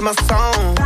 My 0.00 0.12
song. 0.28 0.76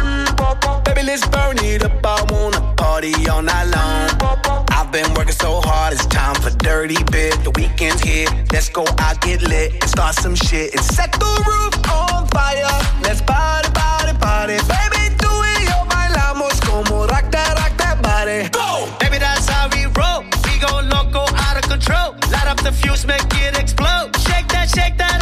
Baby, 0.84 1.02
let's 1.02 1.26
burn 1.28 1.58
it 1.58 1.84
up. 1.84 2.04
I 2.04 2.24
wanna 2.32 2.60
party 2.76 3.12
all 3.28 3.42
night 3.42 3.64
long. 3.64 4.66
I've 4.70 4.90
been 4.90 5.12
working 5.14 5.34
so 5.34 5.60
hard, 5.60 5.92
it's 5.92 6.06
time 6.06 6.34
for 6.36 6.48
dirty 6.48 7.02
bit. 7.10 7.44
The 7.44 7.50
weekend's 7.50 8.00
here. 8.00 8.28
Let's 8.52 8.70
go 8.70 8.84
out, 8.98 9.20
get 9.20 9.42
lit, 9.42 9.72
and 9.72 9.90
start 9.90 10.14
some 10.14 10.34
shit. 10.34 10.74
And 10.74 10.82
set 10.82 11.12
the 11.12 11.30
roof 11.46 11.74
on 11.90 12.26
fire. 12.28 12.64
Let's 13.02 13.20
party, 13.20 13.70
party, 13.72 14.16
party. 14.16 14.56
Baby, 14.72 15.14
do 15.20 15.32
it, 15.52 15.68
yo, 15.68 15.84
bailamos 15.92 16.58
como 16.62 17.06
rock 17.06 17.30
that, 17.32 17.52
rock 17.60 17.76
that 17.76 18.00
body. 18.02 18.48
Go. 18.48 18.88
Baby, 18.98 19.18
that's 19.18 19.46
how 19.46 19.68
we 19.76 19.84
roll. 19.92 20.24
We 20.46 20.58
go 20.58 20.80
loco, 20.88 21.26
out 21.36 21.56
of 21.62 21.68
control. 21.68 22.16
Light 22.32 22.48
up 22.48 22.60
the 22.62 22.72
fuse, 22.72 23.04
make 23.06 23.20
it 23.44 23.58
explode. 23.58 24.16
Shake 24.24 24.48
that, 24.48 24.70
shake 24.74 24.96
that, 24.96 25.21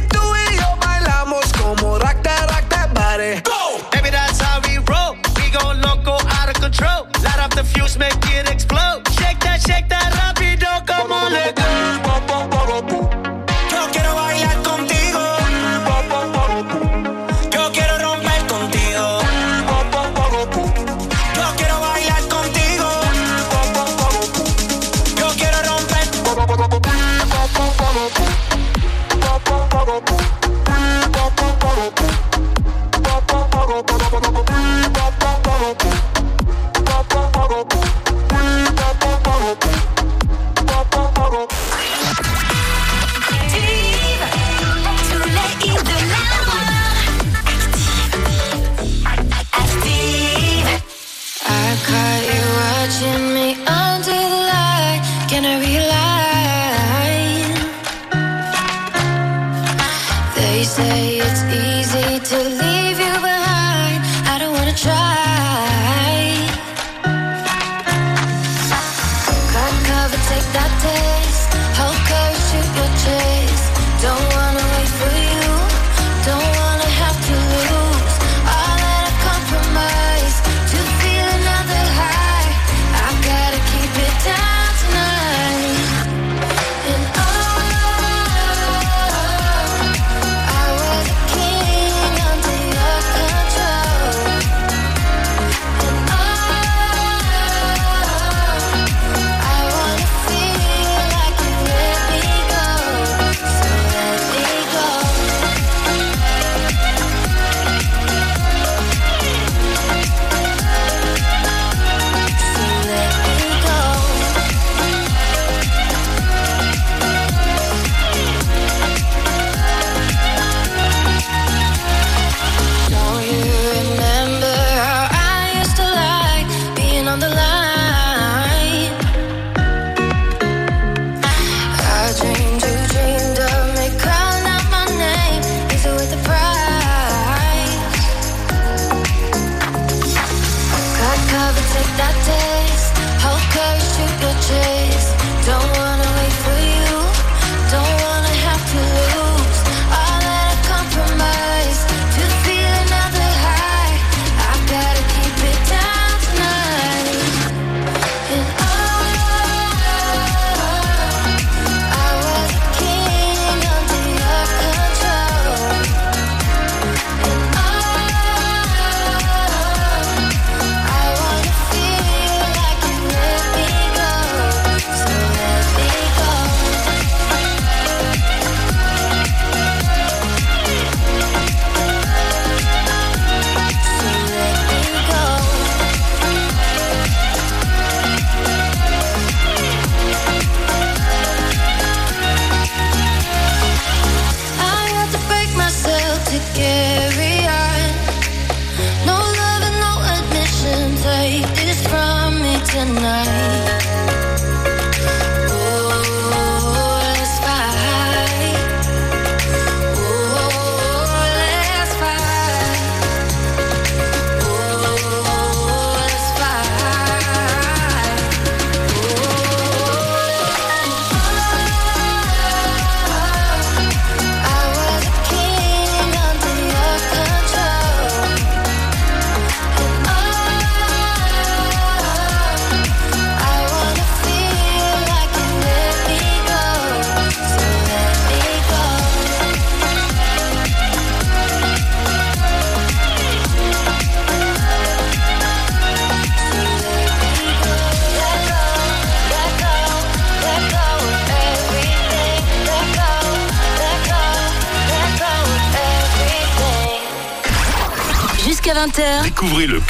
fuse, 7.81 7.97
make 7.97 8.13
it 8.27 8.49
explode. 8.49 9.10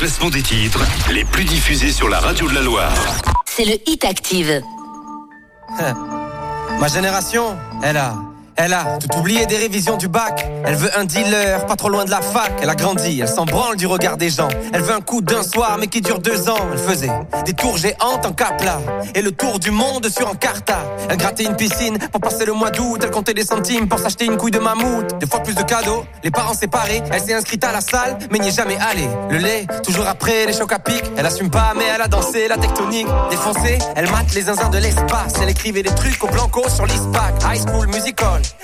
Classement 0.02 0.32
des 0.32 0.42
titres 0.42 0.84
les 1.12 1.24
plus 1.24 1.44
diffusés 1.44 1.92
sur 1.92 2.10
la 2.10 2.20
radio 2.20 2.50
de 2.50 2.56
la 2.56 2.62
Loire. 2.62 2.92
C'est 3.46 3.66
le 3.66 3.76
Hit 3.86 4.04
Active. 4.04 4.64
Ma 6.80 6.88
génération, 6.88 7.56
elle 7.84 7.98
a 7.98 8.16
elle 8.56 8.74
a 8.74 8.98
tout 8.98 9.20
oublié 9.20 9.46
des 9.46 9.58
révisions 9.58 9.98
du 9.98 10.08
bac. 10.08 10.50
Elle 10.66 10.76
veut 10.76 10.90
un 10.98 11.06
dealer, 11.06 11.66
pas 11.66 11.76
trop 11.76 11.90
loin 11.90 12.06
de 12.06 12.12
la 12.12 12.22
fac. 12.22 12.52
Elle 12.62 12.70
a 12.70 12.76
grandi, 12.76 13.20
elle 13.22 13.28
s'en 13.28 13.46
branle 13.46 13.76
du 13.78 13.88
regard 13.88 14.18
des 14.18 14.30
gens. 14.30 14.50
Elle 14.74 14.82
veut 14.82 14.94
un 14.94 15.02
coup 15.02 15.22
d'un 15.22 15.44
soir, 15.44 15.78
mais 15.80 15.88
qui 15.88 16.02
dure 16.02 16.20
deux 16.20 16.50
ans. 16.50 16.68
Elle 16.72 16.78
faisait 16.78 17.12
des 17.46 17.54
tours 17.54 17.78
géantes 17.78 18.26
en 18.26 18.34
capla 18.34 18.80
et 19.16 19.22
le 19.22 19.32
tour 19.32 19.60
du 19.60 19.72
monde 19.72 20.08
sur 20.10 20.30
Encarta. 20.30 20.80
Elle 21.10 21.18
grattait 21.18 21.44
une 21.44 21.56
piscine 21.56 21.98
pour 22.12 22.22
passer 22.22 22.46
le 22.46 22.54
mois 22.54 22.70
d'août. 22.70 23.00
Elle 23.04 23.12
comptait 23.12 23.34
des 23.34 23.46
centimes 23.46 23.88
pour 23.88 24.00
s'acheter 24.00 24.26
une 24.26 24.38
couille 24.38 24.52
de 24.52 24.60
mammouth. 24.60 25.18
Des 25.20 25.28
fois 25.28 25.42
plus 25.42 25.56
de 25.56 25.64
cadeaux, 25.64 26.06
les 26.24 26.32
parents 26.32 26.54
séparés. 26.54 27.02
Elle 27.12 27.22
s'est 27.22 27.34
inscrite 27.34 27.64
à 27.64 27.72
la 27.72 27.82
salle, 27.82 28.18
mais 28.32 28.40
n'y 28.40 28.50
est 28.50 28.56
jamais 28.56 28.78
allée. 28.78 29.10
Le 29.30 29.38
lait, 29.38 29.66
toujours 29.84 30.08
après 30.08 30.46
les 30.46 30.54
chocs 30.54 30.72
à 30.72 30.80
pic. 30.80 31.04
Elle 31.18 31.26
assume 31.26 31.50
pas, 31.50 31.74
mais 31.76 31.86
elle 31.94 32.02
a 32.02 32.08
dansé 32.08 32.48
la 32.48 32.58
tectonique. 32.58 33.08
Défoncée, 33.30 33.80
elle 33.96 34.10
mate 34.12 34.34
les 34.34 34.44
zinzins 34.44 34.70
de 34.70 34.78
l'espace. 34.78 35.34
Elle 35.42 35.50
écrivait 35.50 35.84
des 35.84 35.94
trucs 35.96 36.24
au 36.24 36.28
blanco 36.28 36.62
sur 36.70 36.86
l'ISPAC. 36.86 37.34
High 37.46 37.68
School 37.68 37.88
Musical. 37.88 38.42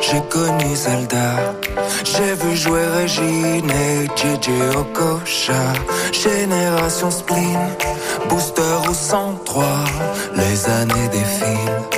J'ai 0.00 0.20
connu 0.28 0.74
Zelda. 0.74 1.54
J'ai 2.04 2.34
vu 2.34 2.56
jouer 2.56 2.86
Régine 2.86 3.70
et 3.70 4.06
JJ 4.16 4.48
Okocha. 4.76 5.62
Génération 6.12 7.10
Spleen, 7.10 7.58
Booster 8.28 8.62
au 8.88 8.94
103. 8.94 9.64
Les 10.34 10.66
années 10.66 11.08
défilent, 11.12 11.97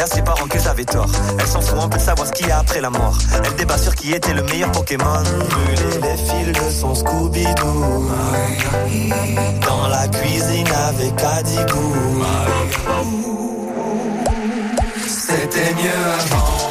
à 0.00 0.06
ses 0.06 0.22
parents 0.22 0.46
qu'ils 0.46 0.66
avaient 0.68 0.84
tort. 0.84 1.10
Elle 1.38 1.46
s'en 1.46 1.60
fout 1.60 1.78
un 1.80 1.88
peu 1.88 1.98
de 1.98 2.02
savoir 2.02 2.26
ce 2.26 2.32
qu'il 2.32 2.48
y 2.48 2.50
a 2.50 2.58
après 2.58 2.80
la 2.80 2.90
mort. 2.90 3.16
Elle 3.44 3.54
débat 3.54 3.78
sur 3.78 3.94
qui 3.94 4.12
était 4.12 4.34
le 4.34 4.42
meilleur 4.42 4.72
Pokémon. 4.72 5.22
Brûler 5.50 6.00
les 6.02 6.16
fils 6.16 6.52
de 6.52 6.70
son 6.70 6.94
Scooby-Doo. 6.94 8.08
Dans 9.66 9.88
la 9.88 10.08
cuisine 10.08 10.68
avec 10.88 11.22
Adigou. 11.22 11.94
C'était 15.06 15.74
mieux 15.74 16.04
avant, 16.20 16.63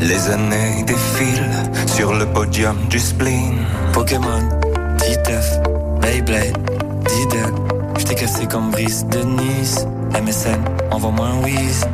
Les 0.00 0.28
années 0.28 0.82
défilent 0.84 1.70
sur 1.86 2.12
le 2.14 2.26
podium 2.26 2.76
du 2.88 2.98
spleen. 2.98 3.64
Pokémon, 3.92 4.48
Titeuf, 4.98 5.60
Beyblade, 6.00 6.58
Diddle. 7.06 7.54
J't'ai 7.96 8.16
cassé 8.16 8.46
comme 8.46 8.70
Brice 8.70 9.04
de 9.06 9.20
Nice. 9.20 9.86
MSN, 10.20 10.58
envoie-moi 10.90 11.26
un 11.26 11.44
whiz. 11.44 11.84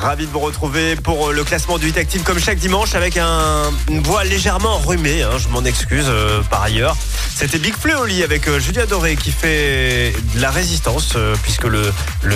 Ravi 0.00 0.26
de 0.26 0.30
vous 0.30 0.38
retrouver 0.38 0.94
pour 0.94 1.28
euh, 1.28 1.32
le 1.32 1.42
classement 1.42 1.76
du 1.76 1.88
Hit 1.88 2.22
comme 2.22 2.38
chaque 2.38 2.58
dimanche 2.58 2.94
avec 2.94 3.16
un, 3.16 3.64
une 3.88 4.00
voix 4.02 4.22
légèrement 4.22 4.76
enrhumée. 4.76 5.22
hein, 5.22 5.38
je 5.38 5.48
m'en 5.48 5.64
excuse 5.64 6.06
euh, 6.08 6.40
par 6.48 6.62
ailleurs. 6.62 6.96
C'était 7.38 7.60
Big 7.60 7.76
Fleu 7.76 7.96
au 7.96 8.04
lit 8.04 8.24
avec 8.24 8.48
euh, 8.48 8.58
Julia 8.58 8.84
Doré 8.84 9.14
qui 9.14 9.30
fait 9.30 10.12
de 10.34 10.40
la 10.40 10.50
résistance 10.50 11.12
euh, 11.14 11.36
puisque 11.44 11.66
le, 11.66 11.92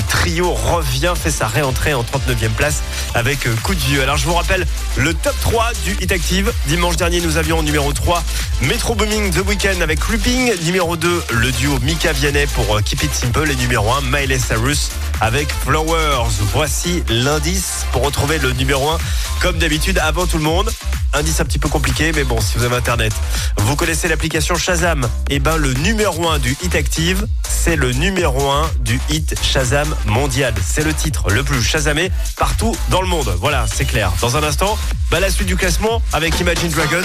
trio 0.07 0.53
revient, 0.53 1.15
fait 1.21 1.33
sa 1.33 1.49
réentrée 1.49 1.93
en 1.93 2.05
39e 2.05 2.51
place 2.51 2.83
avec 3.13 3.49
euh, 3.49 3.55
Coup 3.65 3.75
de 3.75 3.81
Vieux. 3.81 4.01
Alors 4.01 4.17
je 4.17 4.27
vous 4.27 4.35
rappelle 4.35 4.65
le 4.97 5.13
top 5.13 5.35
3 5.41 5.73
du 5.85 5.97
Hit 6.01 6.13
Active. 6.13 6.53
Dimanche 6.69 6.97
dernier 6.97 7.21
nous 7.21 7.37
avions 7.37 7.65
numéro 7.65 7.93
3 7.93 8.23
Metro 8.61 8.95
Booming 8.95 9.33
The 9.33 9.45
Weeknd 9.45 9.81
avec 9.81 10.07
Looping. 10.09 10.53
Numéro 10.67 10.97
2 10.97 11.23
le 11.33 11.51
duo 11.51 11.81
Mika 11.81 12.13
Vianney 12.13 12.47
pour 12.55 12.81
Keep 12.85 13.03
It 13.03 13.13
Simple. 13.13 13.51
Et 13.51 13.57
numéro 13.57 13.91
1 13.91 14.03
Miley 14.03 14.39
Cyrus 14.39 14.91
avec 15.21 15.49
Flowers. 15.65 16.31
Voici 16.53 17.03
l'indice 17.09 17.87
pour 17.91 18.05
retrouver 18.05 18.39
le 18.39 18.53
numéro 18.53 18.89
1 18.89 18.99
comme 19.41 19.59
d'habitude 19.59 19.99
avant 19.99 20.27
tout 20.27 20.39
le 20.39 20.45
monde. 20.45 20.71
Indice 21.15 21.41
un 21.41 21.45
petit 21.45 21.59
peu 21.59 21.69
compliqué, 21.69 22.11
mais 22.15 22.25
bon, 22.25 22.41
si 22.41 22.57
vous 22.57 22.65
avez 22.65 22.77
internet, 22.77 23.13
vous 23.59 23.77
connaissez 23.77 24.09
l'application 24.09 24.55
Shazam. 24.55 24.92
Et 25.31 25.39
ben, 25.39 25.57
le 25.57 25.73
numéro 25.75 26.29
1 26.29 26.39
du 26.39 26.57
hit 26.63 26.75
active, 26.75 27.27
c'est 27.49 27.77
le 27.77 27.93
numéro 27.93 28.51
1 28.51 28.71
du 28.81 29.01
hit 29.09 29.35
Shazam 29.43 29.89
mondial. 30.07 30.53
C'est 30.67 30.85
le 30.85 30.93
titre 30.93 31.31
le 31.31 31.43
plus 31.43 31.63
Shazamé 31.63 32.11
partout 32.37 32.77
dans 32.91 33.01
le 33.01 33.07
monde. 33.09 33.35
Voilà, 33.41 33.67
c'est 33.73 33.85
clair. 33.87 34.13
Dans 34.21 34.37
un 34.37 34.43
instant, 34.43 34.77
bah, 35.11 35.21
la 35.21 35.31
suite 35.31 35.47
du 35.49 35.57
classement 35.57 36.03
avec 36.13 36.39
Imagine 36.41 36.69
Dragons. 36.71 37.03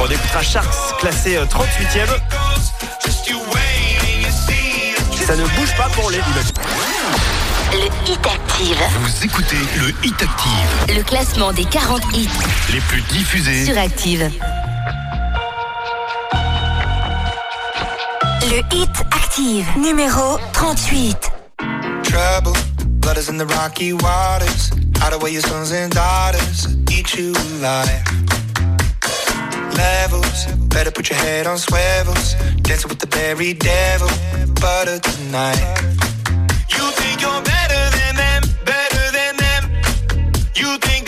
On 0.00 0.06
écoutera 0.10 0.42
Sharks 0.42 0.98
classé 0.98 1.36
euh, 1.36 1.44
38e. 1.46 2.06
Ça 5.26 5.36
ne 5.36 5.44
bouge 5.44 5.74
pas 5.76 5.88
pour 5.94 6.10
les 6.10 6.18
Imagine. 6.18 6.52
Le 7.72 8.10
Hit 8.12 8.26
Active. 8.26 8.76
Vous 9.00 9.24
écoutez 9.24 9.56
le 9.78 9.88
Hit 10.06 10.14
Active, 10.22 10.96
Le 10.96 11.02
classement 11.02 11.52
des 11.52 11.64
40 11.64 12.02
hits 12.14 12.28
les 12.72 12.80
plus 12.80 13.02
diffusés. 13.02 13.64
sur 13.66 13.78
Active. 13.78 14.30
Le 18.50 18.62
Hit 18.72 19.04
Active, 19.10 19.66
numéro 19.76 20.38
38. 20.52 21.30
trouble. 22.02 22.52
Blood 23.00 23.18
is 23.18 23.28
in 23.28 23.36
the 23.36 23.44
rocky 23.44 23.92
waters. 23.92 24.70
Your 25.28 25.42
sons 25.42 25.72
and 25.72 25.92
daughters. 25.92 26.66
Eat 26.90 27.14
you 27.14 27.32
alive. 27.32 28.02
Levels. 29.76 30.46
Better 30.68 30.90
put 30.90 31.10
your 31.10 31.18
head 31.18 31.46
on 31.46 31.58
swivels. 31.58 32.34
Dancing 32.62 32.88
with 32.88 32.98
the 32.98 33.06
devil. 33.54 34.08
Butter 34.60 34.98
tonight. 34.98 35.60
You 36.74 36.84
think 36.98 37.20
you're 37.20 37.42
better 37.42 37.82
than 37.96 38.14
them, 38.16 38.42
better 38.64 39.04
than 39.12 39.36
them. 39.36 39.62
You 40.54 40.78
think 40.78 41.07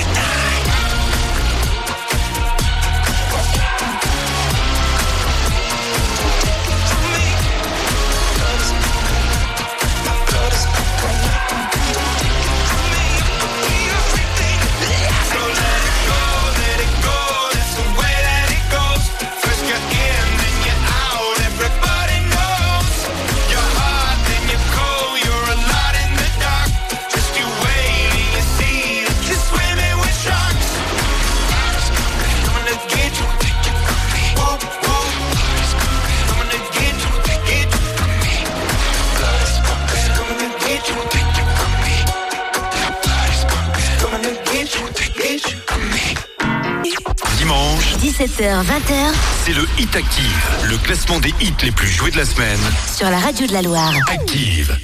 Dimanche, 48.41 48.65
17h, 48.65 48.65
20h 48.65 49.13
c'est 49.43 49.53
le 49.53 49.67
Hit 49.77 49.95
Active, 49.95 50.49
le 50.69 50.77
classement 50.77 51.19
des 51.19 51.33
hits 51.39 51.53
les 51.63 51.71
plus 51.71 51.87
joués 51.87 52.11
de 52.11 52.17
la 52.17 52.25
semaine. 52.25 52.59
sur 52.95 53.09
la 53.09 53.19
radio 53.19 53.45
de 53.47 53.53
la 53.53 53.61
Loire. 53.61 53.93
Active. 54.07 54.75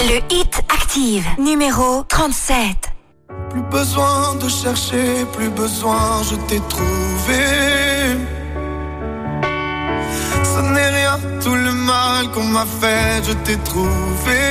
Le 0.00 0.34
Hit 0.34 0.62
Active, 0.68 1.26
numéro 1.38 2.02
37. 2.04 2.56
Plus 3.50 3.62
besoin 3.70 4.34
de 4.36 4.48
chercher, 4.48 5.24
plus 5.32 5.50
besoin, 5.50 6.22
je 6.22 6.36
t'ai 6.46 6.60
trouvé. 6.68 7.75
Qu'on 12.36 12.44
m'a 12.44 12.66
fait, 12.80 13.24
je 13.26 13.32
t'ai 13.44 13.56
trouvé. 13.70 14.42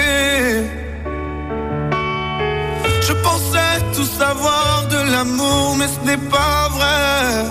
Je 3.07 3.13
pensais 3.25 3.75
tout 3.95 4.09
savoir 4.21 4.87
de 4.89 4.99
l'amour, 5.11 5.75
mais 5.77 5.89
ce 5.95 5.99
n'est 6.07 6.23
pas 6.35 6.61
vrai. 6.77 7.45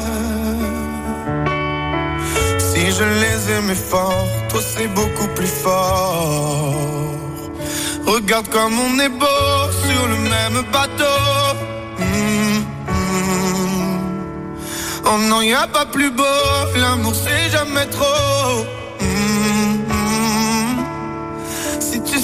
Si 2.69 2.83
je 2.99 3.07
les 3.23 3.39
aimais 3.57 3.83
fort, 3.93 4.27
toi 4.49 4.61
c'est 4.73 4.89
beaucoup 4.89 5.29
plus 5.37 5.53
fort. 5.65 6.75
Regarde 8.05 8.49
comme 8.49 8.77
on 8.87 8.99
est 9.07 9.15
beau 9.23 9.55
sur 9.87 10.03
le 10.13 10.19
même 10.35 10.59
bateau. 10.77 11.21
Mm, 11.99 12.59
mm. 12.91 13.45
Oh 15.07 15.19
non, 15.29 15.43
y 15.43 15.55
a 15.55 15.69
pas 15.69 15.87
plus 15.87 16.11
beau, 16.11 16.41
l'amour 16.83 17.15
c'est 17.15 17.51
jamais 17.57 17.87
trop. 17.87 18.84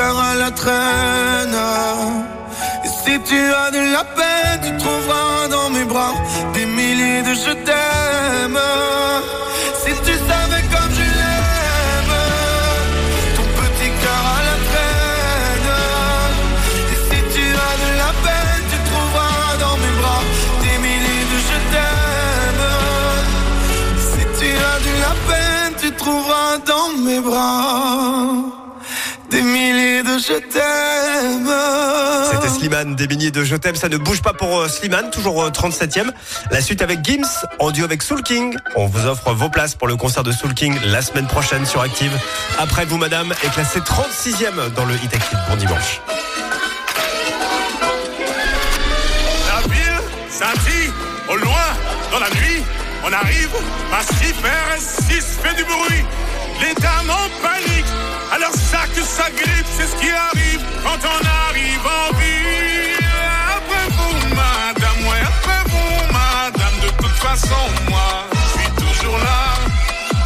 À 0.00 0.34
la 0.34 0.50
traîne. 0.50 1.58
Et 2.84 2.88
si 2.88 3.20
tu 3.22 3.36
as 3.36 3.70
de 3.70 3.92
la 3.92 4.04
peine, 4.04 4.60
tu 4.62 4.76
trouveras 4.78 5.48
dans 5.48 5.70
mes 5.70 5.84
bras 5.84 6.14
des 6.54 6.66
milliers 6.66 7.22
de 7.22 7.34
je 7.34 7.52
t'aime. 7.64 8.01
Je 30.22 30.34
t'aime. 30.34 31.50
C'était 32.30 32.48
Slimane, 32.48 32.94
des 32.94 33.08
milliers 33.08 33.30
de 33.30 33.42
Je 33.42 33.56
t'aime, 33.56 33.74
ça 33.74 33.88
ne 33.88 33.96
bouge 33.96 34.22
pas 34.22 34.32
pour 34.32 34.60
euh, 34.60 34.68
Slimane, 34.68 35.10
toujours 35.10 35.42
euh, 35.42 35.50
37e. 35.50 36.10
La 36.50 36.60
suite 36.60 36.80
avec 36.80 37.04
Gims, 37.04 37.26
en 37.58 37.70
duo 37.70 37.84
avec 37.84 38.02
Soul 38.02 38.22
King. 38.22 38.56
On 38.76 38.86
vous 38.86 39.06
offre 39.06 39.32
vos 39.32 39.48
places 39.48 39.74
pour 39.74 39.88
le 39.88 39.96
concert 39.96 40.22
de 40.22 40.30
Soul 40.30 40.54
King 40.54 40.78
la 40.86 41.02
semaine 41.02 41.26
prochaine 41.26 41.66
sur 41.66 41.80
Active. 41.80 42.12
Après 42.58 42.84
vous, 42.84 42.98
madame, 42.98 43.32
est 43.42 43.52
classée 43.52 43.80
36e 43.80 44.72
dans 44.74 44.84
le 44.84 44.94
Hit 44.94 45.14
Active. 45.14 45.38
Bon 45.48 45.56
dimanche. 45.56 46.00
La 49.48 49.68
ville 49.68 50.00
scintille 50.30 50.92
au 51.28 51.36
loin 51.36 51.66
dans 52.12 52.20
la 52.20 52.30
nuit. 52.30 52.62
On 53.04 53.12
arrive, 53.12 53.50
massif 53.90 54.36
RS6 54.42 55.22
fait 55.42 55.54
du 55.56 55.64
bruit. 55.64 56.04
Les 56.62 56.74
dames 56.74 57.10
en 57.10 57.28
panique, 57.42 57.90
alors 58.32 58.54
ça 58.54 58.82
que 58.94 59.02
ça 59.02 59.28
grippe, 59.30 59.66
c'est 59.76 59.88
ce 59.88 59.96
qui 60.00 60.10
arrive 60.10 60.60
quand 60.84 61.00
on 61.14 61.20
arrive 61.48 61.84
en 62.00 62.08
ville. 62.18 63.04
Après 63.56 63.86
vous, 63.96 64.14
madame, 64.40 65.00
ouais, 65.08 65.22
après 65.32 65.62
vous, 65.70 65.94
madame, 66.12 66.76
de 66.86 66.90
toute 67.02 67.18
façon, 67.26 67.62
moi, 67.90 68.10
je 68.32 68.60
suis 68.60 68.70
toujours 68.82 69.18
là. 69.18 69.42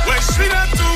Ouais, 0.06 0.20
je 0.20 0.32
suis 0.34 0.48
là 0.48 0.64
tous 0.76 0.95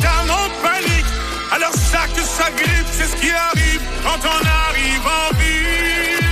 Dames 0.00 0.30
en 0.30 0.48
panique. 0.62 1.06
Alors 1.52 1.72
ça 1.72 2.06
que 2.14 2.22
ça 2.22 2.50
grippe, 2.50 2.88
c'est 2.92 3.06
ce 3.06 3.16
qui 3.16 3.30
arrive 3.30 3.80
quand 4.02 4.20
on 4.24 4.40
arrive 4.68 5.06
en 5.06 5.34
ville. 5.36 6.26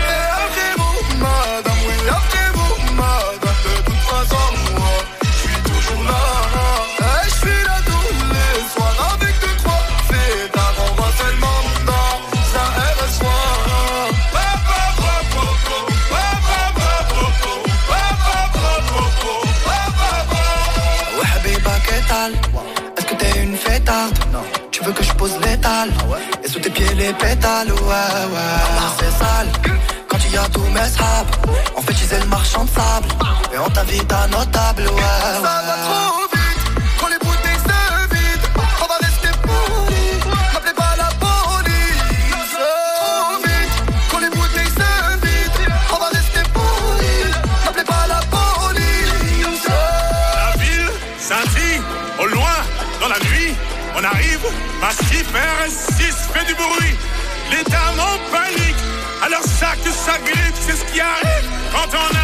Après 0.44 0.72
vous, 0.76 1.18
madame, 1.18 1.81
oui, 1.87 1.94
après 2.09 2.50
vous, 2.55 2.92
madame, 2.94 3.59
de 3.64 3.83
toute 3.85 4.05
façon, 4.12 4.44
moi, 4.76 4.98
je 5.22 5.28
suis 5.28 5.62
toujours 5.62 6.05
là. 6.05 6.41
L'étal 25.22 25.88
Et 26.44 26.48
sous 26.48 26.58
tes 26.58 26.68
pieds 26.70 26.94
les 26.94 27.12
pétales, 27.12 27.70
ouais, 27.70 27.78
ouais. 27.78 28.88
c'est 28.98 29.11
sale. 29.24 29.46
Quand 30.08 30.18
il 30.26 30.32
y 30.32 30.37
a 30.37 30.48
tous 30.48 30.64
mes 30.64 30.80
sables, 30.80 31.30
on 31.76 31.80
fait 31.80 31.92
utiliser 31.92 32.18
le 32.18 32.26
marchand 32.26 32.64
de 32.64 32.70
sable. 32.70 33.08
Et 33.54 33.58
on 33.58 33.70
t'invite 33.70 34.12
à 34.12 34.26
notable, 34.26 34.82
ouais, 34.82 34.94
ouais. 34.94 35.42
Ça 35.42 35.62
va 35.66 35.76
trop 35.85 36.31
massif 54.81 55.26
RS6 55.33 56.33
fait 56.33 56.44
du 56.46 56.55
bruit. 56.55 56.96
Les 57.50 57.59
en 57.59 58.18
panique. 58.31 58.76
Alors 59.24 59.42
ça 59.42 59.74
que 59.85 59.90
ça 59.90 60.18
grippe, 60.18 60.57
c'est 60.61 60.76
ce 60.76 60.85
qui 60.92 61.00
arrive 61.00 61.48
quand 61.72 61.88
on 61.92 62.16
arrive 62.16 62.21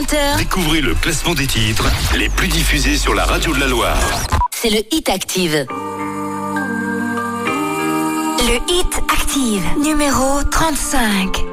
20h. 0.00 0.36
Découvrez 0.38 0.80
le 0.80 0.94
classement 0.94 1.34
des 1.34 1.46
titres 1.46 1.90
les 2.16 2.28
plus 2.28 2.46
diffusés 2.46 2.96
sur 2.96 3.14
la 3.14 3.24
radio 3.24 3.52
de 3.52 3.58
la 3.58 3.66
Loire. 3.66 3.98
C'est 4.52 4.70
le 4.70 4.78
Hit 4.92 5.08
Active. 5.08 5.66
Le 8.38 8.72
Hit 8.72 9.02
Active, 9.12 9.64
numéro 9.82 10.44
35. 10.50 11.44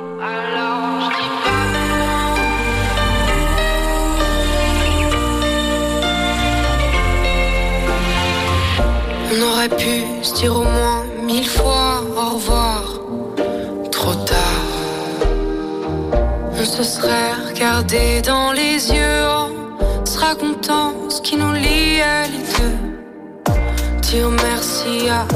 On 9.31 9.41
aurait 9.41 9.69
pu 9.69 10.03
se 10.21 10.35
dire 10.35 10.55
au 10.55 10.63
moins 10.63 11.04
se 16.65 16.83
serait 16.83 17.33
regardé 17.47 18.21
dans 18.21 18.51
les 18.51 18.91
yeux 18.91 19.27
en 19.29 20.05
se 20.05 20.17
racontant 20.17 20.93
ce 21.09 21.21
qui 21.21 21.35
nous 21.37 21.51
liait 21.51 22.27
les 22.33 22.45
deux. 22.57 23.53
Dire 24.01 24.29
merci 24.31 25.07
à 25.09 25.27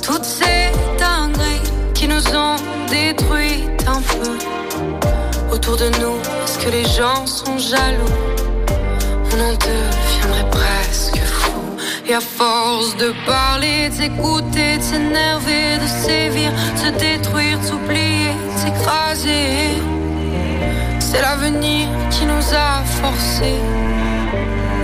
toutes 0.00 0.24
ces 0.24 0.70
dingueries 0.98 1.62
qui 1.92 2.06
nous 2.06 2.24
ont 2.34 2.56
détruites 2.88 3.84
un 3.86 4.00
peu. 4.00 5.52
Autour 5.52 5.76
de 5.76 5.88
nous, 6.00 6.18
est-ce 6.44 6.58
que 6.58 6.70
les 6.70 6.84
gens 6.84 7.26
sont 7.26 7.58
jaloux? 7.58 8.14
On 9.32 9.40
en 9.40 9.52
deviendrait 9.54 10.50
presque 10.50 11.18
fou. 11.18 11.52
Et 12.06 12.14
à 12.14 12.20
force 12.20 12.96
de 12.96 13.12
parler, 13.26 13.88
de 13.90 13.94
s'écouter, 13.94 14.78
de 14.78 14.82
s'énerver, 14.82 15.78
de 15.82 16.06
sévir, 16.06 16.52
de 16.74 16.78
se 16.78 16.90
détruire, 16.98 17.58
de 17.58 17.66
s'oublier, 17.66 18.30
de 18.54 18.58
s'écraser. 18.60 19.95
C'est 21.08 21.22
l'avenir 21.22 21.86
qui 22.10 22.24
nous 22.26 22.46
a 22.52 22.82
forcés 23.00 23.62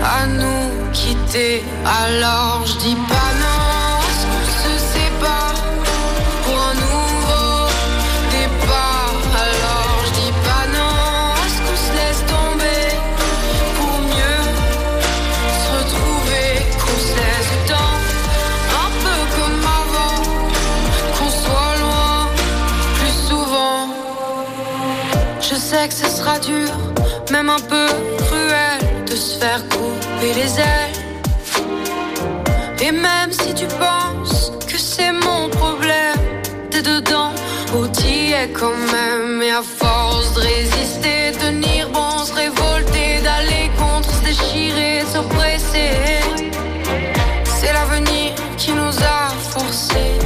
à 0.05 0.25
nous 0.27 0.93
quitter. 0.93 1.65
Alors 1.85 2.63
je 2.65 2.79
dis 2.79 2.99
pas 3.11 3.31
non, 3.43 3.52
sais 25.73 25.89
que 25.89 25.95
ce 25.95 26.09
sera 26.19 26.39
dur, 26.39 26.71
même 27.31 27.49
un 27.49 27.65
peu 27.73 27.87
cruel, 28.25 28.81
de 29.11 29.17
se 29.17 29.39
faire 29.39 29.63
couper 29.71 30.33
les 30.41 30.53
ailes. 30.71 30.99
Et 32.85 32.93
même 32.93 33.33
si 33.33 33.55
tu 33.55 33.67
penses 33.85 34.53
que 34.71 34.77
c'est 34.77 35.13
mon 35.13 35.49
problème, 35.49 36.21
t'es 36.71 36.83
dedans 36.83 37.33
ou 37.75 37.87
t'y 37.87 38.33
es 38.33 38.49
quand 38.61 38.81
même. 38.97 39.43
Et 39.43 39.51
à 39.51 39.63
force 39.63 40.35
de 40.35 40.41
résister, 40.41 41.33
tenir 41.41 41.89
bon, 41.89 42.19
se 42.19 42.35
révolter, 42.35 43.11
d'aller 43.27 43.71
contre, 43.79 44.11
se 44.19 44.25
déchirer, 44.29 45.05
s'oppresser. 45.13 45.93
C'est 47.45 47.73
l'avenir 47.73 48.35
qui 48.59 48.73
nous 48.73 48.97
a 49.17 49.21
forcés 49.53 50.19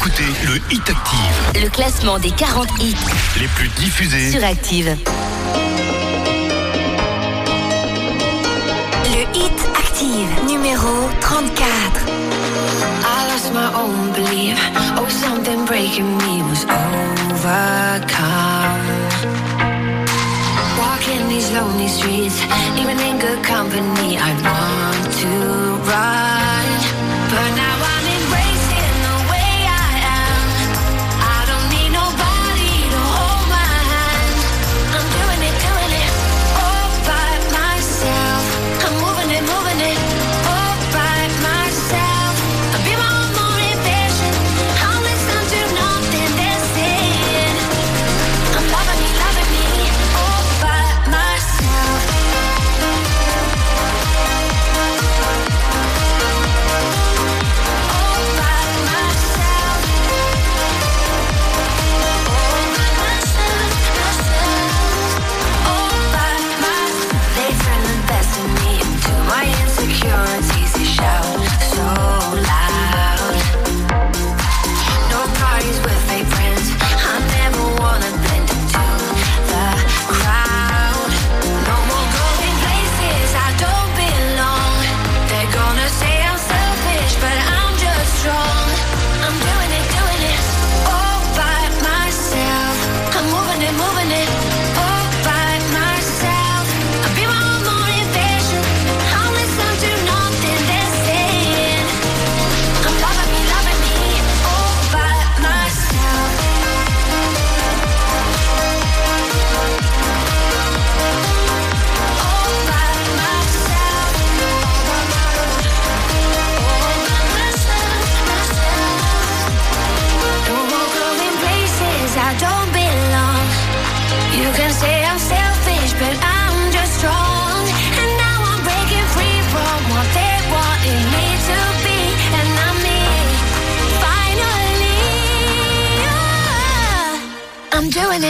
écoutez 0.00 0.32
le 0.46 0.56
Hit 0.72 0.88
Active, 0.88 1.62
Le 1.62 1.68
classement 1.68 2.18
des 2.18 2.30
40 2.30 2.66
hits 2.80 2.96
les 3.38 3.46
plus 3.48 3.68
diffusés. 3.68 4.30
sur 4.30 4.42
Active. 4.42 4.96
Le 9.04 9.38
Hit 9.38 9.52
Active, 9.76 10.28
numéro 10.46 10.88
34. 11.20 12.06
I 12.06 13.28
lost 13.28 13.52
my 13.52 13.68
own 13.76 14.12
belief. 14.14 14.58
Oh, 14.96 15.06
something 15.08 15.66
breaking 15.66 16.16
me 16.16 16.42
was 16.48 16.64
overcome. 16.64 18.00
Walking 20.78 21.28
these 21.28 21.50
lonely 21.52 21.88
streets, 21.88 22.40
even 22.78 22.98
in 23.00 23.18
good 23.18 23.42
company, 23.44 24.16
I 24.16 24.32
want 24.42 24.89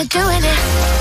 it, 0.01 0.09
doing 0.09 0.43
it. 0.43 1.00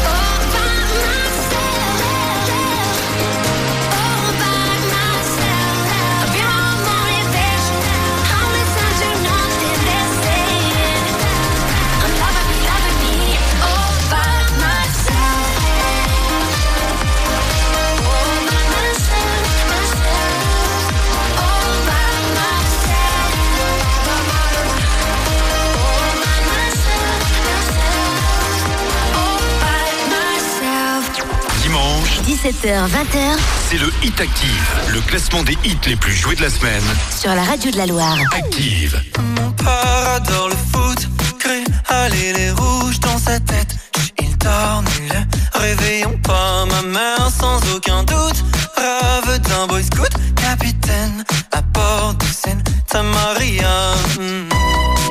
20h, 32.68 33.38
c'est 33.70 33.78
le 33.78 33.88
Hit 34.04 34.20
Active, 34.20 34.68
le 34.90 35.00
classement 35.00 35.44
des 35.44 35.58
hits 35.64 35.78
les 35.88 35.96
plus 35.96 36.12
joués 36.12 36.36
de 36.36 36.42
la 36.42 36.50
semaine. 36.50 36.84
Sur 37.18 37.34
la 37.34 37.44
radio 37.44 37.72
de 37.72 37.78
la 37.78 37.86
Loire. 37.86 38.18
Active. 38.36 39.02
Mon 39.38 39.52
père 39.52 40.10
adore 40.16 40.50
le 40.50 40.56
foot, 40.56 41.08
gris, 41.40 41.64
allez 41.88 42.34
les 42.34 42.52
rouges 42.52 43.00
dans 43.00 43.18
sa 43.18 43.40
tête. 43.40 43.78
Il 44.20 44.38
tornule, 44.38 45.28
réveillons 45.54 46.20
pas 46.22 46.66
ma 46.66 46.82
mère 46.82 47.30
sans 47.30 47.62
aucun 47.74 48.04
doute. 48.04 48.44
Rave 48.76 49.40
d'un 49.40 49.68
boy 49.68 49.82
scout, 49.82 50.12
capitaine, 50.36 51.24
à 51.54 51.62
bord 51.62 52.14
de 52.16 52.26
scène, 52.26 52.62
ta 52.90 53.02
Maria. 53.04 53.94
Hmm. 54.20 54.50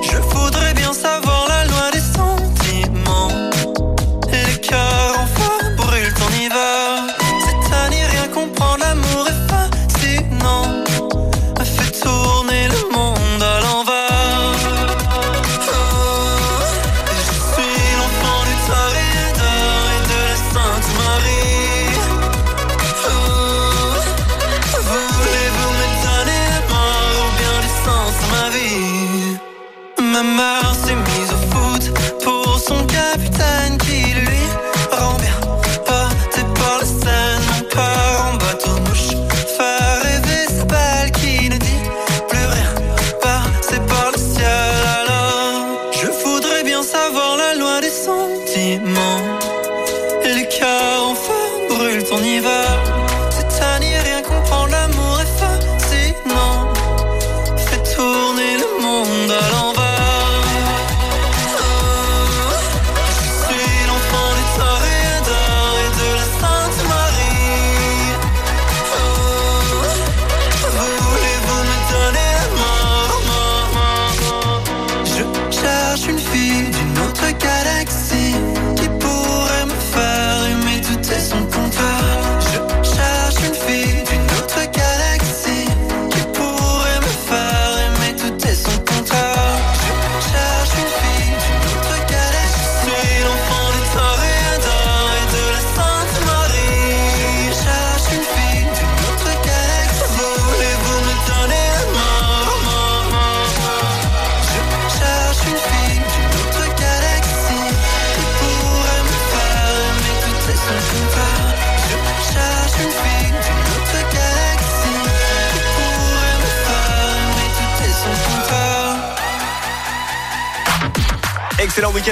Je 0.02 0.18
voudrais 0.18 0.74
bien 0.74 0.92
savoir 0.92 1.27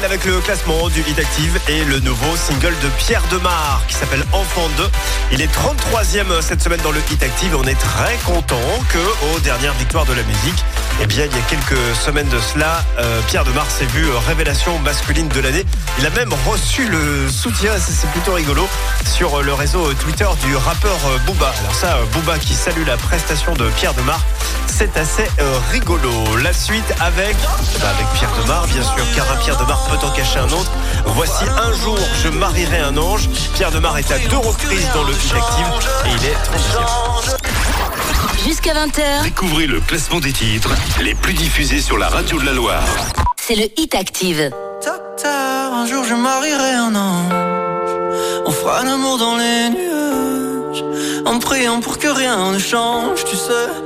avec 0.04 0.24
le 0.26 0.40
classement 0.40 0.88
du 0.88 1.00
Hit 1.00 1.18
Active 1.18 1.58
et 1.68 1.84
le 1.84 2.00
nouveau 2.00 2.36
single 2.36 2.74
de 2.82 2.88
Pierre 2.98 3.22
Demar 3.30 3.82
qui 3.88 3.94
s'appelle 3.94 4.22
Enfant 4.32 4.68
2. 4.76 4.84
Il 5.32 5.40
est 5.40 5.50
33e 5.52 6.42
cette 6.42 6.60
semaine 6.60 6.80
dans 6.82 6.90
le 6.90 7.00
Hit 7.10 7.22
Active 7.22 7.52
et 7.52 7.56
on 7.56 7.64
est 7.64 7.78
très 7.78 8.16
content 8.24 8.60
que 8.92 8.98
aux 9.34 9.40
dernières 9.40 9.72
victoires 9.74 10.04
de 10.04 10.12
la 10.12 10.22
musique, 10.24 10.64
eh 11.00 11.06
bien 11.06 11.24
il 11.24 11.34
y 11.34 11.38
a 11.38 11.42
quelques 11.42 11.96
semaines 11.96 12.28
de 12.28 12.38
cela, 12.38 12.84
euh, 12.98 13.20
Pierre 13.28 13.44
Demar 13.44 13.70
s'est 13.70 13.86
vu 13.86 14.04
euh, 14.06 14.18
révélation 14.26 14.78
masculine 14.80 15.28
de 15.28 15.40
l'année. 15.40 15.64
Il 15.98 16.06
a 16.06 16.10
même 16.10 16.32
reçu 16.46 16.86
le 16.88 17.28
soutien, 17.30 17.72
c'est 17.78 18.10
plutôt 18.10 18.34
rigolo, 18.34 18.68
sur 19.04 19.42
le 19.42 19.54
réseau 19.54 19.94
Twitter 19.94 20.28
du 20.44 20.56
rappeur 20.56 20.98
euh, 21.06 21.18
Booba. 21.26 21.54
Alors 21.60 21.74
ça, 21.74 21.98
Booba 22.12 22.38
qui 22.38 22.54
salue 22.54 22.86
la 22.86 22.96
prestation 22.96 23.54
de 23.54 23.68
Pierre 23.70 23.94
Demar, 23.94 24.20
c'est 24.78 24.96
assez 24.98 25.26
euh, 25.40 25.58
rigolo. 25.72 26.10
La 26.42 26.52
suite 26.52 26.84
avec, 27.00 27.34
bah, 27.80 27.88
avec 27.88 28.06
Pierre 28.14 28.30
Demar, 28.42 28.66
bien 28.66 28.82
sûr, 28.82 29.04
car 29.14 29.30
un 29.32 29.36
Pierre 29.36 29.56
Demar 29.56 29.82
peut 29.88 30.06
en 30.06 30.10
cacher 30.10 30.38
un 30.38 30.50
autre. 30.50 30.70
Voici 31.06 31.44
un 31.44 31.72
jour, 31.72 31.98
je 32.22 32.28
marierai 32.28 32.80
un 32.80 32.94
ange. 32.98 33.30
Pierre 33.54 33.70
Demar 33.70 33.96
est 33.96 34.10
à 34.12 34.18
deux 34.18 34.36
reprises 34.36 34.86
dans 34.92 35.04
le 35.04 35.14
Hit 35.14 35.32
Active 35.34 35.66
et 36.04 36.08
il 36.10 36.26
est 36.26 36.34
30e. 36.34 37.36
Jusqu'à 38.44 38.74
20h, 38.74 39.22
Découvrez 39.24 39.66
le 39.66 39.80
classement 39.80 40.20
des 40.20 40.32
titres 40.32 40.74
les 41.00 41.14
plus 41.14 41.32
diffusés 41.32 41.80
sur 41.80 41.96
la 41.96 42.08
radio 42.08 42.38
de 42.38 42.44
la 42.44 42.52
Loire. 42.52 42.84
c'est 43.40 43.56
le 43.56 43.68
Hit 43.80 43.94
Active. 43.94 44.50
Docteur, 44.84 45.72
un 45.72 45.86
jour 45.86 46.04
je 46.04 46.14
marierai 46.14 46.72
un 46.72 46.94
ange. 46.94 47.32
On 48.44 48.50
fera 48.50 48.84
l'amour 48.84 49.16
dans 49.16 49.38
les 49.38 49.70
nuages. 49.70 50.84
En 51.24 51.38
priant 51.38 51.80
pour 51.80 51.98
que 51.98 52.08
rien 52.08 52.52
ne 52.52 52.58
change, 52.58 53.24
tu 53.24 53.36
sais. 53.36 53.85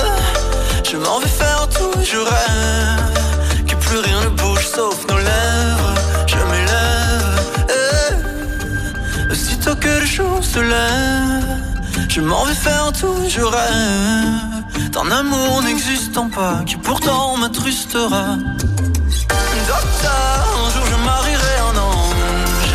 je 0.91 0.97
m'en 0.97 1.19
vais 1.19 1.27
faire 1.27 1.67
tout, 1.69 1.91
je 2.03 2.17
rêve. 2.17 3.65
Que 3.67 3.75
plus 3.75 3.99
rien 3.99 4.21
ne 4.25 4.29
bouge 4.29 4.67
sauf 4.67 4.97
nos 5.07 5.17
lèvres. 5.17 5.93
Je 6.27 6.35
m'élève. 6.35 7.39
eh. 7.69 9.31
Aussitôt 9.31 9.75
que 9.75 9.87
le 9.87 10.05
jour 10.05 10.43
se 10.43 10.59
lève, 10.59 11.61
je 12.09 12.19
m'en 12.21 12.43
vais 12.43 12.53
faire 12.53 12.91
tout, 12.99 13.15
je 13.29 13.41
rêve. 13.41 14.91
D'un 14.91 15.09
amour 15.11 15.61
n'existant 15.63 16.29
pas, 16.29 16.61
qui 16.65 16.75
pourtant 16.75 17.37
m'attrustera. 17.37 18.35
Docteur, 19.67 20.43
un 20.65 20.69
jour 20.73 20.85
je 20.91 21.05
marierai 21.05 21.55
un 21.71 21.77
ange. 21.77 22.73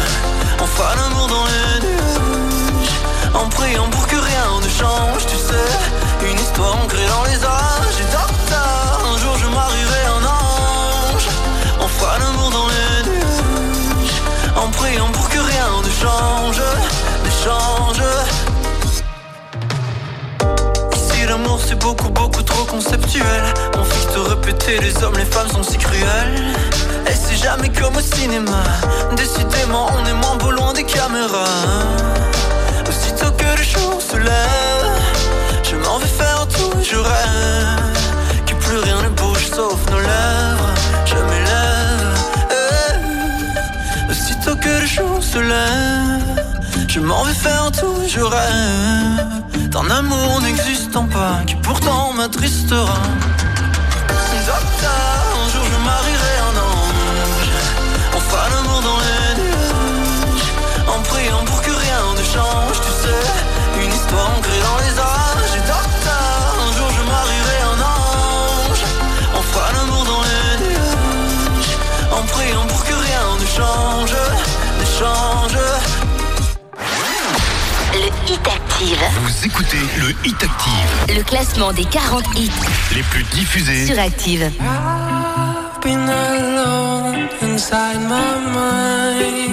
On 0.62 0.66
fera 0.66 0.94
l'amour 0.94 1.26
dans 1.28 1.44
les 1.44 1.86
nuages. 1.86 2.94
En 3.34 3.46
priant 3.50 3.88
pour 3.90 4.06
que 4.06 4.16
rien 4.16 4.46
ne 4.62 4.68
change, 4.68 5.26
tu 5.26 5.36
sais. 5.36 6.05
Histoire 6.56 6.82
ancrée 6.82 7.06
dans 7.06 7.24
les 7.24 7.44
âges. 7.44 8.00
Et 8.00 8.04
docteur, 8.10 9.02
un 9.12 9.18
jour 9.18 9.36
je 9.36 9.46
marierai 9.46 10.06
un 10.06 10.24
ange. 10.24 11.28
On 11.82 11.86
fera 11.86 12.18
l'amour 12.18 12.50
dans 12.50 12.66
les 12.68 13.10
nuages. 13.10 14.22
En 14.56 14.70
priant 14.70 15.10
pour 15.12 15.28
que 15.28 15.38
rien 15.38 15.66
ne 15.84 15.90
change, 15.90 16.62
ne 17.26 17.30
change. 17.44 18.02
Ici 20.94 21.26
l'amour 21.28 21.60
c'est 21.62 21.78
beaucoup 21.78 22.08
beaucoup 22.08 22.42
trop 22.42 22.64
conceptuel. 22.64 23.42
On 23.78 23.84
fixe 23.84 24.14
de 24.14 24.20
répéter 24.20 24.78
les 24.78 25.04
hommes, 25.04 25.18
les 25.18 25.26
femmes 25.26 25.50
sont 25.50 25.62
si 25.62 25.76
cruels. 25.76 26.42
Et 27.06 27.12
c'est 27.12 27.36
jamais 27.36 27.68
comme 27.68 27.98
au 27.98 28.00
cinéma. 28.00 28.62
Décidément 29.14 29.90
on 29.94 30.06
est 30.06 30.14
moins 30.14 30.36
beau 30.36 30.52
loin 30.52 30.72
des 30.72 30.84
caméras. 30.84 31.44
Aussitôt 32.88 33.30
que 33.32 33.58
le 33.58 33.62
jour 33.62 34.00
se 34.00 34.16
lève, 34.16 34.65
sauf 39.56 39.80
nos 39.90 40.00
lèvres. 40.00 40.72
Je 41.10 41.18
m'élève. 41.28 42.18
eh. 42.60 44.10
Aussitôt 44.10 44.56
que 44.56 44.68
le 44.82 44.86
jour 44.86 45.16
se 45.32 45.38
lève, 45.38 46.44
je 46.88 47.00
m'en 47.00 47.22
vais 47.24 47.38
faire 47.46 47.70
tout, 47.78 48.00
je 48.14 48.20
rêve. 48.20 49.68
D'un 49.72 49.88
amour 50.00 50.40
n'existant 50.42 51.06
pas, 51.18 51.36
qui 51.46 51.54
pourtant 51.66 52.12
m'attristera. 52.12 53.00
Docteur, 54.52 55.18
un 55.44 55.48
jour 55.52 55.64
je 55.72 55.78
marierai 55.90 56.34
un 56.50 56.56
ange. 56.70 57.54
On 58.16 58.20
fera 58.28 58.46
l'amour 58.52 58.80
dans 58.88 59.00
les 59.06 59.28
nuages. 59.40 60.52
En 60.94 61.00
priant 61.10 61.44
pour 61.46 61.60
que 61.62 61.70
rien 61.84 62.02
ne 62.18 62.24
change, 62.34 62.76
tu 62.86 62.92
sais. 63.02 63.24
Une 63.82 63.92
histoire 63.98 64.28
ancrée 64.36 64.62
dans 64.68 64.78
les 64.84 64.95
change, 73.56 74.12
ne 74.78 74.84
change. 74.98 75.56
Le 77.94 78.30
Hit 78.30 78.46
Active. 78.46 78.98
Vous 79.22 79.46
écoutez 79.46 79.78
le 79.98 80.10
Hit 80.28 80.42
Active. 80.42 81.16
Le 81.16 81.22
classement 81.22 81.72
des 81.72 81.84
40 81.84 82.24
hits 82.36 82.50
Les 82.94 83.02
plus 83.04 83.24
diffusés. 83.24 83.86
sur 83.86 83.98
Active. 83.98 84.50
I've 84.60 85.80
been 85.82 86.08
alone 86.08 87.28
inside 87.42 88.00
my 88.00 88.36
mind. 88.54 89.45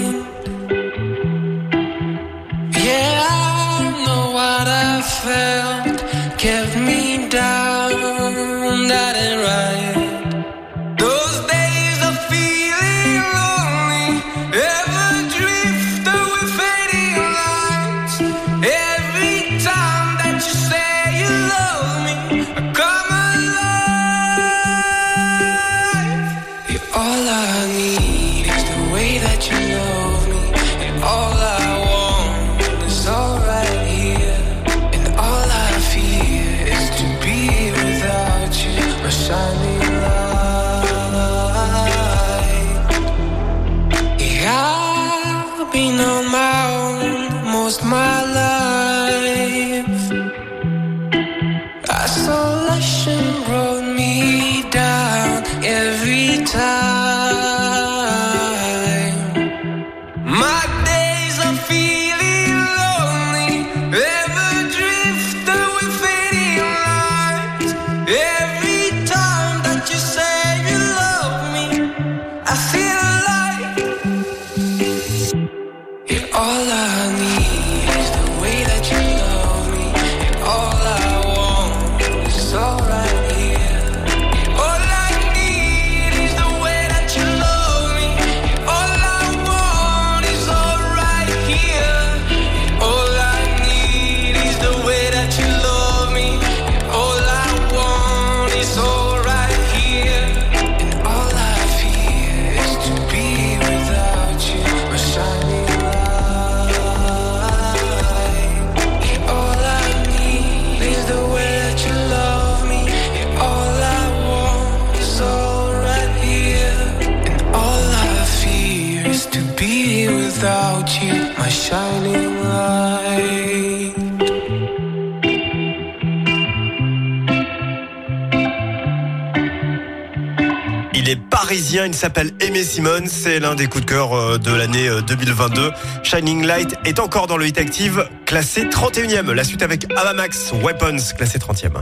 Il 131.85 131.93
s'appelle 131.95 132.31
Aimé 132.39 132.63
Simone, 132.63 133.07
c'est 133.07 133.39
l'un 133.39 133.55
des 133.55 133.67
coups 133.67 133.85
de 133.85 133.89
cœur 133.89 134.13
euh, 134.13 134.37
de 134.37 134.53
l'année 134.53 134.87
euh, 134.87 135.01
2022. 135.01 135.71
Shining 136.03 136.45
Light 136.45 136.75
est 136.85 136.99
encore 136.99 137.27
dans 137.27 137.37
le 137.37 137.47
hit 137.47 137.57
active, 137.57 138.07
classé 138.25 138.65
31e. 138.65 139.31
La 139.31 139.43
suite 139.43 139.61
avec 139.61 139.85
Avamax 139.95 140.53
Weapons, 140.63 140.97
classé 141.17 141.39
30e. 141.39 141.81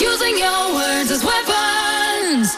Using 0.00 0.38
your 0.38 0.74
words 0.74 1.10
as 1.10 1.24
weapons. 1.24 2.56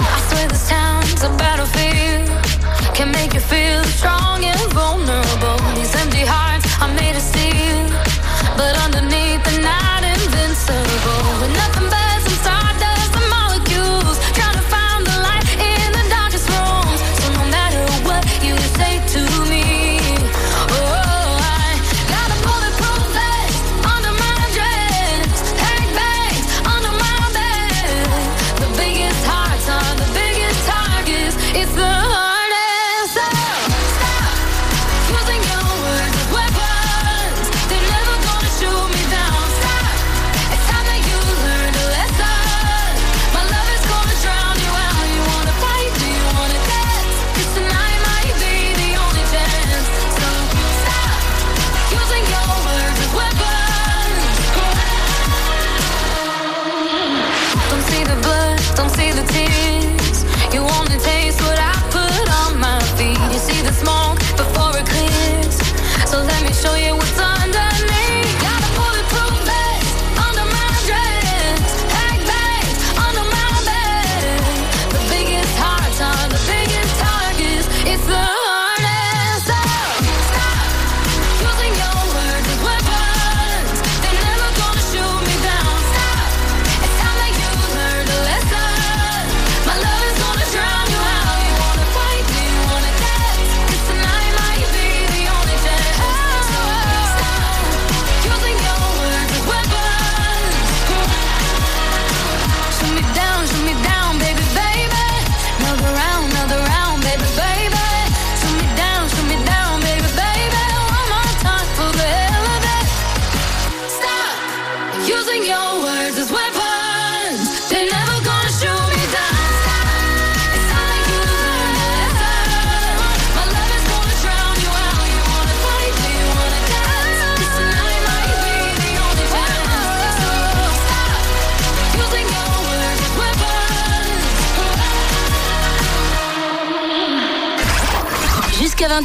I 0.00 0.20
swear 0.28 0.48
this 0.48 0.68
town's 0.68 1.22
a 1.22 1.28
battlefield. 1.36 2.28
Can 2.94 3.12
make 3.12 3.34
you 3.34 3.40
feel 3.40 3.84
strong 3.84 4.44
and 4.44 4.72
vulnerable. 4.72 5.59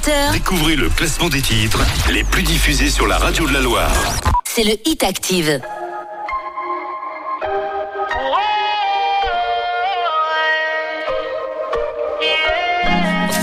18h. 0.05 0.31
Découvrez 0.33 0.75
le 0.75 0.89
classement 0.89 1.29
des 1.29 1.41
titres 1.41 1.83
les 2.11 2.23
plus 2.23 2.43
diffusés 2.43 2.89
sur 2.89 3.07
la 3.07 3.17
radio 3.17 3.47
de 3.47 3.53
la 3.53 3.61
Loire. 3.61 3.91
C'est 4.43 4.63
le 4.63 4.77
Hit 4.85 5.03
Active. 5.03 5.61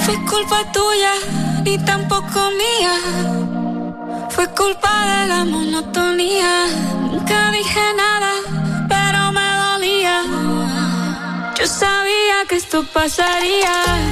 Fue 0.05 0.15
culpa 0.25 0.63
tuya, 0.73 1.15
ni 1.65 1.79
tampoco 1.85 2.41
mía. 2.61 2.95
Fue 4.31 4.47
culpa 4.55 4.91
de 5.07 5.29
la 5.29 5.45
monotonía. 5.45 6.67
Nunca 7.11 7.51
dije 7.51 7.81
nada, 7.97 8.33
pero 8.89 9.33
me 9.33 9.49
dolía. 9.65 10.23
Yo 11.59 11.67
sabía 11.67 12.45
que 12.49 12.57
esto 12.57 12.85
pasaría. 12.93 14.12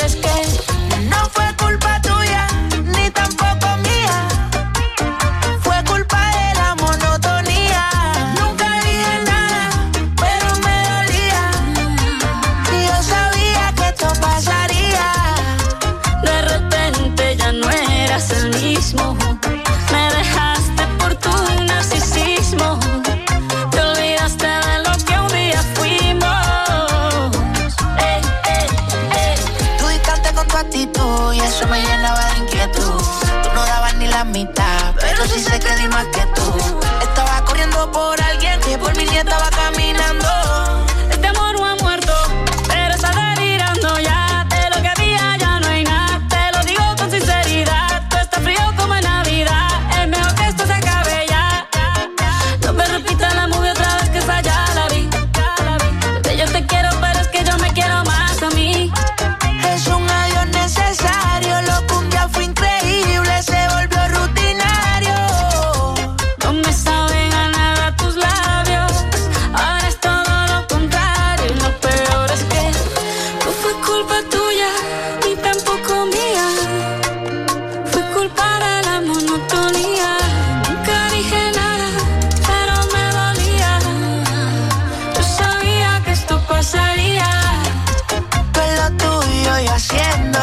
haciendo 89.81 90.40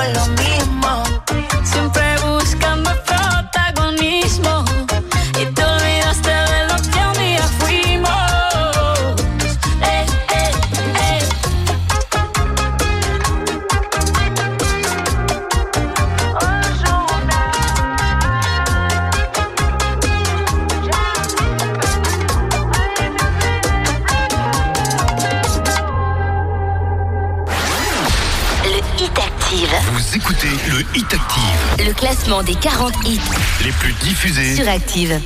classement 32.29 32.43
des 32.43 32.55
40 32.55 32.93
hits 33.07 33.21
les 33.65 33.73
plus 33.73 33.93
diffusés. 33.95 34.55
sur 34.55 34.69
Active. 34.69 35.21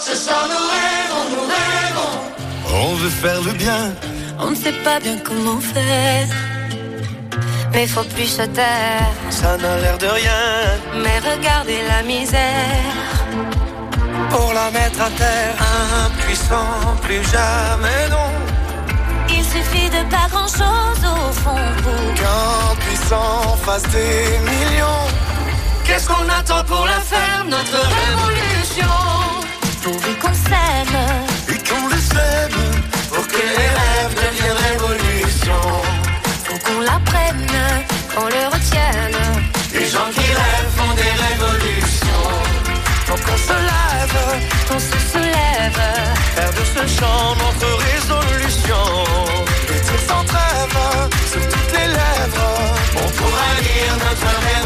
Ce 0.00 0.16
soir 0.16 0.46
nous 0.48 0.64
rêvons, 0.76 1.24
nous 1.32 1.46
rêvons. 1.54 2.90
On 2.90 2.94
veut 2.94 3.10
faire 3.10 3.40
le 3.42 3.52
bien. 3.52 3.92
On 4.38 4.50
ne 4.50 4.56
sait 4.56 4.78
pas 4.84 4.98
bien 5.00 5.18
comment 5.22 5.60
faire. 5.60 6.26
Mais 7.72 7.86
faut 7.86 8.04
plus 8.04 8.26
se 8.26 8.42
taire. 8.42 9.12
Ça 9.30 9.56
n'a 9.56 9.78
l'air 9.78 9.98
de 9.98 10.06
rien. 10.06 10.42
Mais 11.02 11.18
regardez 11.18 11.80
la 11.88 12.02
misère. 12.02 12.94
Pour 14.30 14.52
la 14.54 14.70
mettre 14.70 15.00
à 15.02 15.10
terre, 15.10 15.54
impuissant, 16.06 16.96
plus 17.02 17.22
jamais 17.30 18.08
non. 18.10 18.31
Suffit 19.72 19.88
de 19.88 20.02
pas 20.10 20.28
grand 20.30 20.48
chose 20.48 21.02
au 21.04 21.32
fond 21.32 21.56
pour 21.82 22.14
Qu'un 22.14 22.76
puissant 22.80 23.56
fasse 23.64 23.82
des 23.84 24.38
millions. 24.50 25.06
Qu'est-ce 25.84 26.06
qu'on 26.08 26.28
attend 26.28 26.64
pour 26.64 26.84
la 26.84 27.00
faire, 27.00 27.44
notre 27.46 27.78
révolution? 28.00 28.94
Pourvu 29.82 30.14
qu'on 30.20 30.34
s'aime, 30.34 30.98
Et 31.48 31.58
qu'on 31.68 31.86
le 31.88 32.00
sème 32.00 32.60
pour 33.12 33.26
que 33.26 33.36
les 33.36 33.70
rêves 33.80 34.14
deviennent 34.14 34.62
révolution. 34.72 35.62
faut 36.44 36.58
qu'on 36.58 36.80
la 36.80 37.00
prenne, 37.04 37.46
qu'on 38.14 38.26
le 38.26 38.46
retienne. 38.54 39.18
Les 39.72 39.86
gens 39.86 40.10
qui 40.14 40.20
rêvent 40.20 40.72
font 40.76 40.94
des 40.94 41.12
révolutions. 41.26 42.30
Faut 43.06 43.14
qu'on 43.24 43.36
se 43.36 43.52
lève, 44.02 44.40
Qu'on 44.68 44.78
se 44.78 44.98
soulève, 45.10 45.82
faire 46.34 46.50
de 46.50 46.64
ce 46.64 47.00
chant 47.00 47.36
notre 47.36 47.70
résolution. 47.92 49.04
Tir 49.84 50.00
sans 50.08 50.24
trêve 50.24 51.10
sur 51.30 51.40
toutes 51.48 51.72
les 51.72 51.86
lèvres. 51.86 52.74
On 52.96 53.08
pourra 53.10 53.48
lire 53.60 53.94
notre 54.04 54.26
révolution. 54.26 54.61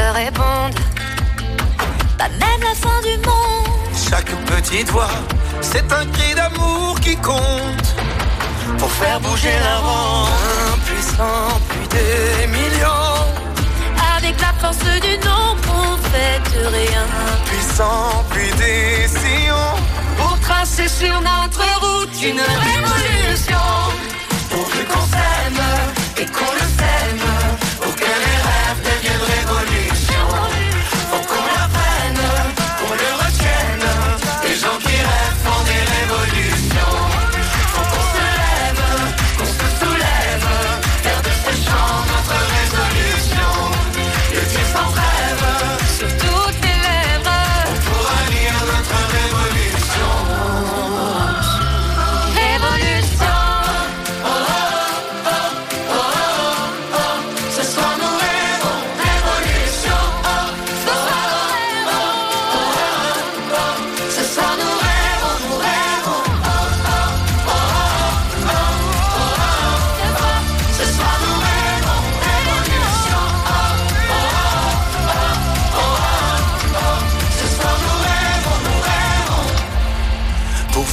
Répondent. 0.00 0.80
Pas 2.16 2.28
même 2.28 2.62
la 2.62 2.74
fin 2.74 3.00
du 3.02 3.16
monde. 3.26 3.68
Chaque 4.10 4.32
petite 4.46 4.88
voix, 4.90 5.16
c'est 5.60 5.92
un 5.92 6.06
cri 6.06 6.34
d'amour 6.34 6.98
qui 7.00 7.16
compte. 7.16 7.94
Pour 8.78 8.90
faire 8.92 9.20
bouger 9.20 9.56
la 9.62 9.78
ronde. 9.78 10.28
Impuissant, 10.74 11.60
plus 11.68 11.88
des 11.88 12.46
millions. 12.46 13.24
Avec 14.16 14.40
la 14.40 14.52
force 14.60 14.78
du 14.78 15.14
nombre, 15.26 15.68
on 15.68 15.96
fait 16.10 16.40
rien. 16.68 17.06
Puissant, 17.46 18.24
puis 18.30 18.50
des 18.58 19.08
sillons. 19.08 19.76
Pour 20.16 20.38
tracer 20.40 20.88
sur 20.88 21.20
notre 21.20 21.64
route 21.80 22.22
une 22.22 22.40
révolution. 22.40 23.66
Pourvu 24.50 24.84
qu'on 24.84 25.06
s'aime 25.06 25.67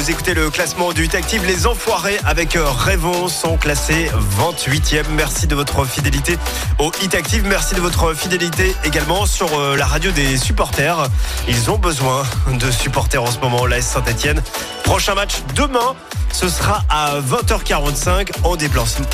Vous 0.00 0.10
écoutez 0.10 0.32
le 0.32 0.48
classement 0.48 0.94
du 0.94 1.04
Hit 1.04 1.14
Active. 1.14 1.44
Les 1.44 1.66
enfoirés 1.66 2.18
avec 2.24 2.56
Rêvons 2.56 3.28
sont 3.28 3.58
classés 3.58 4.10
28e. 4.38 5.04
Merci 5.14 5.46
de 5.46 5.54
votre 5.54 5.84
fidélité 5.84 6.38
au 6.78 6.90
Hit 7.02 7.14
Active. 7.14 7.44
Merci 7.46 7.74
de 7.74 7.82
votre 7.82 8.14
fidélité 8.14 8.74
également 8.82 9.26
sur 9.26 9.60
euh, 9.60 9.76
la 9.76 9.84
radio 9.84 10.10
des 10.10 10.38
supporters. 10.38 11.06
Ils 11.48 11.70
ont 11.70 11.76
besoin 11.76 12.22
de 12.50 12.70
supporters 12.70 13.22
en 13.22 13.30
ce 13.30 13.40
moment, 13.40 13.66
l'AS 13.66 13.82
Saint-Etienne. 13.82 14.42
Prochain 14.90 15.14
match 15.14 15.34
demain. 15.54 15.94
Ce 16.32 16.48
sera 16.48 16.82
à 16.88 17.20
20h45 17.20 18.30
en 18.42 18.56
déplacement, 18.56 19.04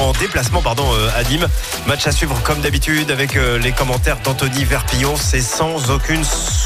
en 0.64 0.94
euh, 0.94 1.10
à 1.14 1.22
Nîmes. 1.24 1.46
Match 1.86 2.06
à 2.06 2.12
suivre 2.12 2.34
comme 2.44 2.60
d'habitude 2.60 3.10
avec 3.10 3.36
euh, 3.36 3.58
les 3.58 3.72
commentaires 3.72 4.16
d'Anthony 4.24 4.64
Verpillon. 4.64 5.16
C'est 5.16 5.42
sans 5.42 5.90
aucune 5.90 6.22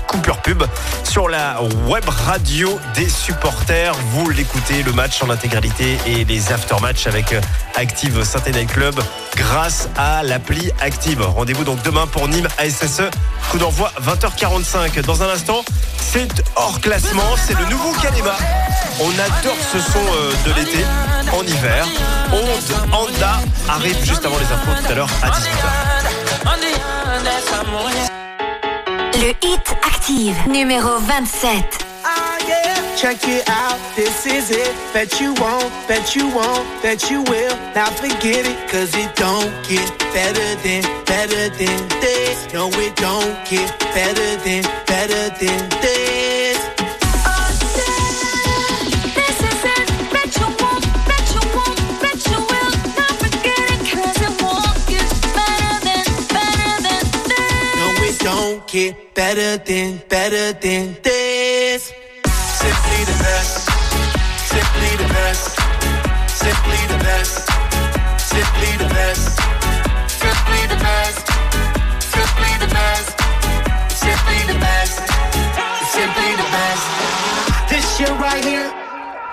coupure 0.07 0.41
pub 0.43 0.63
sur 1.03 1.29
la 1.29 1.61
web 1.89 2.09
radio 2.09 2.79
des 2.95 3.09
supporters. 3.09 3.95
Vous 4.13 4.31
l'écoutez, 4.31 4.85
le 4.85 4.93
match 4.93 5.21
en 5.25 5.31
intégralité 5.31 5.99
et 6.07 6.25
les 6.25 6.53
after-match 6.53 7.09
avec 7.09 7.33
euh, 7.33 7.41
Active 7.81 8.23
Saint-Étienne 8.25 8.67
Club 8.67 9.01
grâce 9.37 9.89
à 9.97 10.23
l'appli 10.23 10.71
Active. 10.81 11.23
Rendez-vous 11.23 11.65
donc 11.65 11.83
demain 11.83 12.07
pour 12.07 12.29
Nîmes 12.29 12.47
ASSE. 12.59 13.01
Coup 13.51 13.57
d'envoi 13.57 13.91
20h45. 14.03 15.01
Dans 15.07 15.23
un 15.23 15.31
instant, 15.31 15.65
c'est 15.97 16.45
hors 16.57 16.79
classement. 16.83 17.37
C'est 17.43 17.59
le 17.59 17.65
nouveau 17.71 17.93
Kalema. 18.03 18.37
On 19.01 19.09
adore 19.09 19.57
ce 19.73 19.81
son 19.81 19.99
euh, 19.99 20.33
de 20.47 20.53
l'été 20.61 20.85
en 21.33 21.43
hiver. 21.43 21.87
Onde 22.33 22.93
Honda 22.93 23.41
arrive 23.67 23.97
juste 24.05 24.27
avant 24.27 24.37
les 24.37 24.45
infos 24.45 24.83
tout 24.85 24.93
à 24.93 24.95
l'heure 24.95 25.11
à 25.23 25.31
18h. 25.31 26.01
Le 29.15 29.31
Hit 29.43 29.77
Active, 29.87 30.37
numéro 30.49 30.99
27. 30.99 31.90
Ah, 32.43 32.49
yeah. 32.49 32.97
Check 32.97 33.27
it 33.29 33.49
out, 33.49 33.79
this 33.97 34.27
is 34.27 34.51
it. 34.51 34.75
Bet 34.93 35.21
you 35.21 35.33
won't, 35.35 35.71
bet 35.89 36.15
you 36.15 36.29
won't, 36.35 36.67
bet 36.83 37.11
you 37.11 37.23
will. 37.23 37.57
Now 37.75 37.91
forget 37.91 38.45
it, 38.47 38.59
cause 38.71 38.95
it 38.95 39.15
don't 39.17 39.51
get 39.69 39.89
better 40.13 40.49
than, 40.63 40.83
better 41.07 41.49
than 41.57 41.89
this. 42.01 42.53
No, 42.53 42.69
it 42.69 42.97
don't 42.97 43.35
get 43.49 43.71
better 43.95 44.37
than, 44.45 44.63
better 44.87 45.25
than 45.41 45.69
this. 45.81 46.59
This 49.17 49.39
is 49.49 49.65
it, 49.65 49.89
bet 50.13 50.37
you, 50.37 50.49
bet 51.09 51.27
you 51.35 51.43
won't, 51.57 51.77
bet 52.03 52.21
you 52.31 52.39
will 52.51 52.73
Now 52.99 53.13
forget 53.23 53.67
it, 53.71 53.87
won't 54.43 54.77
get 54.93 55.09
better 55.37 55.75
than 55.87 56.05
better 56.35 56.73
than. 56.85 57.03
No, 57.81 57.87
it 58.09 58.19
don't 58.19 58.67
get 58.67 59.15
better 59.15 59.57
than, 59.65 60.03
better 60.09 60.53
than 60.53 60.97
this. 61.03 61.30
Simply 62.61 63.01
the 63.11 63.17
best. 63.25 63.55
Simply 64.53 64.93
the 65.03 65.09
best. 65.17 65.45
Simply 66.29 66.81
the 66.93 66.99
best. 67.09 67.35
Simply 68.21 68.73
the 68.83 68.89
best. 68.95 69.41
Simply 70.21 70.63
the 70.73 70.79
best. 70.87 71.25
Simply 72.15 72.53
the 72.63 72.69
best. 72.69 73.09
Simply 74.05 74.41
the 74.53 74.59
best. 74.61 75.01
Simply 75.97 76.31
the 76.37 76.49
best. 76.53 76.85
This 77.71 77.85
shit 77.97 78.11
right 78.21 78.45
here, 78.45 78.69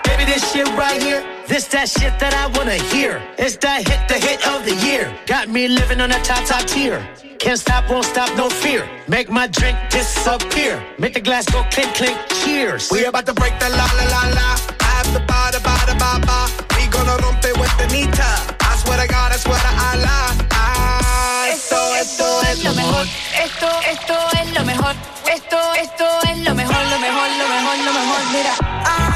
baby, 0.04 0.24
this 0.24 0.52
shit 0.52 0.68
right 0.76 1.02
here. 1.02 1.22
This 1.46 1.66
that 1.68 1.88
shit 1.88 2.18
that 2.20 2.34
I 2.34 2.46
wanna 2.56 2.80
hear. 2.92 3.22
It's 3.36 3.56
that 3.58 3.86
hit, 3.88 4.08
the 4.08 4.14
hit 4.14 4.46
of 4.48 4.64
the 4.64 4.74
year. 4.86 5.12
Got 5.26 5.48
me 5.48 5.68
living 5.68 6.00
on 6.00 6.10
a 6.12 6.20
top, 6.22 6.44
top 6.46 6.64
tier. 6.66 7.06
Can't 7.38 7.58
stop, 7.58 7.88
won't 7.88 8.04
stop, 8.04 8.36
no 8.36 8.50
fear. 8.50 8.84
Make 9.06 9.30
my 9.30 9.46
drink 9.46 9.78
disappear. 9.90 10.82
Make 10.98 11.14
the 11.14 11.20
glass 11.20 11.46
go 11.46 11.62
clink, 11.70 11.94
clink, 11.94 12.18
cheers. 12.42 12.90
We 12.90 13.04
about 13.04 13.26
to 13.26 13.32
break 13.32 13.56
the 13.60 13.68
la 13.70 13.86
la 13.98 14.04
la 14.10 14.22
la. 14.34 14.48
I 14.80 14.90
have 14.98 15.12
the 15.14 15.20
ba 15.20 15.50
da 15.52 15.60
ba 15.62 15.74
da 15.86 15.94
ba 15.94 16.18
ba. 16.26 16.38
We 16.76 16.88
gonna 16.88 17.16
rompe 17.22 17.50
with 17.60 17.74
the 17.78 17.86
nita. 17.94 18.30
I 18.60 18.76
swear 18.82 18.98
to 19.00 19.06
God, 19.06 19.32
I 19.32 19.36
swear 19.36 19.58
to 19.58 19.72
Allah. 19.88 20.34
Ah, 20.50 21.46
esto, 21.48 21.78
esto 21.94 22.26
es 22.50 22.64
lo 22.64 22.74
mejor. 22.74 23.06
Esto, 23.38 23.68
esto 23.86 24.14
es 24.42 24.52
lo 24.58 24.64
mejor. 24.64 24.94
Esto, 25.30 25.58
esto 25.78 26.06
es 26.28 26.38
lo 26.42 26.54
mejor, 26.54 26.82
lo 26.90 26.98
mejor, 26.98 27.28
lo 27.38 27.46
mejor, 27.54 27.76
lo 27.86 27.92
mejor. 27.92 28.20
Mira. 28.32 28.54
Ah, 28.60 28.98
yeah. 28.98 29.07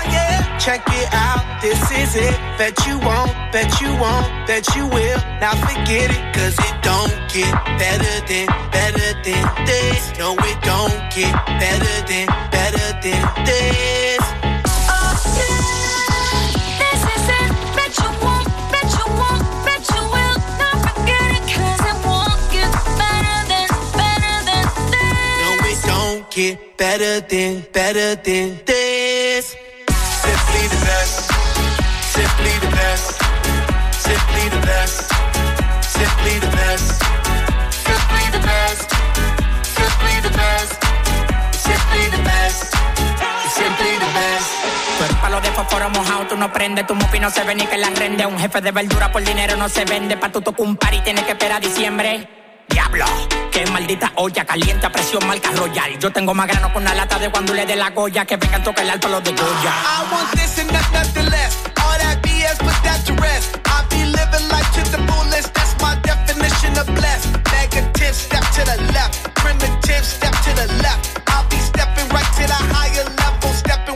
Check 0.63 0.85
it 0.87 1.09
out, 1.13 1.61
this 1.61 1.91
is 1.91 2.15
it. 2.15 2.39
Bet 2.57 2.87
you 2.87 2.97
won't, 3.01 3.33
bet 3.51 3.81
you 3.81 3.89
won't, 3.97 4.47
bet 4.47 4.65
you 4.77 4.87
will. 4.87 5.19
Now 5.41 5.57
forget 5.57 6.09
it, 6.09 6.23
cause 6.33 6.57
it 6.57 6.83
don't 6.83 7.11
get 7.35 7.53
better 7.83 8.27
than, 8.29 8.47
better 8.71 9.13
than 9.25 9.67
this. 9.67 10.17
No, 10.21 10.37
it 10.39 10.63
don't 10.63 11.03
get 11.11 11.35
better 11.59 12.07
than, 12.07 12.29
better 12.53 12.93
than 13.03 13.45
this. 13.45 14.23
No, 25.43 25.51
it 25.67 25.83
don't 25.85 26.31
get 26.31 26.77
better 26.77 27.21
than, 27.21 27.65
better 27.73 28.15
than 28.15 28.61
this. 28.65 29.12
Simply 30.53 30.69
the 30.69 30.85
best. 30.85 31.33
Simply 32.13 32.53
the 32.61 32.71
best. 32.77 33.23
Simply 33.91 34.45
the 34.51 34.61
best. 34.61 35.13
Simply 35.81 36.35
the 36.45 36.51
best. 36.53 36.93
Simply 37.73 38.25
the 38.37 38.41
best. 38.51 38.89
Simply 39.65 40.15
the 40.21 40.33
best. 40.37 40.73
Simply 41.57 42.05
the 42.11 42.23
best. 42.23 42.69
Simply 43.57 43.93
the 43.97 44.11
best. 44.13 45.21
Palo 45.23 45.41
de 45.41 45.51
fósforo 45.53 45.89
mojado, 45.89 46.27
tú 46.27 46.37
no 46.37 46.53
prendes, 46.53 46.87
tu 46.87 46.95
mufi 46.95 47.19
no 47.19 47.31
se 47.31 47.45
ve 47.45 47.55
ni 47.55 47.67
que 47.67 47.79
la 47.79 47.89
rende. 47.89 48.27
Un 48.27 48.39
jefe 48.39 48.61
de 48.61 48.73
verdura 48.73 49.11
por 49.11 49.25
dinero 49.25 49.57
no 49.57 49.71
se 49.71 49.87
vende. 49.87 50.19
Pa' 50.19 50.31
tu 50.31 50.43
tocar 50.43 50.67
un 50.67 50.79
y 50.93 51.01
tienes 51.01 51.25
que 51.25 51.33
esperar 51.33 51.63
diciembre. 51.63 52.41
Diablo, 52.73 53.05
qué 53.51 53.66
maldita 53.66 54.11
olla 54.16 54.45
caliente 54.47 54.87
a 54.87 54.91
presión 54.91 55.27
marca 55.27 55.51
royal. 55.53 55.99
Yo 55.99 56.11
tengo 56.11 56.33
más 56.33 56.47
grano 56.49 56.73
con 56.73 56.83
una 56.83 56.95
lata 56.95 57.18
de 57.18 57.31
cuando 57.31 57.53
le 57.53 57.66
dé 57.66 57.77
la 57.77 57.91
goya 57.91 58.25
que 58.25 58.37
vengan 58.37 58.62
toca 58.64 58.81
el 58.83 58.89
alto 58.91 59.09
los 59.09 59.23
de 59.23 59.33
Goya. 59.33 59.73
I 59.85 60.12
want 60.12 60.31
this 60.33 60.59
and 60.59 60.73
not 60.73 60.91
nothing 60.93 61.27
less. 61.31 61.57
All 61.77 61.99
that 61.99 62.23
BS, 62.23 62.59
put 62.59 62.83
that 62.83 63.05
to 63.07 63.14
rest. 63.20 63.59
I 63.66 63.85
be 63.91 64.05
living 64.07 64.49
life 64.49 64.70
to 64.73 64.83
the 64.91 64.99
fullest. 65.07 65.53
That's 65.53 65.75
my 65.83 65.97
definition 66.03 66.79
of 66.79 66.87
blessed. 66.95 67.29
Negative, 67.53 68.14
step 68.14 68.45
to 68.57 68.64
the 68.64 68.93
left. 68.93 69.35
Primitive, 69.35 70.05
step 70.05 70.33
to 70.33 70.51
the 70.55 70.73
left. 70.83 71.22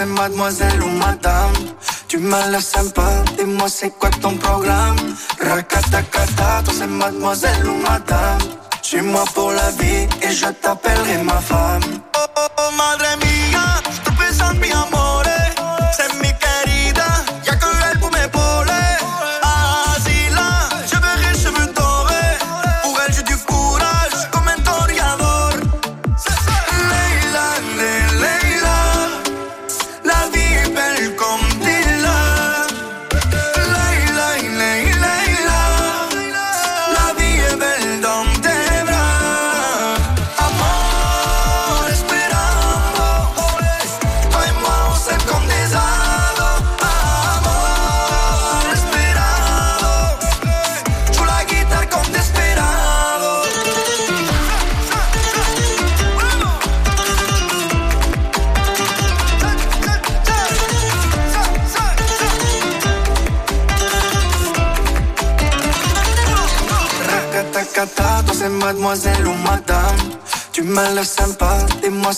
C'est 0.00 0.06
mademoiselle 0.06 0.82
ou 0.82 0.88
madame. 0.98 1.52
Tu 2.08 2.16
m'as 2.18 2.46
l'air 2.48 2.62
sympa, 2.62 3.08
dis-moi 3.36 3.68
c'est 3.68 3.90
quoi 3.98 4.08
ton 4.22 4.34
programme? 4.36 4.96
Racatacata, 5.38 6.62
toi 6.64 6.74
c'est 6.78 6.86
mademoiselle 6.86 7.66
ou 7.66 7.76
madame. 7.82 8.40
Suis-moi 8.80 9.24
pour 9.34 9.52
la 9.52 9.70
vie 9.78 10.08
et 10.22 10.32
je 10.32 10.46
t'appellerai 10.62 11.18
ma 11.22 11.38
femme. 11.50 11.82
Oh, 12.16 12.26
oh, 12.38 12.48
oh, 12.62 12.70
madre 12.78 13.10
mía, 13.22 13.66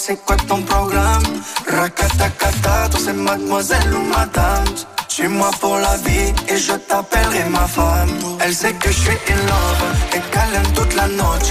c'est 0.05 0.25
quoi 0.25 0.37
ton 0.49 0.61
programme? 0.63 1.23
Racatacata, 1.69 2.89
toi 2.91 3.01
c'est 3.05 3.13
mademoiselle 3.13 3.95
ou 3.95 4.03
madame. 4.17 4.65
Suis-moi 5.07 5.51
pour 5.61 5.77
la 5.77 5.97
vie 5.99 6.33
et 6.49 6.57
je 6.57 6.73
t'appellerai 6.73 7.45
ma 7.51 7.67
femme. 7.69 8.11
Elle 8.41 8.55
sait 8.55 8.73
que 8.73 8.91
je 8.91 9.01
suis 9.05 9.19
in 9.33 9.41
love 9.51 9.83
et 10.15 10.21
qu'elle 10.33 10.55
aime 10.57 10.73
toute 10.75 10.95
la 10.97 11.07
noche. 11.07 11.51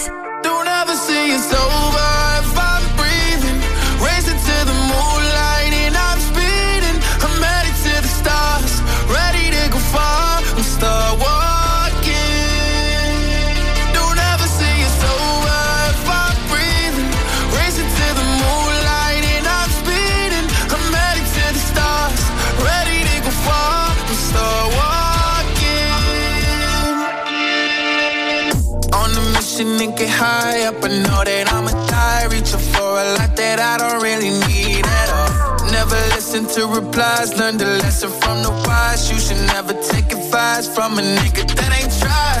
To 36.53 36.67
replies. 36.67 37.37
Learn 37.39 37.57
the 37.57 37.65
lesson 37.65 38.09
from 38.09 38.43
the 38.43 38.51
wise. 38.67 39.09
You 39.09 39.19
should 39.19 39.41
never 39.47 39.73
take 39.73 40.11
advice 40.11 40.67
from 40.67 40.99
a 40.99 41.01
nigga 41.01 41.43
that 41.55 41.71
ain't 41.79 41.93
tried. 41.99 42.40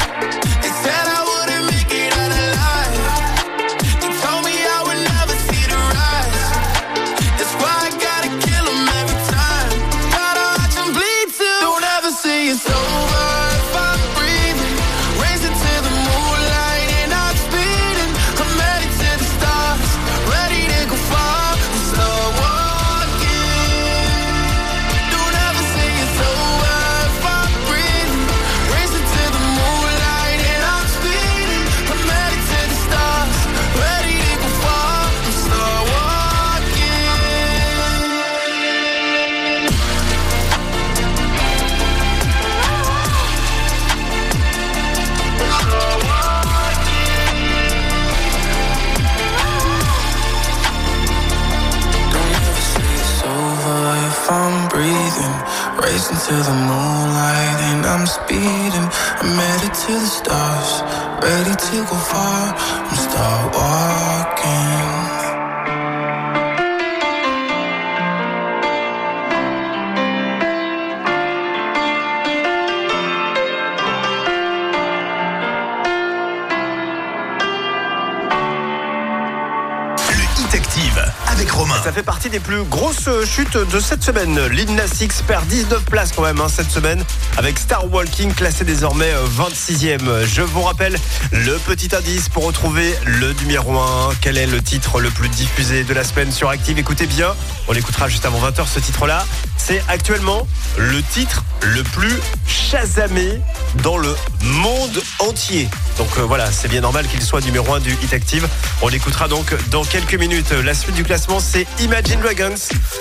Des 82.31 82.39
plus 82.39 82.63
grosses 82.63 83.09
chutes 83.25 83.57
de 83.57 83.79
cette 83.79 84.03
semaine. 84.03 84.39
Lil 84.47 84.73
Nas 84.73 85.01
X 85.01 85.21
perd 85.21 85.45
19 85.47 85.83
places 85.83 86.13
quand 86.13 86.23
même 86.23 86.39
hein, 86.39 86.47
cette 86.47 86.71
semaine 86.71 87.03
avec 87.37 87.59
Star 87.59 87.91
Walking 87.91 88.33
classé 88.33 88.63
désormais 88.63 89.11
euh, 89.11 89.25
26e. 89.27 90.25
Je 90.25 90.41
vous 90.41 90.61
rappelle 90.61 90.97
le 91.31 91.57
petit 91.57 91.93
indice 91.93 92.29
pour 92.29 92.45
retrouver 92.45 92.93
le 93.05 93.33
numéro 93.33 93.77
1. 93.77 94.11
Quel 94.21 94.37
est 94.37 94.47
le 94.47 94.61
titre 94.61 95.01
le 95.01 95.09
plus 95.09 95.27
diffusé 95.27 95.83
de 95.83 95.93
la 95.93 96.05
semaine 96.05 96.31
sur 96.31 96.49
Active? 96.49 96.79
Écoutez 96.79 97.05
bien, 97.05 97.35
on 97.67 97.73
l'écoutera 97.73 98.07
juste 98.07 98.25
avant 98.25 98.39
20h 98.39 98.65
ce 98.65 98.79
titre-là. 98.79 99.25
C'est 99.57 99.83
actuellement 99.89 100.47
le 100.77 101.01
titre 101.03 101.43
le 101.61 101.83
plus 101.83 102.17
chasamé 102.47 103.41
dans 103.83 103.97
le 103.97 104.15
monde 104.41 105.01
entier. 105.19 105.67
Donc 105.97 106.09
euh, 106.17 106.21
voilà, 106.21 106.51
c'est 106.51 106.67
bien 106.67 106.81
normal 106.81 107.07
qu'il 107.07 107.21
soit 107.21 107.41
numéro 107.41 107.73
1 107.73 107.79
du 107.79 107.91
Hit 108.01 108.13
Active. 108.13 108.47
On 108.81 108.87
l'écoutera 108.87 109.27
donc 109.27 109.53
dans 109.69 109.83
quelques 109.83 110.15
minutes. 110.15 110.51
La 110.51 110.73
suite 110.73 110.95
du 110.95 111.03
classement, 111.03 111.39
c'est 111.39 111.65
Imagine 111.79 112.19
Dragons 112.21 112.55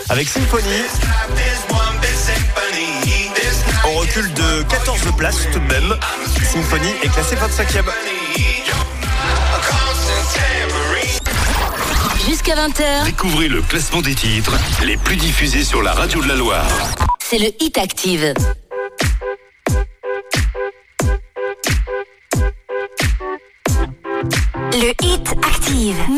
avec 0.08 0.28
Symphony. 0.28 0.82
On 3.88 3.94
recule 3.98 4.32
de 4.34 4.62
14 4.64 5.00
places 5.16 5.46
tout 5.52 5.58
de 5.58 5.72
même. 5.72 5.94
Symphony 6.52 6.88
est 7.02 7.08
classé 7.08 7.36
25e. 7.36 7.84
Jusqu'à 12.28 12.54
20h, 12.54 13.04
Découvrez 13.06 13.48
le 13.48 13.62
classement 13.62 14.02
des 14.02 14.14
titres 14.14 14.52
les 14.84 14.96
plus 14.96 15.16
diffusés 15.16 15.64
sur 15.64 15.82
la 15.82 15.92
radio 15.92 16.22
de 16.22 16.28
la 16.28 16.36
Loire. 16.36 16.66
c'est 17.18 17.38
le 17.38 17.50
Hit 17.60 17.78
Active. 17.78 18.34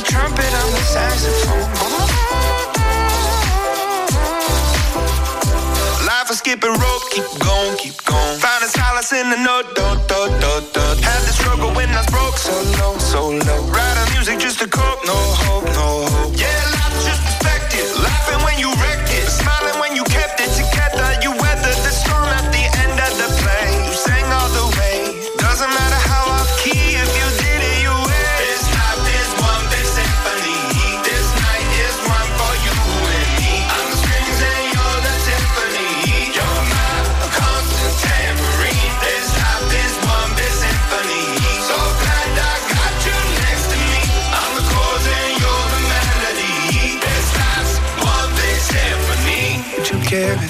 the 0.00 0.06
trumpet 0.06 0.52
on 0.62 0.70
the 0.72 0.82
saxophone. 0.94 1.60
Life 6.06 6.30
is 6.30 6.38
skipping 6.38 6.70
rope, 6.70 7.02
keep 7.10 7.24
going, 7.38 7.76
keep 7.76 8.04
going. 8.04 8.38
Finding 8.38 8.70
solace 8.70 9.12
in 9.12 9.30
the 9.30 9.36
note, 9.36 9.74
do, 9.74 9.84
do, 10.08 10.20
do, 10.40 10.72
do. 10.72 10.89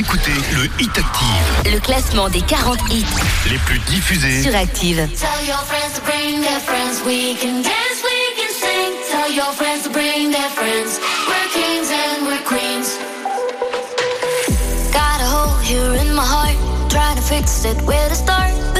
Écoutez 0.00 0.32
le 0.54 0.64
Hit 0.82 0.96
Active, 0.96 1.72
le 1.74 1.78
classement 1.78 2.30
des 2.30 2.40
40 2.40 2.78
hits 2.90 3.04
les 3.50 3.58
plus 3.58 3.78
diffusés 3.80 4.42
sur 4.42 4.54
Active. 4.56 4.96
Tell 4.96 5.46
your 5.46 5.58
friends 5.66 5.92
to 5.94 6.00
bring 6.02 6.40
their 6.40 6.60
friends. 6.60 7.02
We 7.04 7.36
can 7.36 7.60
dance, 7.60 8.00
we 8.02 8.18
can 8.38 8.50
sing. 8.50 8.92
Tell 9.10 9.30
your 9.30 9.52
friends 9.52 9.82
to 9.84 9.90
bring 9.90 10.30
their 10.30 10.48
friends. 10.56 10.98
We're 11.28 11.48
kings 11.52 11.90
and 11.90 12.26
we're 12.26 12.42
queens. 12.44 12.96
Got 14.90 15.20
a 15.20 15.26
hole 15.26 15.58
here 15.58 15.92
in 16.00 16.14
my 16.14 16.24
heart. 16.24 16.56
Trying 16.90 17.16
to 17.16 17.22
fix 17.22 17.66
it 17.66 17.76
where 17.82 18.08
to 18.08 18.14
start. 18.14 18.79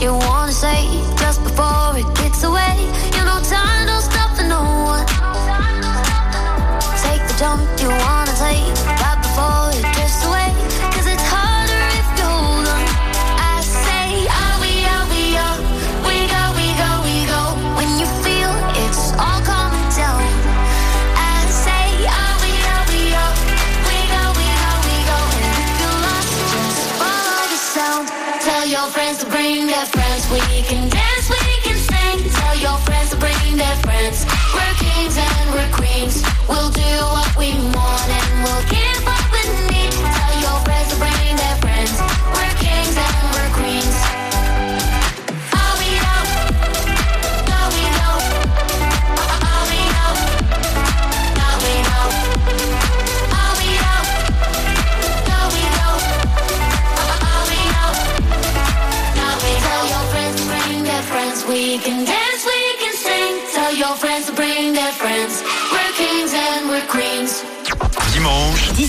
you 0.00 0.12
wanna 0.12 0.52
say 0.52 0.95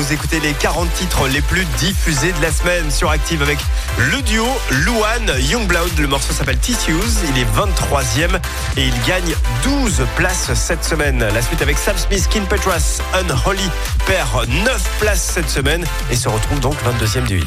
vous 0.00 0.14
écoutez 0.14 0.40
les 0.40 0.54
40 0.54 0.90
titres 0.94 1.28
les 1.28 1.42
plus 1.42 1.66
diffusés 1.76 2.32
de 2.32 2.40
la 2.40 2.50
semaine 2.50 2.90
sur 2.90 3.10
Active 3.10 3.42
avec 3.42 3.58
le 3.98 4.22
duo 4.22 4.46
Luan 4.70 5.30
Youngblood. 5.38 5.98
Le 5.98 6.06
morceau 6.06 6.32
s'appelle 6.32 6.58
Tissues. 6.58 6.94
Il 7.28 7.38
est 7.38 7.44
23e 7.44 8.40
et 8.78 8.86
il 8.86 8.94
gagne 9.06 9.34
12 9.62 10.06
places 10.16 10.54
cette 10.54 10.84
semaine. 10.84 11.18
La 11.18 11.42
suite 11.42 11.60
avec 11.60 11.76
Sam 11.76 11.98
Smith, 11.98 12.26
Kim 12.30 12.46
Petras, 12.46 13.02
Unholy 13.12 13.68
perd 14.06 14.48
9 14.48 14.90
places 15.00 15.32
cette 15.34 15.50
semaine 15.50 15.84
et 16.10 16.16
se 16.16 16.30
retrouve 16.30 16.60
donc 16.60 16.76
22e 16.82 17.26
du 17.26 17.36
8. 17.36 17.46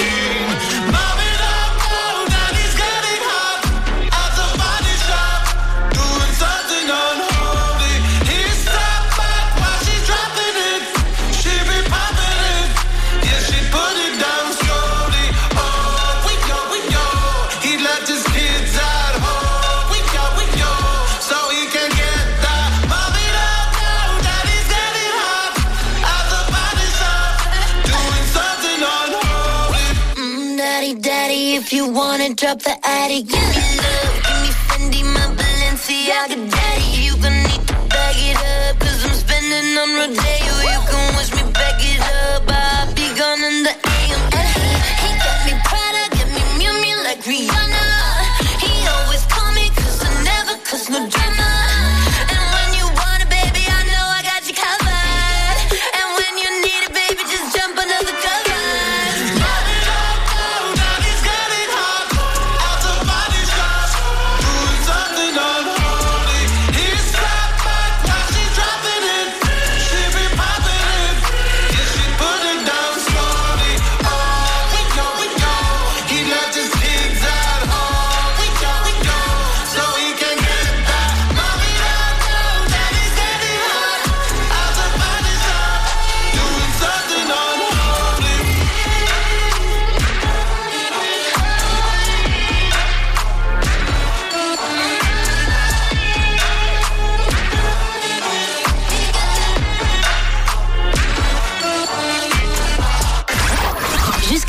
up 32.51 32.61
the 32.63 32.75
attic. 32.85 33.27
Give 33.27 33.49
me 33.55 33.67
love, 33.79 34.15
give 34.25 34.39
me 34.43 34.51
Fendi, 34.67 35.03
my 35.13 35.25
Balenciaga. 35.37 36.50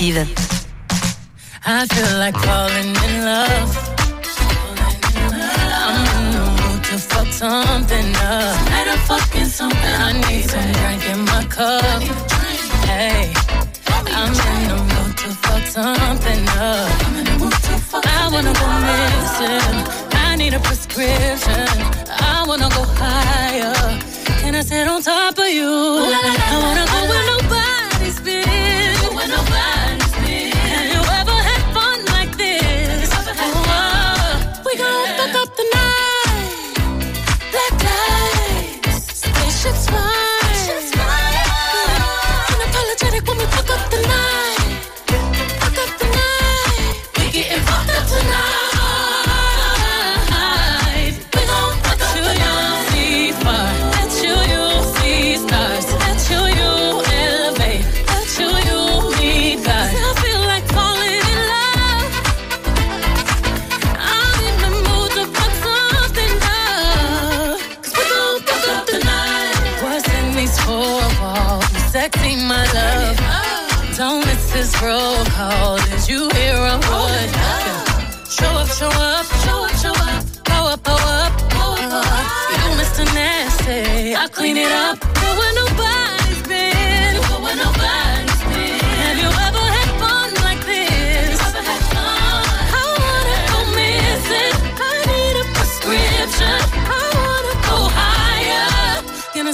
Active. 0.00 0.37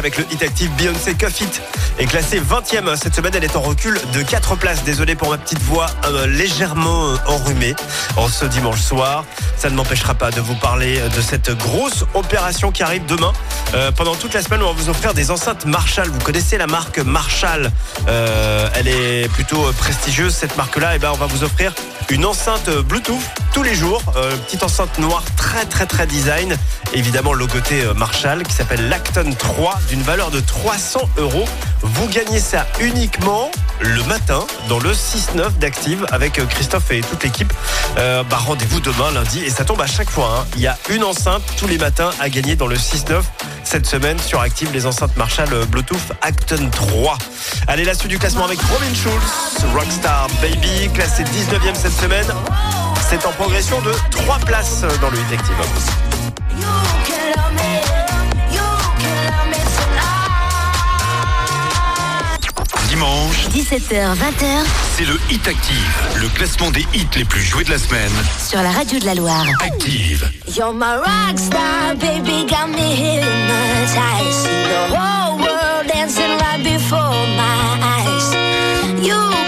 avec 0.00 0.16
le 0.16 0.24
hit 0.32 0.42
actif 0.42 0.70
Beyoncé 0.78 1.12
Cuff 1.12 1.42
It 1.42 1.62
est 1.98 2.06
classée 2.06 2.40
20e 2.40 2.96
cette 2.96 3.14
semaine. 3.14 3.34
Elle 3.36 3.44
est 3.44 3.54
en 3.54 3.60
recul 3.60 4.00
de 4.14 4.22
4 4.22 4.56
places. 4.56 4.82
Désolé 4.82 5.14
pour 5.14 5.28
ma 5.28 5.36
petite 5.36 5.60
voix 5.60 5.88
euh, 6.06 6.26
légèrement 6.26 7.10
euh, 7.10 7.16
enrhumée 7.26 7.74
en 8.16 8.26
ce 8.26 8.46
dimanche 8.46 8.80
soir. 8.80 9.26
Ça 9.58 9.68
ne 9.68 9.74
m'empêchera 9.74 10.14
pas 10.14 10.30
de 10.30 10.40
vous 10.40 10.54
parler 10.54 10.98
euh, 10.98 11.10
de 11.10 11.20
cette 11.20 11.50
grosse 11.50 12.06
opération 12.14 12.72
qui 12.72 12.82
arrive 12.82 13.04
demain. 13.04 13.32
Pendant 13.96 14.16
toute 14.16 14.34
la 14.34 14.42
semaine, 14.42 14.62
on 14.62 14.66
va 14.66 14.72
vous 14.72 14.88
offrir 14.88 15.14
des 15.14 15.30
enceintes 15.30 15.64
Marshall. 15.64 16.08
Vous 16.08 16.18
connaissez 16.18 16.58
la 16.58 16.66
marque 16.66 16.98
Marshall 16.98 17.70
Elle 18.08 18.88
est 18.88 19.30
plutôt 19.32 19.70
prestigieuse 19.78 20.34
cette 20.34 20.56
marque-là. 20.56 20.96
Et 20.96 20.98
ben, 20.98 21.10
on 21.12 21.16
va 21.16 21.26
vous 21.26 21.44
offrir 21.44 21.72
une 22.08 22.24
enceinte 22.24 22.68
Bluetooth 22.68 23.22
tous 23.52 23.62
les 23.62 23.74
jours. 23.74 24.02
Euh, 24.16 24.36
petite 24.38 24.62
enceinte 24.62 24.98
noire 24.98 25.22
très 25.36 25.64
très 25.64 25.86
très 25.86 26.06
design. 26.06 26.56
Évidemment 26.92 27.32
logoté 27.32 27.82
euh, 27.82 27.94
Marshall 27.94 28.42
qui 28.42 28.52
s'appelle 28.52 28.88
l'Acton 28.88 29.32
3 29.36 29.78
d'une 29.88 30.02
valeur 30.02 30.30
de 30.30 30.40
300 30.40 31.00
euros. 31.18 31.44
Vous 31.82 32.08
gagnez 32.08 32.40
ça 32.40 32.66
uniquement 32.80 33.50
le 33.80 34.02
matin 34.04 34.44
dans 34.68 34.78
le 34.78 34.92
6-9 34.92 35.58
d'Active 35.58 36.06
avec 36.10 36.38
euh, 36.38 36.46
Christophe 36.46 36.90
et 36.90 37.00
toute 37.00 37.22
l'équipe. 37.22 37.52
Bah, 37.96 38.36
rendez-vous 38.36 38.80
demain 38.80 39.10
lundi 39.12 39.42
et 39.44 39.50
ça 39.50 39.64
tombe 39.64 39.80
à 39.80 39.86
chaque 39.86 40.10
fois. 40.10 40.38
Hein. 40.40 40.46
Il 40.56 40.62
y 40.62 40.66
a 40.66 40.76
une 40.90 41.04
enceinte 41.04 41.42
tous 41.58 41.66
les 41.66 41.78
matins 41.78 42.10
à 42.20 42.28
gagner 42.28 42.56
dans 42.56 42.66
le 42.66 42.76
6-9 42.76 43.22
cette 43.64 43.86
semaine 43.86 44.18
sur 44.18 44.40
Active 44.40 44.70
les 44.72 44.86
enceintes 44.86 45.16
Marshall 45.16 45.48
Bluetooth 45.66 46.12
Acton 46.22 46.70
3. 46.70 47.18
Allez, 47.68 47.84
la 47.84 47.94
suite 47.94 48.10
du 48.10 48.18
classement 48.18 48.44
avec 48.44 48.60
Robin 48.60 48.94
Schulz, 48.94 49.64
Rockstar 49.74 50.28
Baby, 50.40 50.90
classé 50.92 51.24
19e 51.24 51.74
cette 51.74 51.92
semaine. 51.92 52.26
C'est 53.10 53.26
en 53.26 53.32
progression 53.32 53.80
de 53.80 53.92
3 54.12 54.38
places 54.46 54.84
dans 55.00 55.10
le 55.10 55.18
Hit 55.18 55.32
Active. 55.32 55.56
Dimanche, 62.88 63.48
17h, 63.48 64.14
20h 64.14 64.64
c'est 64.96 65.04
le 65.06 65.18
Hit 65.28 65.48
Active, 65.48 65.96
le 66.20 66.28
classement 66.28 66.70
des 66.70 66.86
hits 66.94 67.08
les 67.16 67.24
plus 67.24 67.42
joués 67.42 67.64
de 67.64 67.70
la 67.70 67.78
semaine. 67.78 68.12
sur 68.38 68.62
la 68.62 68.70
radio 68.70 69.00
de 69.00 69.06
la 69.06 69.14
Loire. 69.16 69.44
Active. 69.60 70.30
You're 70.54 70.72
my 70.72 70.98
rock 70.98 71.36
star, 71.36 71.96
baby, 71.96 72.46
got 72.46 72.68
me 72.68 72.94
hypnotized. 72.94 74.32
See 74.32 74.48
the 74.68 74.94
whole 74.94 75.36
world 75.38 75.86
dancing 75.92 76.38
right 76.38 76.62
before 76.62 77.26
my 77.36 77.80
eyes. 77.82 78.34
You 79.04 79.39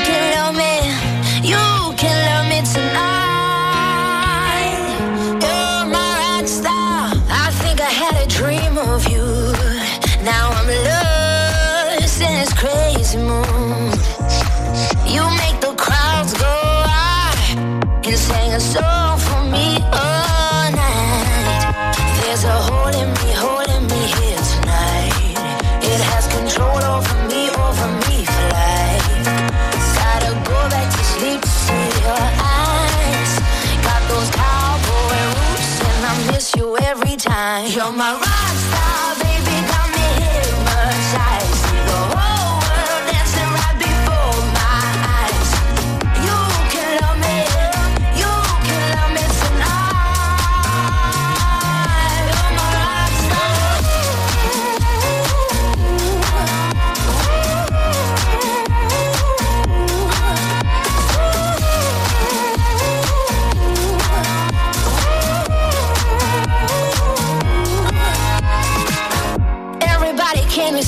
time. 37.23 37.71
You're 37.71 37.93
my 37.93 38.15
rock 38.15 38.42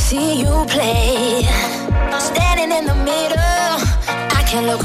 see 0.04 0.40
you 0.42 0.54
play. 0.68 1.42
Standing 2.18 2.70
in 2.78 2.84
the 2.84 2.94
middle, 3.10 3.78
I 4.38 4.42
can't 4.46 4.66
look 4.66 4.84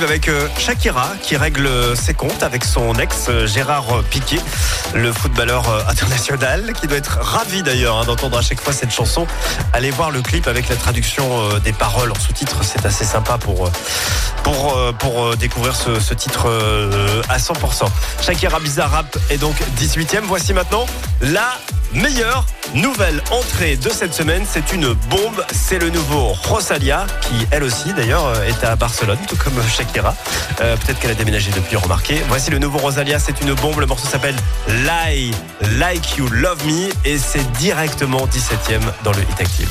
Avec 0.00 0.28
euh, 0.28 0.48
Shakira 0.58 1.12
qui 1.20 1.36
règle 1.36 1.66
euh, 1.66 1.94
ses 1.94 2.14
comptes 2.14 2.42
avec 2.42 2.64
son 2.64 2.94
ex 2.94 3.26
euh, 3.28 3.46
Gérard 3.46 4.02
Piquet, 4.08 4.40
le 4.94 5.12
footballeur 5.12 5.64
international, 5.86 6.72
qui 6.72 6.86
doit 6.86 6.96
être 6.96 7.18
ravi 7.20 7.62
d'ailleurs 7.62 7.98
hein, 7.98 8.04
d'entendre 8.06 8.38
à 8.38 8.42
chaque 8.42 8.60
fois 8.60 8.72
cette 8.72 8.90
chanson. 8.90 9.26
Allez 9.74 9.90
voir 9.90 10.10
le 10.10 10.22
clip 10.22 10.48
avec 10.48 10.70
la 10.70 10.76
traduction 10.76 11.58
des 11.58 11.74
paroles 11.74 12.10
en 12.10 12.18
sous-titres, 12.18 12.64
c'est 12.64 12.86
assez 12.86 13.04
sympa 13.04 13.36
pour, 13.36 13.70
pour, 14.42 14.76
pour 14.94 15.36
découvrir 15.36 15.76
ce, 15.76 16.14
titre 16.14 16.48
à 17.28 17.36
100%. 17.36 17.84
Shakira 18.22 18.60
Bizarre 18.60 18.90
Rap 18.92 19.18
est 19.28 19.38
donc 19.38 19.56
18e. 19.78 20.22
Voici 20.22 20.54
maintenant 20.54 20.86
la 21.20 21.58
meilleure 21.94 22.46
nouvelle 22.74 23.22
entrée 23.30 23.76
de 23.76 23.90
cette 23.90 24.14
semaine. 24.14 24.44
C'est 24.48 24.72
une 24.72 24.94
bombe. 24.94 25.44
C'est 25.52 25.78
le 25.78 25.90
nouveau 25.90 26.28
Rosalia, 26.28 27.06
qui 27.20 27.46
elle 27.50 27.64
aussi 27.64 27.92
d'ailleurs 27.92 28.42
est 28.44 28.64
à 28.64 28.76
Barcelone, 28.76 29.18
tout 29.28 29.36
comme 29.36 29.60
Euh, 30.60 30.76
Peut-être 30.76 30.98
qu'elle 31.00 31.10
a 31.10 31.14
déménagé 31.14 31.50
depuis, 31.50 31.76
remarquez. 31.76 32.22
Voici 32.28 32.50
le 32.50 32.58
nouveau 32.58 32.78
Rosalia. 32.78 33.18
C'est 33.18 33.40
une 33.40 33.54
bombe. 33.54 33.80
Le 33.80 33.86
morceau 33.86 34.06
s'appelle 34.08 34.36
Lie, 34.68 35.32
Like 35.78 36.16
You 36.16 36.28
Love 36.28 36.64
Me. 36.66 36.90
Et 37.04 37.18
c'est 37.18 37.50
directement 37.52 38.26
17e 38.26 38.80
dans 39.04 39.12
le 39.12 39.22
Hit 39.22 39.40
Active. 39.40 39.70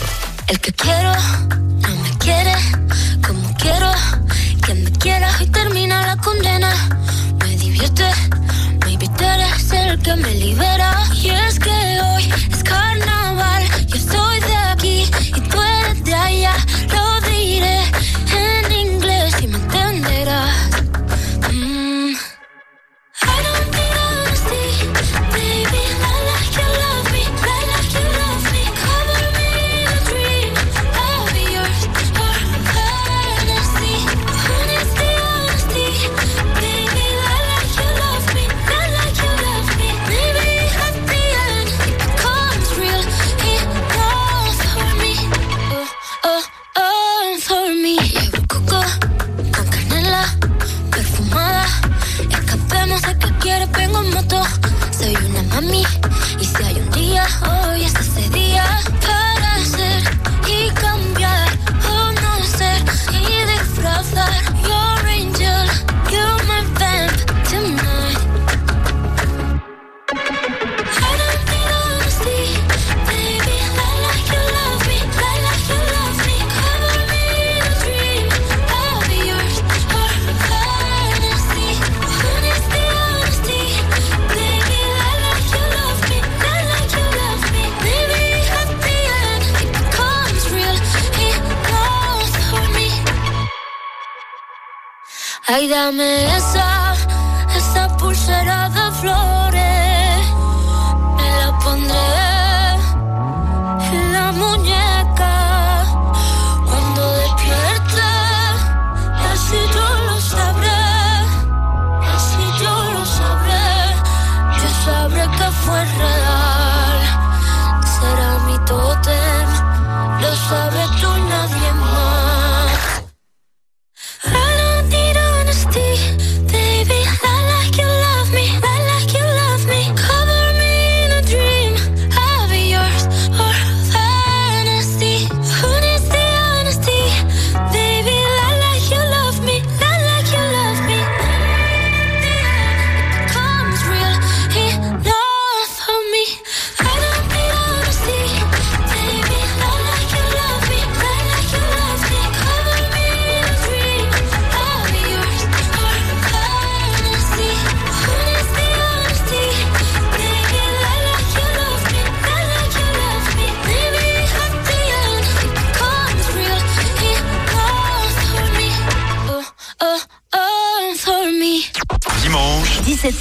Ay, 95.62 95.68
dame 95.68 96.26
esa, 96.36 96.71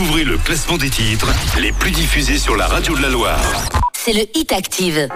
Découvrez 0.00 0.24
le 0.24 0.38
classement 0.38 0.78
des 0.78 0.88
titres 0.88 1.28
les 1.58 1.72
plus 1.72 1.90
diffusés 1.90 2.38
sur 2.38 2.56
la 2.56 2.66
radio 2.66 2.96
de 2.96 3.02
la 3.02 3.10
Loire. 3.10 3.38
C'est 3.92 4.14
le 4.14 4.22
Hit 4.34 4.50
Active. 4.50 5.06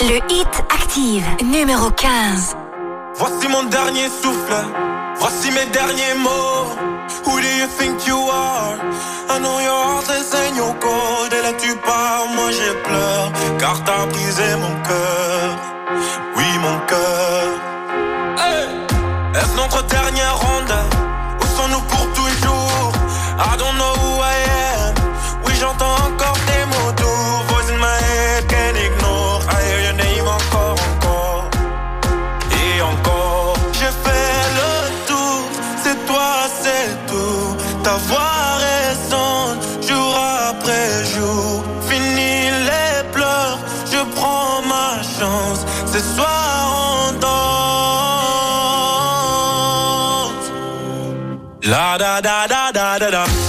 Le 0.00 0.16
Hit 0.32 0.48
Active, 0.70 1.26
numéro 1.44 1.90
15. 1.90 2.56
Voici 3.16 3.48
mon 3.48 3.64
dernier 3.64 4.08
souffle, 4.08 4.54
voici 5.18 5.50
mes 5.50 5.70
derniers 5.74 6.14
mots. 6.16 6.72
Who 7.26 7.38
do 7.38 7.46
you 7.46 7.66
think 7.78 8.06
you 8.06 8.16
are? 8.32 8.78
I 9.28 9.38
know 9.40 9.60
your 9.60 9.84
heart 9.84 10.08
is 10.08 10.34
in 10.34 10.56
your 10.56 10.74
cold. 10.78 11.30
Et 11.30 11.42
là 11.42 11.52
tu 11.52 11.76
pars, 11.84 12.28
moi 12.34 12.50
j'ai 12.50 12.72
pleure, 12.82 13.30
car 13.58 13.84
t'as 13.84 14.06
brisé 14.06 14.56
mon 14.56 14.74
cœur. 14.88 15.19
da 51.98 52.20
da 52.20 52.46
da 52.46 52.72
da 52.72 52.98
da 52.98 53.10
da. 53.10 53.39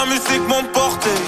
la 0.00 0.06
musique 0.06 0.48
m'emporter. 0.48 1.20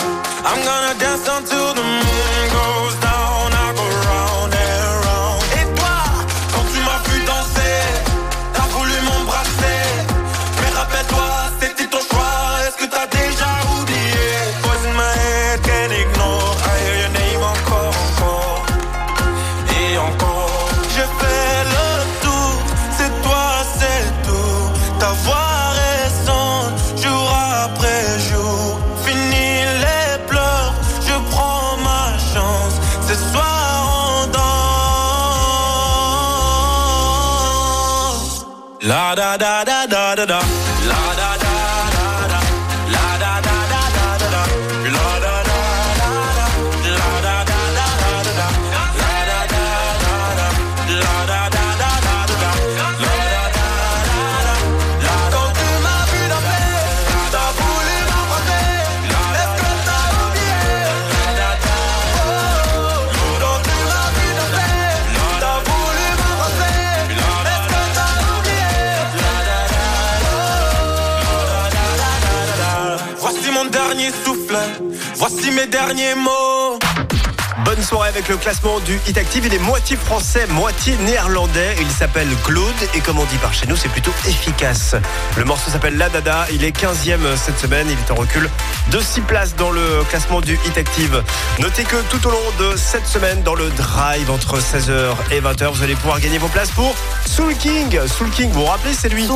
Le 78.32 78.38
classement 78.38 78.80
du 78.80 78.98
Hit 79.06 79.18
Active. 79.18 79.44
Il 79.44 79.52
est 79.52 79.59
moitié 79.59 79.94
français, 79.94 80.46
moitié 80.46 80.96
néerlandais. 81.04 81.76
Il 81.82 81.90
s'appelle 81.90 82.28
Claude 82.44 82.72
et 82.94 83.00
comme 83.00 83.18
on 83.18 83.26
dit 83.26 83.36
par 83.36 83.52
chez 83.52 83.66
nous, 83.66 83.76
c'est 83.76 83.90
plutôt 83.90 84.12
efficace. 84.26 84.94
Le 85.36 85.44
morceau 85.44 85.70
s'appelle 85.70 85.98
La 85.98 86.09
Dada. 86.09 86.46
Il 86.50 86.64
est 86.64 86.74
15e 86.74 87.36
cette 87.36 87.59
semaine. 87.59 87.88
Il 87.90 87.98
est 87.98 88.10
en 88.10 88.14
recul 88.14 88.48
de 88.90 89.00
6 89.00 89.20
places 89.20 89.54
dans 89.54 89.70
le 89.70 90.02
classement 90.09 90.40
du 90.40 90.54
Hit 90.64 90.78
Active. 90.78 91.22
Notez 91.59 91.84
que 91.84 91.96
tout 92.09 92.26
au 92.26 92.30
long 92.30 92.38
de 92.59 92.74
cette 92.74 93.06
semaine, 93.06 93.42
dans 93.42 93.54
le 93.54 93.68
drive 93.68 94.30
entre 94.30 94.59
16h 94.59 95.10
et 95.30 95.42
20h, 95.42 95.70
vous 95.70 95.82
allez 95.82 95.94
pouvoir 95.94 96.18
gagner 96.18 96.38
vos 96.38 96.48
places 96.48 96.70
pour 96.70 96.94
Soul 97.26 97.54
King. 97.56 97.98
Soul 98.06 98.30
King, 98.30 98.50
vous 98.50 98.60
vous 98.60 98.66
rappelez, 98.66 98.94
c'est 98.94 99.10
lui. 99.10 99.26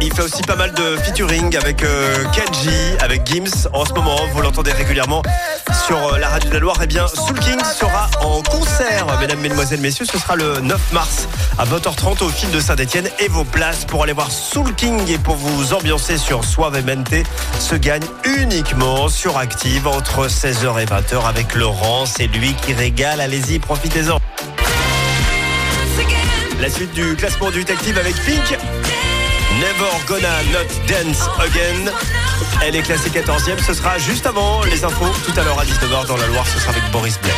Il 0.00 0.14
fait 0.14 0.22
aussi 0.22 0.42
pas 0.42 0.56
mal 0.56 0.72
de 0.72 0.96
featuring 0.98 1.54
avec 1.56 1.82
euh, 1.82 2.24
Kenji, 2.32 2.96
avec 3.00 3.26
Gims. 3.26 3.68
En 3.74 3.84
ce 3.84 3.92
moment, 3.92 4.16
vous 4.32 4.40
l'entendez 4.40 4.72
régulièrement 4.72 5.22
sur 5.88 6.14
euh, 6.14 6.18
la 6.18 6.28
radio 6.28 6.50
de 6.50 6.54
la 6.54 6.60
Loire. 6.60 6.76
Eh 6.82 6.86
bien, 6.86 7.06
Soul 7.08 7.38
King 7.38 7.58
sera 7.74 8.10
en 8.20 8.42
concert, 8.42 9.06
mesdames, 9.20 9.40
mesdemoiselles, 9.40 9.80
messieurs. 9.80 10.04
Ce 10.04 10.18
sera 10.18 10.36
le 10.36 10.60
9 10.60 10.92
mars 10.92 11.26
à 11.56 11.64
20h30 11.64 12.22
au 12.24 12.28
fil 12.28 12.50
de 12.50 12.60
Saint-Etienne. 12.60 13.08
Et 13.18 13.28
vos 13.28 13.44
places 13.44 13.86
pour 13.86 14.02
aller 14.02 14.12
voir 14.12 14.30
Soul 14.30 14.74
King 14.74 15.00
et 15.08 15.16
pour 15.16 15.36
vous 15.36 15.72
ambiancer 15.72 16.18
sur 16.18 16.44
Suavemente 16.44 17.14
se 17.58 17.74
gagnent 17.74 18.06
uniquement 18.38 19.08
sur 19.08 19.38
Active 19.38 19.86
entre 19.86 20.28
16h 20.28 20.78
et 20.82 20.84
20h 20.84 21.26
avec 21.26 21.54
Laurent. 21.54 22.04
C'est 22.04 22.26
lui 22.26 22.52
qui 22.52 22.74
régale. 22.74 23.22
Allez-y, 23.22 23.58
profitez-en. 23.58 24.18
La 26.60 26.68
suite 26.68 26.92
du 26.92 27.16
classement 27.16 27.50
du 27.50 27.60
Active 27.60 27.96
avec 27.96 28.14
Pink. 28.26 28.58
Never 29.60 29.90
Gonna 30.06 30.42
Not 30.52 30.68
Dance 30.86 31.28
Again. 31.40 31.90
Elle 32.64 32.76
est 32.76 32.82
classée 32.82 33.10
14e. 33.10 33.60
Ce 33.66 33.74
sera 33.74 33.98
juste 33.98 34.24
avant 34.24 34.62
les 34.62 34.84
infos. 34.84 35.10
Tout 35.26 35.32
à 35.36 35.42
l'heure 35.42 35.58
à 35.58 35.64
19h 35.64 36.06
dans 36.06 36.16
la 36.16 36.26
Loire. 36.28 36.46
Ce 36.46 36.60
sera 36.60 36.70
avec 36.70 36.88
Boris 36.92 37.18
Blais. 37.20 37.32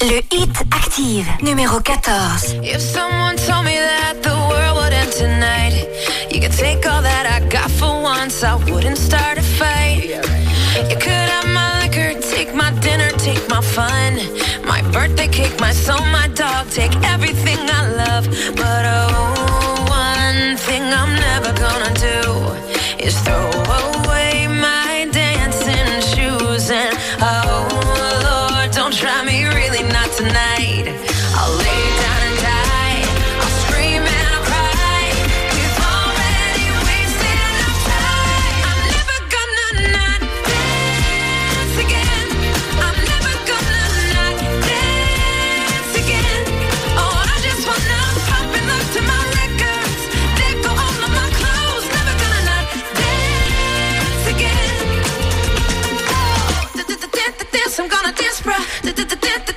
Le 0.00 0.20
Hit 0.34 0.56
Active, 0.70 1.26
numéro 1.42 1.80
14. 1.80 2.56
If 2.62 2.80
someone 2.80 3.36
told 3.36 3.64
me 3.66 3.76
that 3.76 4.22
the 4.22 4.34
world 4.48 4.78
would 4.78 4.92
end 4.94 5.12
tonight, 5.12 5.86
you 6.30 6.40
could 6.40 6.56
take 6.56 6.86
all 6.86 7.02
that 7.02 7.26
I 7.26 7.46
got 7.48 7.70
for 7.70 8.02
once, 8.02 8.42
I 8.42 8.54
wouldn't 8.70 8.96
start 8.96 9.36
a 9.36 9.42
fight. 9.42 10.08
You 10.88 10.96
could 10.96 11.10
have 11.10 11.46
my 11.52 11.82
liquor, 11.82 12.18
take 12.20 12.54
my 12.54 12.70
dinner, 12.80 13.10
take 13.18 13.46
my 13.50 13.60
fun, 13.60 14.16
my 14.66 14.80
birthday 14.92 15.28
cake, 15.28 15.60
my 15.60 15.72
soul, 15.72 16.04
my 16.06 16.28
dog, 16.28 16.70
take 16.70 16.94
everything 17.04 17.58
I 17.70 17.81
love. 18.12 18.26
But 18.56 18.84
oh, 18.84 19.11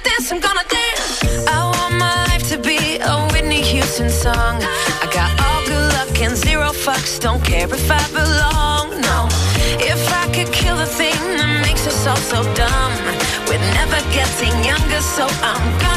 I'm 0.08 0.40
gonna 0.40 0.64
dance. 0.70 1.48
I 1.48 1.66
want 1.66 1.96
my 1.98 2.26
life 2.26 2.48
to 2.50 2.58
be 2.58 2.98
a 3.00 3.28
Whitney 3.32 3.62
Houston 3.62 4.10
song. 4.10 4.62
I 5.02 5.10
got 5.12 5.32
all 5.42 5.66
good 5.66 5.94
luck 5.94 6.22
and 6.22 6.38
zero 6.38 6.70
fucks. 6.70 7.20
Don't 7.20 7.44
care 7.44 7.66
if 7.66 7.92
I 7.92 8.06
belong. 8.14 9.02
No, 9.02 9.28
if 9.82 10.02
I 10.14 10.26
could 10.32 10.52
kill 10.54 10.78
the 10.78 10.86
thing 10.86 11.18
that 11.38 11.62
makes 11.66 11.88
us 11.88 12.06
all 12.06 12.18
so 12.18 12.44
dumb, 12.54 12.94
we're 13.48 13.66
never 13.74 14.00
getting 14.14 14.54
younger, 14.64 15.02
so 15.02 15.26
I'm 15.42 15.66
gonna 15.80 15.95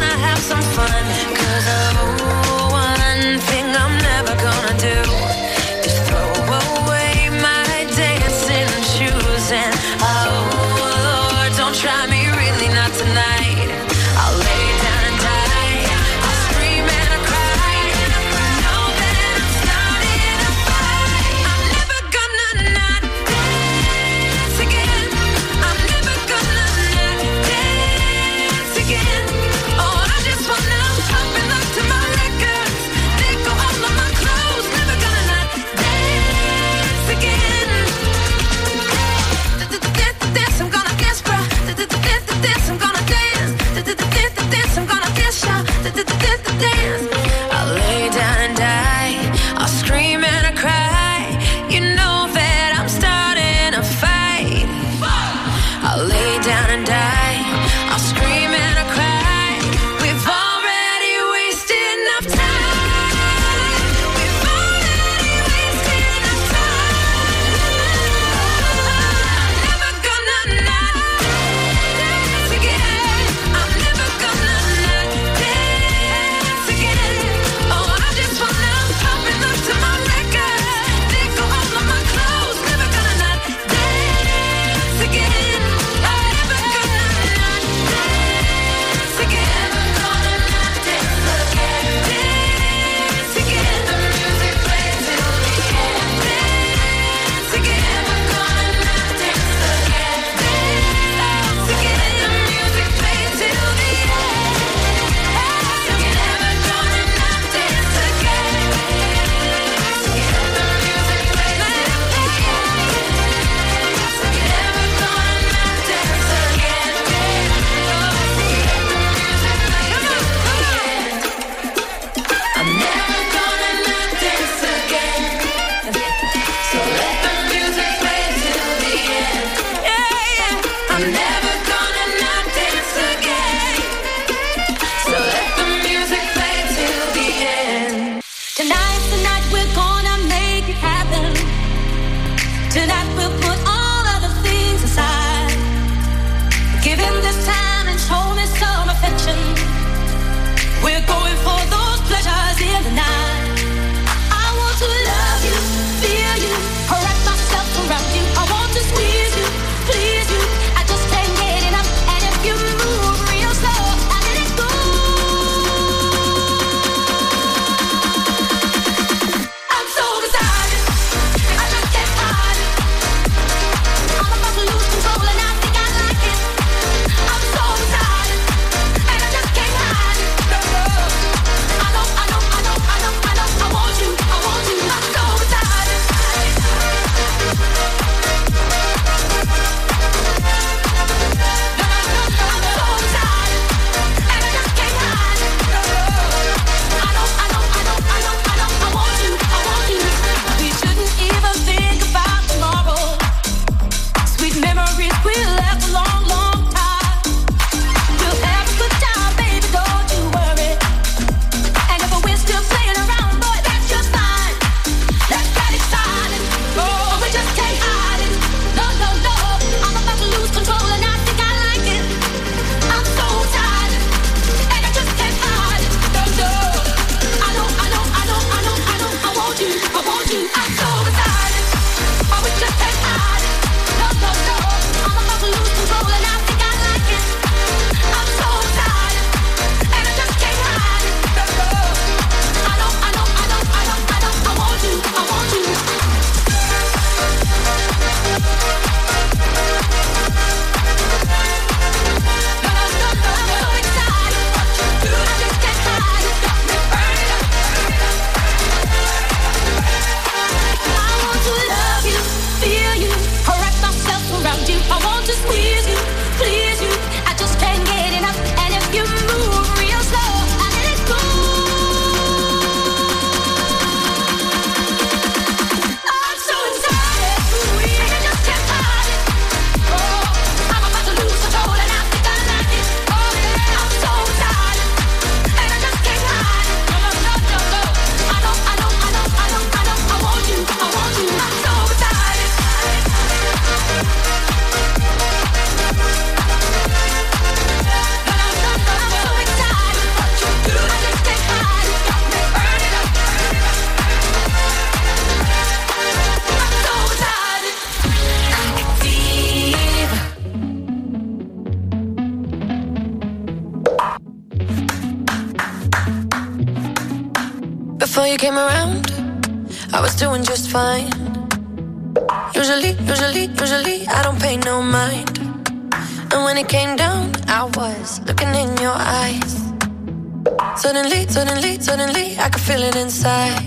Suddenly, 330.79 331.27
suddenly, 331.27 331.81
suddenly, 331.81 332.39
I 332.39 332.49
could 332.49 332.63
feel 332.63 332.81
it 332.83 332.95
inside. 332.95 333.59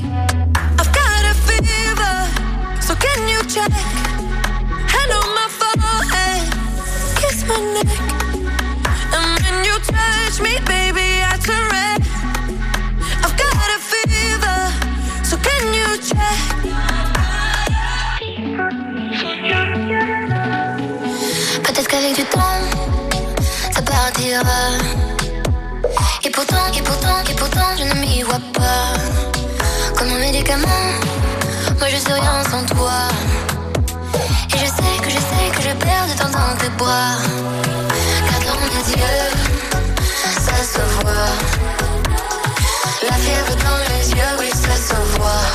I've 0.79 0.91
got 0.93 1.23
a 1.31 1.35
fever, 1.45 2.15
so 2.81 2.95
can 2.95 3.27
you 3.27 3.43
check? 3.53 3.69
Hand 4.93 5.11
on 5.19 5.27
my 5.39 5.47
forehead, 5.59 6.47
kiss 7.19 7.45
my 7.49 7.59
neck. 7.75 7.91
And 9.13 9.43
when 9.43 9.65
you 9.65 9.77
touch 9.91 10.39
me, 10.39 10.57
baby, 10.65 11.10
Moi 30.57 31.87
je 31.89 31.95
suis 31.95 32.11
rien 32.11 32.43
sans 32.49 32.63
toi. 32.75 33.07
Et 34.53 34.57
je 34.57 34.65
sais 34.65 34.95
que 35.01 35.09
je 35.09 35.15
sais 35.15 35.47
que 35.55 35.61
je 35.61 35.73
perds 35.75 36.07
de 36.07 36.17
temps 36.19 36.29
dans 36.29 36.57
tes 36.57 36.69
bras. 36.77 37.15
Car 38.27 38.39
dans 38.47 38.59
mes 38.59 38.85
yeux, 38.91 39.29
ça 40.45 40.57
se 40.73 40.81
voit. 40.99 41.31
La 43.07 43.13
fièvre 43.13 43.55
dans 43.65 43.79
les 43.91 44.09
yeux, 44.11 44.33
oui, 44.39 44.49
ça 44.49 44.75
se 44.75 44.95
voit. 45.15 45.47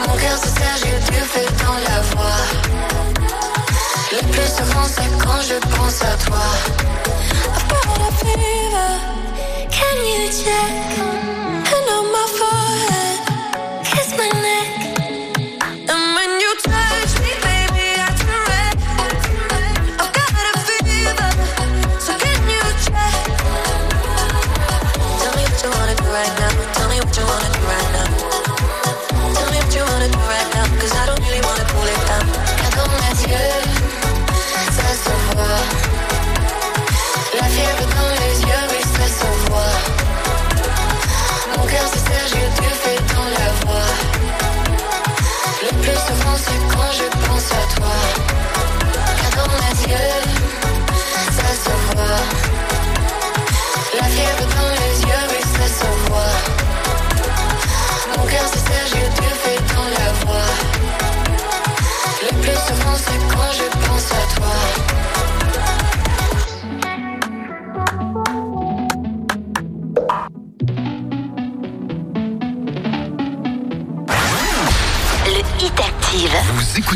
Mon 0.00 0.14
cœur 0.18 0.36
se 0.36 0.48
serre, 0.48 0.76
j'ai 0.82 1.12
du 1.12 1.20
feu 1.20 1.46
dans 1.64 1.78
la 1.90 2.00
voix. 2.12 2.42
Le 4.12 4.20
plus 4.30 4.48
souvent, 4.58 4.86
c'est 4.94 5.10
quand 5.24 5.40
je 5.40 5.58
pense 5.74 6.02
à 6.02 6.14
toi. 6.26 6.46
I've 7.54 7.68
got. 7.68 7.92
Can 9.70 9.96
you 10.04 10.30
check? 10.30 10.98
Hand 11.68 11.88
on 11.96 12.12
my 12.12 12.26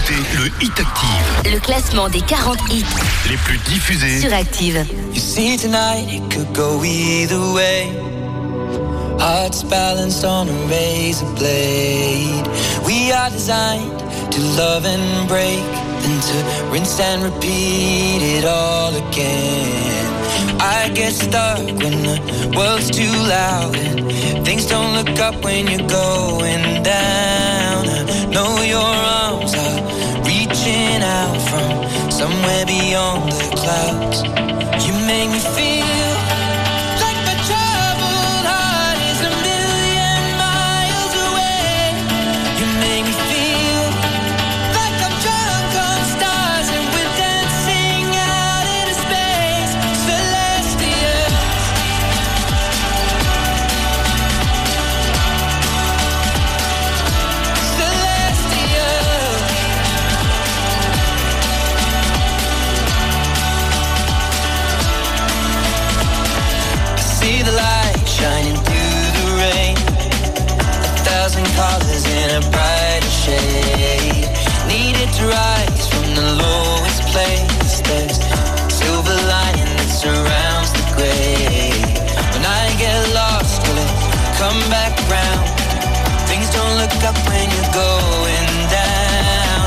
écoutez 0.09 0.39
le 0.39 0.65
Hit 0.65 0.73
Active. 0.81 1.53
Le 1.53 1.59
classement 1.61 2.09
des 2.09 2.21
40 2.21 2.59
hits 2.71 2.85
Les 3.29 3.37
plus 3.37 3.59
diffusés. 3.59 4.21
sur 4.21 4.33
Active. 4.33 4.85
You 5.13 5.21
see 5.21 5.57
tonight 5.57 6.07
it 6.09 6.23
could 6.33 6.53
go 6.55 6.83
either 6.85 7.41
way. 7.53 7.89
Hearts 9.19 9.63
balanced 9.65 10.25
on 10.25 10.49
a 10.49 10.53
razor 10.69 11.27
blade. 11.37 12.47
We 12.85 13.13
are 13.13 13.31
designed 13.31 13.99
to 14.31 14.41
love 14.57 14.85
and 14.87 15.29
break, 15.29 15.63
then 16.03 16.21
to 16.21 16.71
rinse 16.73 17.01
and 17.01 17.23
repeat 17.25 18.23
it 18.23 18.45
all 18.45 18.95
again. 18.95 20.07
I 20.61 20.91
get 20.95 21.13
stuck 21.13 21.59
when 21.59 22.03
the 22.03 22.53
world's 22.57 22.91
too 22.91 23.11
loud 23.29 23.77
and 23.77 24.45
things 24.45 24.67
don't 24.67 24.95
look 24.95 25.19
up 25.21 25.43
when 25.45 25.67
you're 25.67 25.89
going 25.89 26.83
down. 26.83 27.89
I 27.89 28.27
know 28.31 28.63
your 28.63 28.96
somewhere 32.37 32.67
beyond 32.67 33.33
the 33.33 33.57
clouds. 33.57 34.76
Up 87.05 87.17
when 87.29 87.51
you're 87.51 87.73
going 87.73 88.53
down. 88.71 89.67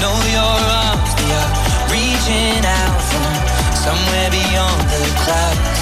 Know 0.00 0.16
your 0.36 0.56
arms, 0.84 1.12
are 1.38 1.50
reaching 1.92 2.64
out 2.64 3.00
from 3.10 3.32
somewhere 3.74 4.30
beyond 4.30 4.80
the 4.90 5.02
clouds. 5.24 5.75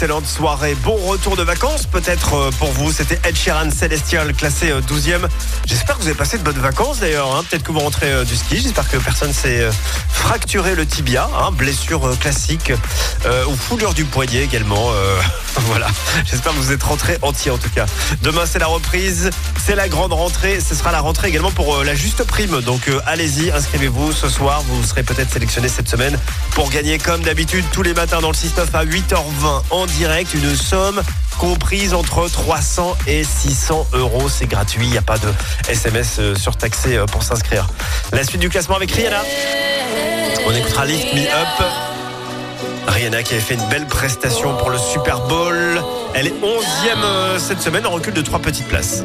Excellente 0.00 0.26
soirée, 0.28 0.76
bon 0.84 0.94
retour 1.08 1.34
de 1.34 1.42
vacances 1.42 1.84
peut-être 1.86 2.34
euh, 2.34 2.50
pour 2.60 2.70
vous. 2.70 2.92
C'était 2.92 3.18
Ed 3.28 3.34
Sheeran 3.36 3.68
Celestial 3.72 4.32
classé 4.32 4.70
euh, 4.70 4.80
12e. 4.80 5.26
J'espère 5.66 5.96
que 5.96 6.02
vous 6.02 6.06
avez 6.06 6.16
passé 6.16 6.38
de 6.38 6.44
bonnes 6.44 6.60
vacances 6.60 7.00
d'ailleurs. 7.00 7.34
hein. 7.34 7.42
Peut-être 7.50 7.64
que 7.64 7.72
vous 7.72 7.80
rentrez 7.80 8.12
euh, 8.12 8.24
du 8.24 8.36
ski. 8.36 8.60
J'espère 8.60 8.88
que 8.88 8.96
personne 8.98 9.32
s'est 9.32 9.58
euh, 9.58 9.72
fracturé 10.08 10.76
le 10.76 10.86
tibia. 10.86 11.28
hein. 11.36 11.50
Blessure 11.50 12.06
euh, 12.06 12.14
classique 12.14 12.72
euh, 13.26 13.44
ou 13.46 13.56
foulure 13.56 13.92
du 13.92 14.04
poignet 14.04 14.44
également. 14.44 14.92
euh, 14.92 15.18
voilà. 15.62 15.88
J'espère 16.30 16.52
que 16.52 16.58
vous 16.58 16.70
êtes 16.70 16.82
rentrés 16.84 17.18
entier 17.22 17.50
en 17.50 17.58
tout 17.58 17.70
cas. 17.70 17.86
Demain 18.22 18.44
c'est 18.46 18.60
la 18.60 18.68
reprise, 18.68 19.30
c'est 19.66 19.74
la 19.74 19.88
grande 19.88 20.12
rentrée. 20.12 20.60
Ce 20.60 20.76
sera 20.76 20.92
la 20.92 21.00
rentrée 21.00 21.26
également 21.30 21.50
pour 21.50 21.74
euh, 21.74 21.82
la 21.82 21.96
juste 21.96 22.22
prime. 22.22 22.60
Donc 22.60 22.86
euh, 22.86 23.00
allez-y, 23.04 23.50
inscrivez-vous 23.50 24.12
ce 24.12 24.28
soir. 24.28 24.62
Vous 24.68 24.84
serez 24.84 25.02
peut-être 25.02 25.32
sélectionné 25.32 25.68
cette 25.68 25.88
semaine 25.88 26.16
pour 26.52 26.70
gagner 26.70 26.98
comme 26.98 27.22
d'habitude 27.22 27.64
tous 27.72 27.82
les 27.82 27.94
matins 27.94 28.20
dans 28.20 28.28
le 28.30 28.36
6-9 28.36 28.68
à 28.74 28.84
8h20 28.84 29.62
en 29.70 29.87
direct 29.96 30.34
une 30.34 30.54
somme 30.54 31.02
comprise 31.38 31.94
entre 31.94 32.28
300 32.28 32.96
et 33.06 33.24
600 33.24 33.88
euros. 33.92 34.28
C'est 34.28 34.46
gratuit, 34.46 34.84
il 34.84 34.90
n'y 34.90 34.98
a 34.98 35.02
pas 35.02 35.18
de 35.18 35.28
SMS 35.68 36.16
euh, 36.18 36.34
surtaxé 36.34 36.96
euh, 36.96 37.06
pour 37.06 37.22
s'inscrire. 37.22 37.68
La 38.12 38.24
suite 38.24 38.40
du 38.40 38.48
classement 38.48 38.76
avec 38.76 38.90
Rihanna. 38.90 39.22
On 40.46 40.52
écoutera 40.52 40.84
Lift 40.84 41.14
Me 41.14 41.22
Up. 41.22 41.70
Rihanna 42.88 43.22
qui 43.22 43.34
avait 43.34 43.42
fait 43.42 43.54
une 43.54 43.68
belle 43.68 43.86
prestation 43.86 44.56
pour 44.56 44.70
le 44.70 44.78
Super 44.78 45.20
Bowl. 45.20 45.82
Elle 46.14 46.26
est 46.26 46.40
11e 46.42 47.04
euh, 47.04 47.38
cette 47.38 47.60
semaine 47.60 47.86
en 47.86 47.90
recul 47.90 48.14
de 48.14 48.22
3 48.22 48.40
petites 48.40 48.66
places. 48.66 49.04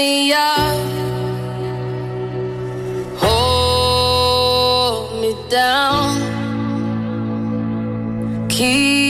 me 0.00 0.32
up, 0.32 0.78
hold 3.18 5.20
me 5.20 5.36
down, 5.50 6.16
keep 8.48 9.09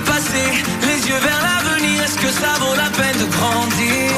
les 0.29 1.07
yeux 1.07 1.19
vers 1.19 1.41
l'avenir, 1.41 2.03
est-ce 2.03 2.15
que 2.15 2.29
ça 2.29 2.53
vaut 2.59 2.75
la 2.75 2.89
peine 2.89 3.17
de 3.17 3.25
grandir? 3.25 4.11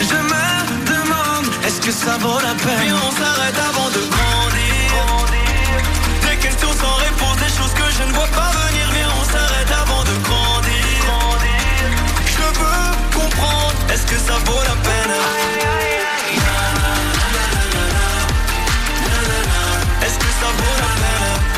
Je 0.00 0.18
me 0.30 0.48
demande, 0.86 1.46
est-ce 1.66 1.80
que 1.80 1.92
ça 1.92 2.16
vaut 2.18 2.40
la 2.40 2.54
peine? 2.54 2.78
Puis 2.80 2.92
on 2.92 3.10
s'arrête 3.12 3.58
avant 3.68 3.90
de 3.90 4.02
grandir. 4.14 4.90
Des 6.22 6.36
questions 6.36 6.72
sans 6.72 6.94
réponse, 7.06 7.36
des 7.36 7.52
choses 7.58 7.74
que 7.74 7.88
je 7.98 8.04
ne 8.08 8.12
vois 8.14 8.28
pas 8.28 8.50
venir. 8.50 8.86
Mais 8.94 9.04
on 9.20 9.24
s'arrête 9.32 9.70
avant 9.82 10.04
de 10.04 10.14
grandir. 10.28 11.02
Je 12.26 12.38
veux 12.38 12.90
comprendre, 13.20 13.78
est-ce 13.92 14.06
que 14.06 14.16
ça 14.16 14.36
vaut 14.46 14.62
la 14.62 14.76
peine? 14.86 15.12
Est-ce 20.02 20.18
que 20.18 20.30
ça 20.40 20.48
vaut 20.56 20.76
la 20.80 20.92
peine? 21.02 21.57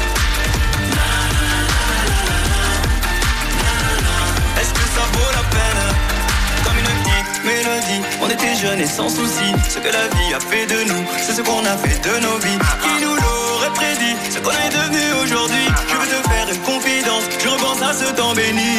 Comme 6.65 6.79
une 6.79 6.85
petite 6.85 7.45
mélodie 7.45 8.03
On 8.23 8.29
était 8.29 8.55
jeunes 8.57 8.81
et 8.81 8.87
sans 8.87 9.09
soucis. 9.09 9.53
Ce 9.69 9.79
que 9.79 9.89
la 9.89 10.07
vie 10.15 10.35
a 10.35 10.41
fait 10.41 10.67
de 10.67 10.85
nous 10.89 11.05
C'est 11.19 11.33
ce 11.33 11.43
qu'on 11.43 11.65
a 11.65 11.77
fait 11.77 11.99
de 12.09 12.15
nos 12.21 12.37
vies. 12.39 12.59
Qui 12.83 13.05
nous 13.05 13.15
l'aurait 13.15 13.75
prédit 13.75 14.17
Ce 14.31 14.39
qu'on 14.39 14.51
est 14.51 14.73
devenu 14.79 15.05
aujourd'hui? 15.23 15.67
Je 15.89 15.95
veux 15.97 16.23
te 16.23 16.29
faire 16.29 16.47
une 16.55 16.61
confidence 16.63 17.25
Je 17.43 17.49
repense 17.49 17.83
à 17.83 17.93
ce 17.93 18.13
temps 18.13 18.35
béni. 18.35 18.77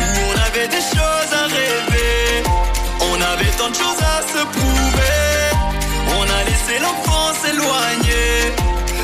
Où 0.00 0.08
on 0.30 0.36
avait 0.46 0.68
des 0.68 0.84
choses 0.92 1.32
à 1.32 1.44
rêver 1.46 2.42
On 3.00 3.16
avait 3.32 3.52
tant 3.58 3.70
de 3.70 3.74
choses 3.74 4.02
à 4.16 4.20
se 4.32 4.42
prouver. 4.56 5.28
On 6.18 6.22
a 6.22 6.40
laissé 6.44 6.74
l'enfance 6.82 7.40
éloignée 7.44 8.52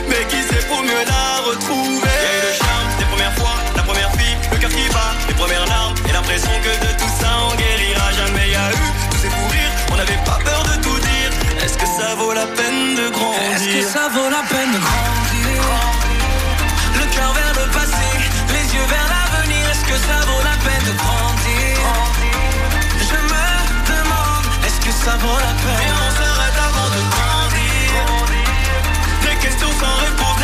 Mais 0.09 0.25
qui 0.29 0.41
sait 0.49 0.67
pour 0.69 0.83
mieux 0.83 1.05
la 1.07 1.51
retrouver? 1.51 2.15
Le 4.53 4.59
cœur 4.59 4.71
qui 4.71 4.89
bat 4.93 5.13
Les 5.29 5.35
premières 5.35 5.67
larmes 5.67 5.95
et 6.09 6.13
l'impression 6.13 6.51
que 6.63 6.73
de 6.87 6.91
tout 6.99 7.13
ça 7.21 7.31
on 7.51 7.55
guérira. 7.57 8.13
Jamais 8.13 8.49
Y 8.51 8.57
a 8.57 8.71
eu 8.71 8.87
tous 9.11 9.19
ces 9.23 9.31
fous 9.31 9.49
rires 9.51 9.75
On 9.93 9.97
n'avait 9.97 10.23
pas 10.25 10.39
peur 10.45 10.63
de 10.65 10.83
tout 10.83 10.99
dire. 10.99 11.31
Est-ce 11.65 11.79
que 11.79 11.87
ça 11.87 12.15
vaut 12.19 12.33
la 12.33 12.47
peine 12.47 12.95
de 12.97 13.09
grandir? 13.11 13.43
Est-ce 13.55 13.69
que 13.77 13.83
ça 13.95 14.09
vaut 14.15 14.31
la 14.31 14.43
peine 14.53 14.73
de 14.73 14.79
grandir? 14.79 15.63
Le 17.01 17.07
cœur 17.15 17.33
vers 17.33 17.53
le 17.61 17.67
passé, 17.73 18.09
les 18.55 18.67
yeux 18.75 18.87
vers 18.95 19.09
l'avenir. 19.15 19.63
Est-ce 19.71 19.85
que 19.91 19.97
ça 20.09 20.19
vaut 20.29 20.43
la 20.51 20.57
peine 20.65 20.85
de 20.89 20.95
grandir? 21.03 21.77
Je 23.09 23.19
me 23.33 23.47
demande, 23.93 24.47
est-ce 24.67 24.81
que 24.85 24.93
ça 24.93 25.17
vaut 25.23 25.39
la 25.49 25.55
peine? 25.63 25.83
Et 25.89 25.93
on 26.05 26.11
s'arrête 26.19 26.59
avant 26.69 26.89
de 26.97 27.01
grandir. 27.15 27.93
Des 29.27 29.37
questions 29.45 29.73
sans 29.81 29.97
réponse 30.07 30.44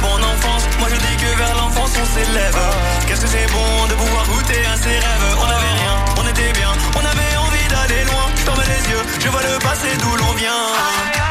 vers 1.41 1.55
l'enfance 1.55 1.93
on 2.01 2.07
s'élève. 2.13 2.61
Qu'est-ce 3.07 3.21
que 3.21 3.31
c'est 3.35 3.49
bon 3.51 3.87
de 3.89 3.95
pouvoir 3.95 4.25
goûter 4.27 4.61
à 4.73 4.75
ses 4.75 4.97
rêves? 5.05 5.27
On 5.43 5.49
avait 5.57 5.75
rien, 5.81 5.95
on 6.21 6.25
était 6.33 6.53
bien, 6.59 6.71
on 6.99 7.03
avait 7.11 7.33
envie 7.45 7.67
d'aller 7.73 8.03
loin. 8.09 8.25
Je 8.37 8.43
les 8.73 8.83
yeux, 8.91 9.03
je 9.23 9.29
vois 9.29 9.43
le 9.49 9.57
passé 9.59 9.89
d'où 10.01 10.15
l'on 10.17 10.33
vient. 10.33 11.30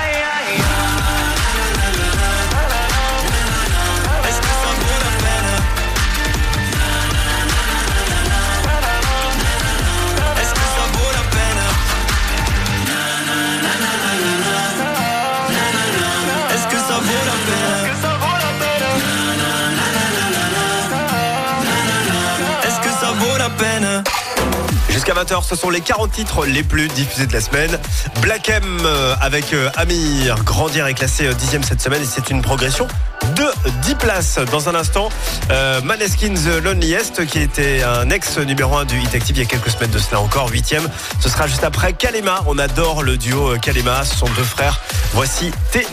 Jusqu'à 25.11 25.25
20h, 25.25 25.43
ce 25.45 25.57
sont 25.57 25.71
les 25.71 25.81
40 25.81 26.13
titres 26.13 26.47
les 26.47 26.63
plus 26.63 26.87
diffusés 26.87 27.27
de 27.27 27.33
la 27.33 27.41
semaine. 27.41 27.77
Black 28.23 28.49
M 28.49 28.63
euh, 28.85 29.17
avec 29.21 29.53
euh, 29.53 29.69
Amir, 29.75 30.45
Grandir 30.45 30.87
est 30.87 30.95
classé 30.95 31.27
euh, 31.27 31.33
dixième 31.33 31.65
cette 31.65 31.81
semaine 31.81 32.01
et 32.01 32.07
c'est 32.07 32.31
une 32.31 32.43
progression 32.43 32.87
de 33.35 33.47
10 33.83 33.95
places. 33.97 34.39
Dans 34.53 34.69
un 34.69 34.75
instant, 34.77 35.09
euh, 35.51 35.81
Maneskin 35.81 36.35
The 36.35 37.27
qui 37.27 37.41
était 37.41 37.83
un 37.83 38.09
ex 38.11 38.39
numéro 38.39 38.77
1 38.77 38.85
du 38.85 39.01
Hit 39.01 39.13
Active 39.13 39.37
il 39.37 39.41
y 39.41 39.43
a 39.43 39.49
quelques 39.49 39.71
semaines 39.71 39.91
de 39.91 39.99
cela 39.99 40.21
encore, 40.21 40.49
huitième. 40.51 40.89
Ce 41.19 41.29
sera 41.29 41.49
juste 41.49 41.65
après 41.65 41.93
Kalema. 41.93 42.45
On 42.47 42.59
adore 42.59 43.03
le 43.03 43.17
duo 43.17 43.55
euh, 43.55 43.59
Kalema, 43.59 44.05
ce 44.05 44.17
sont 44.17 44.29
deux 44.37 44.45
frères. 44.45 44.81
Voici 45.13 45.51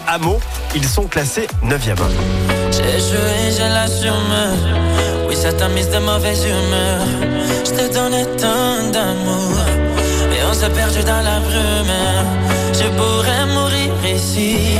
Amo, 0.07 0.39
ils 0.76 0.88
sont 0.88 1.07
classés 1.07 1.48
9e. 1.64 1.98
J'ai 2.72 2.99
joué. 2.99 3.27
Oui, 5.28 5.36
ça 5.36 5.52
t'a 5.52 5.68
mis 5.68 5.86
de 5.86 5.99
mauvaise 5.99 6.45
humeur. 6.45 7.06
Je 7.66 7.72
te 7.72 7.94
donnais 7.94 8.26
tant 8.38 8.90
d'amour. 8.94 9.58
Mais 10.30 10.40
on 10.49 10.54
s'est 10.54 10.70
perdu 10.70 11.04
dans 11.04 11.22
la 11.22 11.40
brume. 11.40 11.98
Je 12.74 12.88
pourrais 12.98 13.45
mourir 13.45 13.94
ici. 14.16 14.78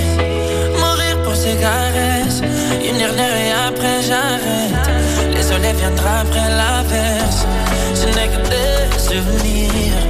Mourir 0.80 1.22
pour 1.24 1.36
ces 1.36 1.56
caresses. 1.56 2.42
Une 2.88 2.98
dernière 2.98 3.36
et 3.46 3.52
après 3.68 4.02
j'arrête. 4.08 4.88
Les 5.36 5.44
soleils 5.44 5.76
viendra 5.76 6.20
après 6.22 6.50
l'averse. 6.60 7.46
Ce 7.94 8.06
n'est 8.06 8.30
que 8.34 8.42
des 8.50 9.00
souvenirs. 9.00 10.02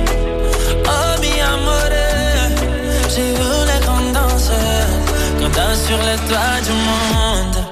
Oh, 0.85 1.19
mi 1.21 1.41
amore. 1.41 1.75
J'ai 3.09 3.31
voulu 3.31 3.75
qu'on 3.85 4.11
danse. 4.13 4.51
Qu'on 5.39 5.49
danse 5.49 5.81
sur 5.87 5.97
les 5.97 6.19
toits 6.27 6.61
du 6.63 6.71
monde. 6.71 7.66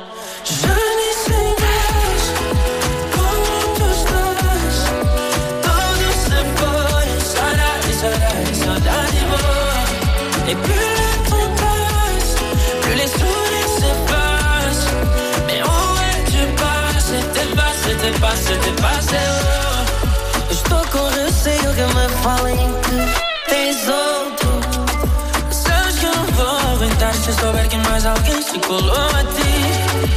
Et 10.47 10.55
plus 10.55 10.73
le 10.73 11.29
temps 11.29 11.51
passe, 11.61 12.35
plus 12.81 12.95
les 12.95 13.07
sourires 13.07 13.73
s'effacent. 13.79 14.93
Mais 15.47 15.61
où 15.63 15.77
es-tu 16.11 16.43
passé? 16.55 17.17
T'es 17.33 17.47
passé, 17.55 17.89
t'es 18.01 18.19
passé, 18.19 18.53
t'es 18.63 18.81
passé. 18.81 19.17
oh. 19.19 20.51
Estou 20.51 20.81
com 20.91 21.05
receio 21.23 21.69
que 21.73 21.85
me 21.95 22.07
falem 22.23 22.75
que 22.81 23.35
tens 26.97 27.17
que 27.17 27.31
se 27.31 27.67
que 27.69 27.77
mais 27.89 28.05
alguém 28.05 28.41
se 28.41 28.53
ti. 28.53 28.59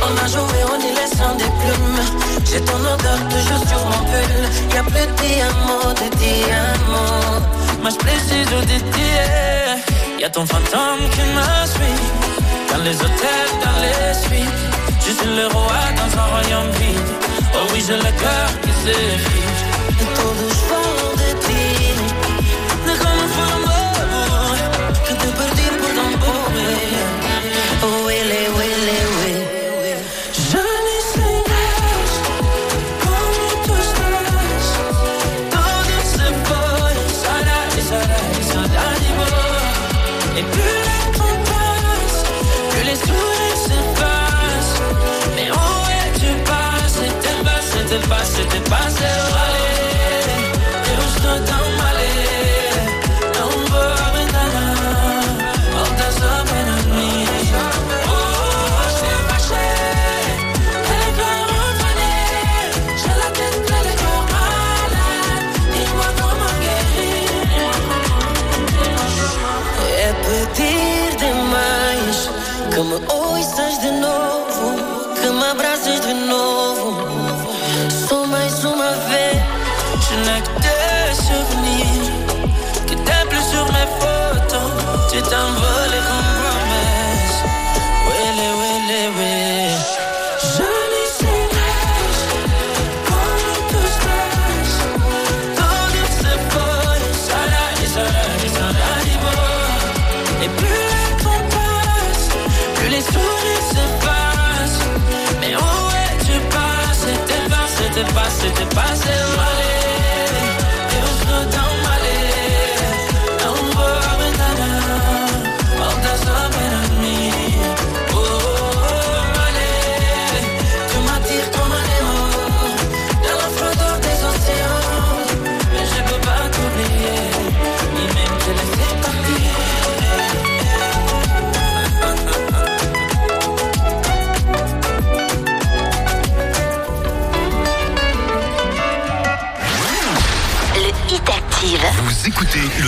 On 0.02 0.24
a 0.24 0.26
joué 0.28 0.60
nid 0.78 0.94
laissant 0.94 1.34
des 1.36 1.50
plumes. 1.60 2.04
J'ai 2.44 2.60
ton 2.60 2.80
odeur 2.80 3.18
toujours 3.30 3.62
sur 3.68 3.84
mon 3.90 4.04
pull. 4.10 4.74
Y'a 4.74 4.82
plus 4.82 5.06
de 5.06 5.12
diamants, 5.22 5.94
de 6.00 6.08
diamants. 6.16 7.42
Mas 7.82 7.96
preciso 7.96 8.60
de 8.60 8.78
ti. 8.92 9.87
Y'a 10.18 10.28
ton 10.30 10.44
fantôme 10.44 11.08
qui 11.12 11.20
me 11.20 11.66
suit. 11.66 12.02
Dans 12.70 12.82
les 12.82 12.96
hôtels, 12.96 13.52
dans 13.64 13.80
les 13.80 14.14
suites. 14.14 14.62
Je 15.06 15.12
suis 15.12 15.36
le 15.36 15.46
roi 15.46 15.78
dans 15.96 16.18
un 16.18 16.26
royaume 16.26 16.70
vide. 16.72 17.08
Oh 17.54 17.66
oui, 17.72 17.84
j'ai 17.86 17.96
le 17.96 18.02
cœur 18.02 18.48
qui 18.62 18.70
s'effrite. 18.82 20.67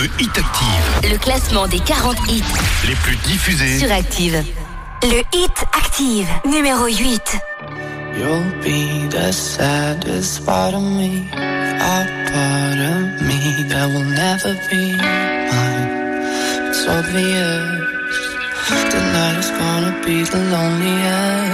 Le 0.01 0.07
Hit 0.19 0.35
Active. 0.35 1.11
Le 1.11 1.17
classement 1.19 1.67
des 1.67 1.79
40 1.79 2.17
hits. 2.27 2.41
Les 2.87 2.95
plus 2.95 3.15
diffusés. 3.17 3.77
Sur 3.77 3.91
Active. 3.91 4.43
Le 5.03 5.21
Hit 5.31 5.53
Active, 5.77 6.27
numéro 6.43 6.87
8. 6.87 7.37
You'll 8.17 8.43
be 8.63 9.07
the 9.11 9.31
saddest 9.31 10.43
part 10.43 10.73
of 10.73 10.81
me. 10.81 11.29
A 11.35 12.07
part 12.31 12.79
of 12.79 13.21
me 13.27 13.63
that 13.69 13.89
will 13.89 14.03
never 14.03 14.55
be 14.71 14.97
mine. 14.97 15.89
It's 16.69 16.87
obvious. 16.87 17.61
Tonight 18.89 19.37
is 19.37 19.51
gonna 19.51 19.93
be 20.03 20.23
the 20.23 20.37
loneliest. 20.49 21.50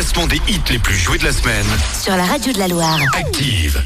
classement 0.00 0.26
des 0.28 0.40
hits 0.48 0.62
les 0.70 0.78
plus 0.78 0.94
joués 0.94 1.18
de 1.18 1.24
la 1.24 1.32
semaine. 1.32 1.66
Sur 2.02 2.16
la 2.16 2.24
radio 2.24 2.50
de 2.54 2.58
la 2.58 2.68
Loire. 2.68 2.98
Active. 3.18 3.84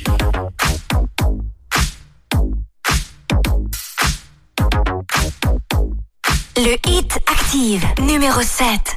Le 6.56 6.76
hit 6.88 7.18
active, 7.26 7.84
numéro 7.98 8.42
7. 8.42 8.96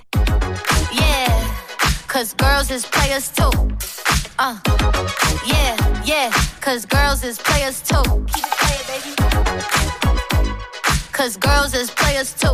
Yeah, 0.93 1.25
cause 2.07 2.35
girls 2.37 2.69
is 2.69 2.85
players 2.85 3.31
too. 3.35 3.49
Uh, 4.37 4.53
yeah, 5.47 5.75
yeah, 6.05 6.29
cause 6.61 6.85
girls 6.85 7.23
is 7.23 7.39
players 7.39 7.81
too. 7.81 8.03
Keep 8.27 8.45
it 8.45 8.57
playing, 8.59 8.85
baby. 8.87 9.15
Cause 11.11 11.35
girls 11.35 11.73
is 11.73 11.89
players 11.89 12.35
too. 12.35 12.53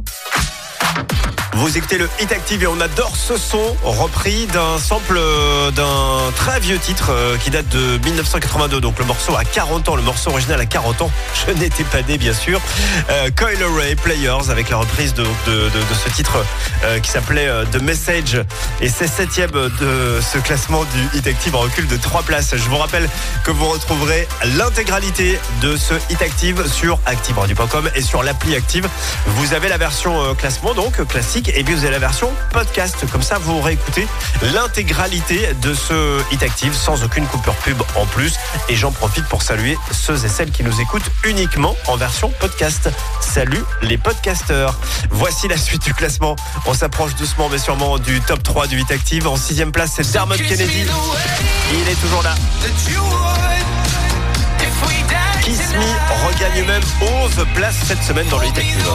Vous 1.53 1.77
écoutez 1.77 1.97
le 1.97 2.09
Hit 2.21 2.31
Active 2.31 2.63
et 2.63 2.67
on 2.67 2.79
adore 2.79 3.13
ce 3.15 3.37
son 3.37 3.75
repris 3.83 4.47
d'un 4.47 4.79
sample 4.79 5.17
euh, 5.17 5.69
d'un 5.71 6.31
très 6.35 6.61
vieux 6.61 6.77
titre 6.79 7.09
euh, 7.11 7.37
qui 7.37 7.49
date 7.49 7.67
de 7.67 7.97
1982. 8.05 8.79
Donc 8.79 8.97
le 8.97 9.03
morceau 9.05 9.35
a 9.35 9.43
40 9.43 9.89
ans, 9.89 9.95
le 9.97 10.01
morceau 10.01 10.29
original 10.31 10.61
a 10.61 10.65
40 10.65 11.01
ans. 11.01 11.11
Je 11.47 11.51
n'étais 11.53 11.83
pas 11.83 12.01
né 12.03 12.17
bien 12.17 12.33
sûr. 12.33 12.61
Euh, 13.09 13.29
Coil 13.37 13.57
Ray 13.77 13.95
Players 13.95 14.49
avec 14.49 14.69
la 14.69 14.77
reprise 14.77 15.13
de, 15.13 15.23
de, 15.23 15.51
de- 15.69 15.71
ce 16.05 16.09
titre 16.09 16.37
euh, 16.85 16.99
qui 16.99 17.11
s'appelait 17.11 17.49
The 17.73 17.81
Message 17.81 18.41
et 18.79 18.87
c'est 18.87 19.07
septième 19.07 19.51
de 19.51 20.19
ce 20.21 20.37
classement 20.39 20.83
du 20.85 21.17
Hit 21.17 21.27
Active 21.27 21.53
en 21.55 21.59
recul 21.59 21.85
de 21.85 21.97
3 21.97 22.23
places. 22.23 22.55
Je 22.55 22.69
vous 22.69 22.77
rappelle 22.77 23.07
que 23.43 23.51
vous 23.51 23.67
retrouverez 23.67 24.25
l'intégralité 24.55 25.37
de 25.61 25.75
ce 25.75 25.93
Hit 26.09 26.21
Active 26.21 26.65
sur 26.71 26.97
activeradio.com 27.05 27.91
et 27.93 28.01
sur 28.01 28.23
l'appli 28.23 28.55
Active. 28.55 28.87
Vous 29.27 29.53
avez 29.53 29.67
la 29.67 29.77
version 29.77 30.33
classement 30.35 30.73
donc 30.73 31.05
classique 31.07 31.41
et 31.55 31.63
puis 31.63 31.73
vous 31.73 31.83
avez 31.83 31.91
la 31.91 31.99
version 31.99 32.31
podcast. 32.51 32.95
Comme 33.11 33.21
ça, 33.21 33.37
vous 33.37 33.61
réécoutez 33.61 34.07
l'intégralité 34.53 35.53
de 35.61 35.73
ce 35.73 36.21
Hit 36.31 36.43
Active 36.43 36.73
sans 36.73 37.03
aucune 37.03 37.25
coupure 37.25 37.55
pub 37.55 37.81
en 37.95 38.05
plus. 38.05 38.35
Et 38.69 38.75
j'en 38.75 38.91
profite 38.91 39.25
pour 39.25 39.41
saluer 39.41 39.77
ceux 39.91 40.25
et 40.25 40.29
celles 40.29 40.51
qui 40.51 40.63
nous 40.63 40.81
écoutent 40.81 41.09
uniquement 41.25 41.75
en 41.87 41.97
version 41.97 42.29
podcast. 42.39 42.89
Salut 43.19 43.63
les 43.81 43.97
podcasteurs. 43.97 44.77
Voici 45.09 45.47
la 45.47 45.57
suite 45.57 45.83
du 45.83 45.93
classement. 45.93 46.35
On 46.65 46.73
s'approche 46.73 47.15
doucement 47.15 47.49
mais 47.49 47.57
sûrement 47.57 47.97
du 47.99 48.21
top 48.21 48.43
3 48.43 48.67
du 48.67 48.79
Hit 48.79 48.91
Active. 48.91 49.27
En 49.27 49.35
sixième 49.35 49.71
place, 49.71 49.93
c'est 49.95 50.11
Dermot 50.11 50.35
Kennedy. 50.35 50.85
Il 51.73 51.89
est 51.89 52.01
toujours 52.01 52.23
là. 52.23 52.35
Kiss 55.43 55.59
Me 55.73 56.27
regagne 56.27 56.65
même 56.65 56.83
11 57.01 57.45
places 57.55 57.77
cette 57.87 58.03
semaine 58.03 58.27
dans 58.29 58.37
le 58.37 58.47
Hit 58.47 58.57
Active. 58.57 58.87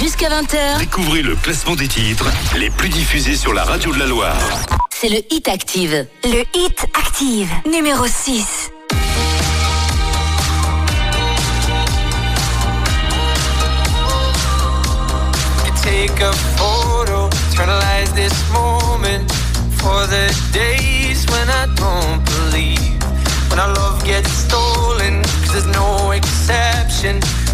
Jusqu'à 0.00 0.28
20h, 0.28 0.78
Découvrez 0.78 1.22
le 1.22 1.34
classement 1.36 1.76
des 1.76 1.88
titres 1.88 2.26
les 2.56 2.70
plus 2.70 2.88
diffusés 2.88 3.36
sur 3.36 3.52
la 3.54 3.64
radio 3.64 3.92
de 3.92 3.98
la 3.98 4.06
Loire. 4.06 4.36
c'est 4.90 5.08
le 5.08 5.18
Hit 5.30 5.48
Active. 5.48 6.06
Le 6.24 6.44
Hit 6.54 6.86
Active, 6.94 7.50
numéro 7.70 8.06
6. 8.06 8.70
You 15.64 15.72
take 15.82 16.20
a 16.20 16.32
photo, 16.58 17.28
eternalize 17.52 18.12
this 18.14 18.34
moment 18.52 19.30
for 19.78 20.06
the 20.06 20.26
days 20.52 21.24
when 21.30 21.48
I 21.48 21.66
don't 21.76 22.20
believe. 22.24 22.78
When 23.50 23.58
our 23.60 23.72
love 23.74 24.04
gets 24.04 24.30
stolen, 24.30 25.22
cause 25.42 25.52
there's 25.52 25.66
no 25.66 26.10
exception. 26.12 27.20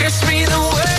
kiss 0.00 0.26
me 0.26 0.46
the 0.46 0.58
way 0.74 0.89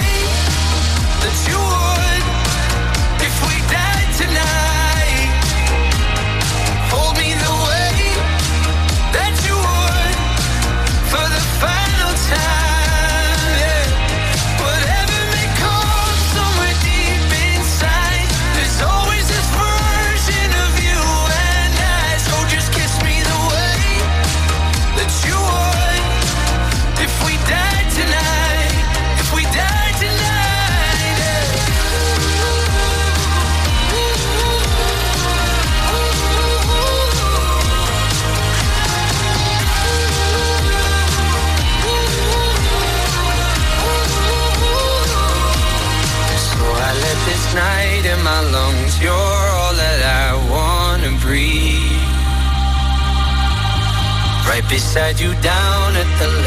beside 54.71 55.19
you 55.19 55.33
down 55.41 55.97
at 55.97 56.09
the 56.17 56.40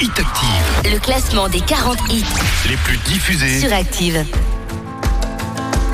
Hit 0.00 0.10
Active, 0.18 0.92
Le 0.92 0.98
classement 0.98 1.48
des 1.48 1.60
40 1.60 1.98
hits 2.10 2.24
les 2.68 2.76
plus 2.78 2.96
diffusés. 2.98 3.60
sur 3.60 3.72
Active. 3.72 4.24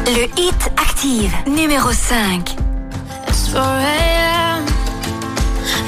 Le 0.07 0.25
Hit 0.41 0.71
Active, 0.77 1.33
numéro 1.49 1.91
5. 1.93 2.55
It's 3.29 3.49
4 3.53 3.61
a.m. 3.61 4.65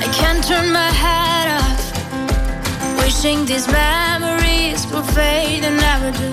I 0.00 0.08
can't 0.12 0.42
turn 0.44 0.72
my 0.72 0.90
head 0.90 1.60
off. 1.60 3.04
Wishing 3.04 3.44
these 3.46 3.68
memories 3.68 4.84
will 4.92 5.04
fade 5.14 5.64
and 5.64 5.76
never 5.76 6.10
do. 6.10 6.30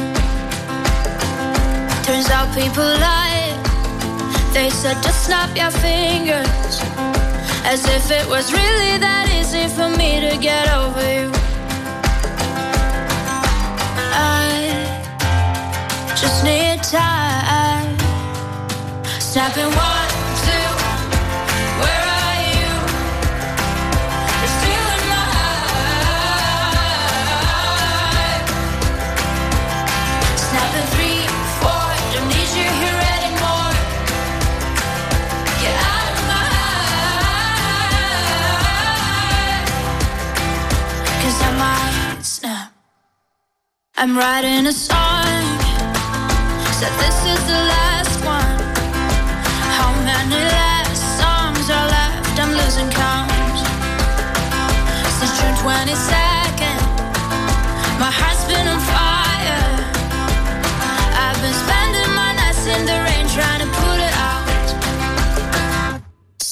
Turns 2.04 2.30
out 2.32 2.48
people 2.56 2.84
lie. 2.84 3.54
They 4.54 4.70
said 4.72 4.98
just 5.04 5.26
snap 5.26 5.56
your 5.56 5.70
fingers. 5.72 6.82
As 7.64 7.86
if 7.86 8.10
it 8.10 8.28
was 8.28 8.52
really 8.52 8.98
that 9.00 9.28
easy 9.40 9.68
for 9.68 9.90
me 9.98 10.20
to 10.30 10.38
get 10.38 10.68
over 10.74 11.02
you. 11.14 11.45
Just 16.28 16.44
need 16.44 16.82
time. 16.82 17.98
Snapping 19.20 19.72
one, 19.90 20.10
two. 20.46 20.70
Where 21.82 22.06
are 22.20 22.40
you? 22.54 22.72
Three, 30.96 31.22
four. 31.62 31.88
Don't 32.14 32.28
need 32.34 32.50
you 32.60 32.68
here 32.82 33.02
anymore. 33.16 33.74
Get 35.62 35.76
out 35.94 36.08
of 36.12 36.20
my 36.32 36.46
I 41.48 41.52
might 41.62 42.24
snap. 42.26 42.70
I'm 43.98 44.12
writing 44.18 44.66
a 44.66 44.74
song. 44.74 45.05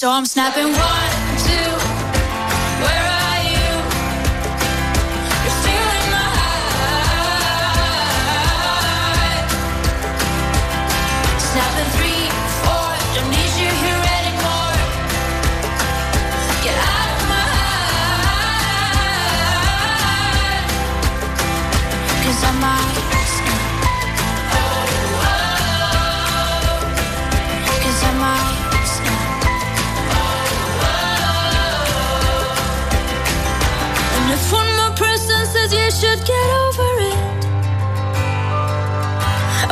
So 0.03 0.11
I'm 0.11 0.25
snapping 0.25 0.67
one, 0.73 1.12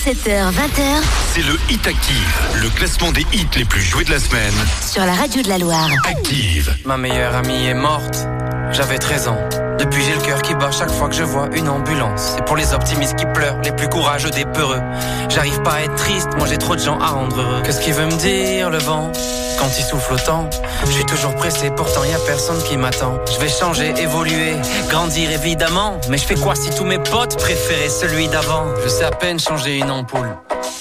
17h, 0.00 0.50
20h 0.52 1.02
c'est 1.34 1.42
le 1.42 1.58
Hit 1.68 1.86
Active, 1.86 2.40
le 2.62 2.70
classement 2.70 3.12
des 3.12 3.20
hits 3.34 3.46
les 3.54 3.66
plus 3.66 3.82
joués 3.82 4.02
de 4.02 4.10
la 4.10 4.18
semaine. 4.18 4.54
sur 4.80 5.04
la 5.04 5.12
radio 5.12 5.42
de 5.42 5.48
la 5.48 5.58
Loire. 5.58 5.90
Active. 6.08 6.74
Ma 6.86 6.96
meilleure 6.96 7.36
amie 7.36 7.66
est 7.66 7.74
morte, 7.74 8.26
j'avais 8.72 8.96
13 8.98 9.28
ans. 9.28 9.38
Depuis 9.78 10.02
j'ai 10.02 10.14
le 10.14 10.20
cœur 10.22 10.40
qui 10.40 10.54
bat 10.54 10.70
chaque 10.70 10.90
fois 10.90 11.10
que 11.10 11.14
je 11.14 11.22
vois 11.22 11.50
une 11.54 11.68
ambulance. 11.68 12.32
C'est 12.36 12.44
pour 12.46 12.56
les 12.56 12.72
optimistes 12.72 13.16
qui 13.16 13.26
pleurent, 13.26 13.60
les 13.62 13.72
plus 13.72 13.88
courageux 13.90 14.30
des 14.30 14.46
peureux. 14.46 14.80
J'arrive 15.28 15.60
pas 15.60 15.74
à 15.74 15.80
être 15.82 15.96
triste, 15.96 16.28
moi 16.38 16.46
j'ai 16.48 16.56
trop 16.56 16.76
de 16.76 16.80
gens 16.80 16.98
à 16.98 17.08
rendre 17.08 17.38
heureux. 17.38 17.62
Qu'est-ce 17.62 17.82
qu'il 17.82 17.92
veut 17.92 18.06
me 18.06 18.16
dire 18.16 18.70
le 18.70 18.78
vent? 18.78 19.12
Quand 19.60 19.78
il 19.78 19.84
souffle 19.84 20.14
autant 20.14 20.48
Je 20.86 20.90
suis 20.90 21.04
toujours 21.04 21.34
pressé, 21.34 21.70
pourtant 21.70 22.02
y 22.04 22.14
a 22.14 22.18
personne 22.20 22.60
qui 22.62 22.76
m'attend. 22.76 23.18
Je 23.30 23.38
vais 23.38 23.48
changer, 23.48 23.92
évoluer, 23.98 24.54
grandir 24.88 25.30
évidemment. 25.30 26.00
Mais 26.08 26.16
je 26.16 26.24
fais 26.24 26.34
quoi 26.34 26.54
si 26.54 26.70
tous 26.70 26.84
mes 26.84 26.98
potes 26.98 27.36
préféraient 27.36 27.90
celui 27.90 28.28
d'avant? 28.28 28.64
Je 28.82 28.88
sais 28.88 29.04
à 29.04 29.10
peine 29.10 29.38
changer 29.38 29.76
une 29.76 29.90
ampoule. 29.90 30.34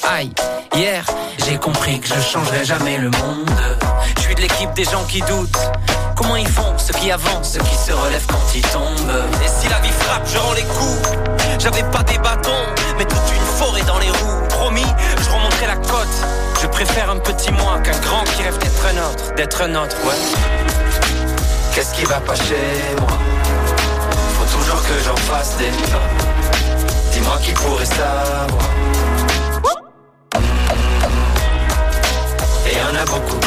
Aïe, 0.07 0.31
hier 0.75 1.03
j'ai 1.45 1.57
compris 1.57 1.99
que 1.99 2.07
je 2.07 2.21
changerai 2.21 2.63
jamais 2.63 2.97
le 2.97 3.09
monde. 3.09 3.49
Je 4.17 4.21
suis 4.21 4.35
de 4.35 4.41
l'équipe 4.41 4.73
des 4.73 4.85
gens 4.85 5.03
qui 5.03 5.21
doutent. 5.21 5.59
Comment 6.19 6.35
ils 6.35 6.49
font 6.49 6.77
Ceux 6.77 6.93
qui 6.95 7.11
avancent, 7.11 7.53
ceux 7.53 7.61
qui 7.61 7.75
se 7.75 7.93
relèvent 7.93 8.25
quand 8.27 8.53
ils 8.53 8.61
tombent. 8.61 9.09
Et 9.41 9.47
si 9.47 9.69
la 9.69 9.79
vie 9.79 9.89
frappe, 9.89 10.27
je 10.27 10.37
rends 10.37 10.51
les 10.51 10.63
coups. 10.63 11.11
J'avais 11.57 11.83
pas 11.83 12.03
des 12.03 12.17
bâtons, 12.17 12.65
mais 12.97 13.05
toute 13.05 13.31
une 13.33 13.57
forêt 13.57 13.83
dans 13.83 13.97
les 13.99 14.09
roues. 14.09 14.47
Promis, 14.49 14.85
je 15.21 15.29
remonterai 15.29 15.67
la 15.67 15.77
côte. 15.77 16.17
Je 16.61 16.67
préfère 16.67 17.09
un 17.09 17.19
petit 17.19 17.53
moi 17.53 17.79
qu'un 17.79 17.97
grand 17.99 18.25
qui 18.25 18.43
rêve 18.43 18.57
d'être 18.57 18.85
un 18.85 18.97
autre. 19.09 19.35
D'être 19.35 19.61
un 19.61 19.75
autre, 19.75 19.95
ouais. 20.05 20.15
Qu'est-ce 21.73 21.93
qui 21.93 22.03
va 22.03 22.19
pas 22.19 22.35
chez 22.35 22.95
moi? 22.99 23.17
Faut 24.33 24.57
toujours 24.57 24.81
que 24.83 24.99
j'en 25.05 25.15
fasse 25.15 25.55
des 25.55 25.71
pas. 25.89 26.01
Dis-moi 27.13 27.37
qui 27.41 27.51
pourrait 27.53 27.85
savoir. 27.85 28.69
Et 32.67 32.75
y 32.75 32.81
en 32.81 33.01
a 33.01 33.05
beaucoup 33.05 33.37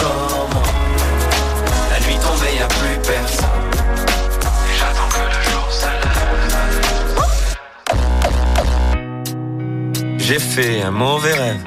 J'ai 10.19 10.39
fait 10.39 10.83
un 10.83 10.91
mauvais 10.91 11.35
rêve. 11.35 11.63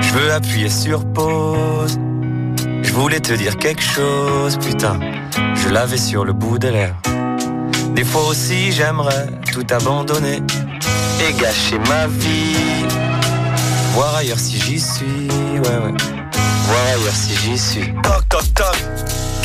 Je 0.00 0.12
veux 0.14 0.32
appuyer 0.32 0.70
sur 0.70 1.04
pause. 1.04 1.98
Je 2.82 2.92
voulais 2.94 3.20
te 3.20 3.34
dire 3.34 3.58
quelque 3.58 3.82
chose, 3.82 4.56
putain. 4.56 4.98
Je 5.54 5.68
l'avais 5.68 5.98
sur 5.98 6.24
le 6.24 6.32
bout 6.32 6.58
de 6.58 6.68
l'air. 6.68 6.94
Des 7.94 8.04
fois 8.04 8.28
aussi, 8.28 8.72
j'aimerais 8.72 9.26
tout 9.52 9.66
abandonner 9.70 10.40
et 11.20 11.32
gâcher 11.34 11.78
ma 11.88 12.06
vie. 12.06 12.86
Voir 13.92 14.16
ailleurs 14.16 14.38
si 14.38 14.58
j'y 14.58 14.80
suis, 14.80 15.28
ouais, 15.28 15.58
ouais. 15.58 15.94
Voir 16.66 16.84
ailleurs 16.94 17.14
si 17.14 17.36
j'y 17.36 17.58
suis 17.58 17.94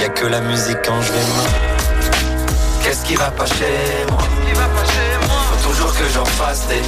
Y 0.00 0.04
a 0.04 0.08
que 0.08 0.24
la 0.24 0.40
musique 0.40 0.78
quand 0.82 1.02
je 1.02 1.12
vais 1.12 1.18
mal. 1.18 1.50
Qu'est-ce 2.82 3.04
qui 3.04 3.16
va 3.16 3.30
pas 3.30 3.44
chez 3.44 4.06
moi? 4.08 4.22
Faut 5.28 5.68
toujours 5.68 5.92
que 5.92 6.08
j'en 6.14 6.24
fasse 6.24 6.66
des 6.68 6.80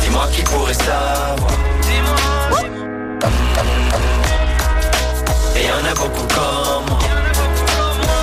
Dis-moi 0.00 0.26
qui 0.32 0.42
pourrait 0.42 0.74
savoir. 0.74 1.52
Et 5.54 5.66
y'en 5.66 5.84
a 5.88 5.94
beaucoup 5.94 6.26
comme 6.34 6.84
moi. 6.88 6.98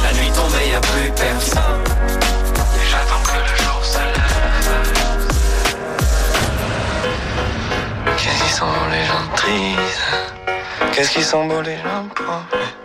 La 0.03 0.11
nuit 0.19 0.31
tombée, 0.31 0.67
y 0.71 0.75
a 0.75 0.81
plus 0.81 1.11
personne. 1.11 1.83
Et 2.75 2.85
j'attends 2.91 3.23
que 3.23 3.37
le 3.39 3.55
jour 3.63 3.79
se 3.81 3.99
lève. 3.99 4.83
Qu'est-ce 8.17 8.39
qu'ils 8.43 8.51
sont 8.51 8.65
beaux 8.65 8.89
les 8.91 9.05
gens 9.05 9.27
tristes? 9.37 10.01
Qu'est-ce 10.91 11.11
qu'ils 11.11 11.23
sont 11.23 11.45
beaux 11.45 11.61
les 11.61 11.77
gens 11.77 12.05
pauvres? 12.13 12.84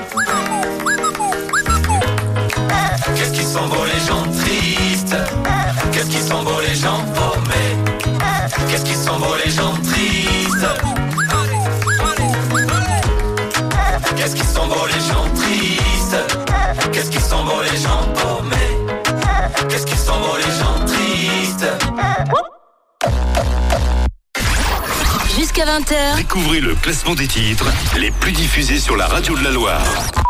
Jusqu'à 25.61 25.79
20h, 25.79 26.15
Découvrez 26.17 26.59
le 26.59 26.73
classement 26.75 27.13
des 27.13 27.27
titres 27.27 27.65
les 27.99 28.09
plus 28.09 28.31
diffusés 28.31 28.79
sur 28.79 28.95
la 28.95 29.05
radio 29.05 29.37
de 29.37 29.43
la 29.43 29.51
Loire. 29.51 29.83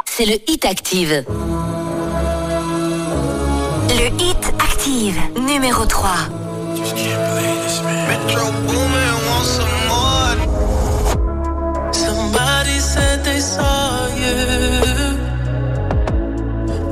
c'est 0.06 0.26
le 0.26 0.34
Hit 0.48 0.66
Active. 0.66 1.24
Le 3.90 4.08
Hit 4.22 4.54
Active, 4.60 5.18
numéro 5.40 5.86
3. 5.86 6.12
Metro 8.08 8.52
Boomin 8.68 9.14
want 9.30 9.46
some 9.46 9.88
more. 9.88 10.36
Somebody 11.94 12.80
said 12.80 13.24
they 13.24 13.40
saw 13.40 14.08
you. 14.18 14.36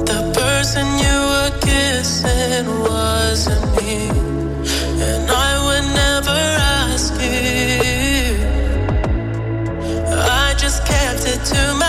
The 0.06 0.22
person 0.34 0.86
you 0.98 1.18
were 1.32 1.52
kissing 1.60 2.66
wasn't 2.84 3.66
me. 3.82 4.10
And 5.02 5.30
I 5.30 5.49
I 10.91 11.14
just 11.14 11.26
kept 11.26 11.28
it 11.28 11.45
to 11.56 11.74
myself. 11.76 11.89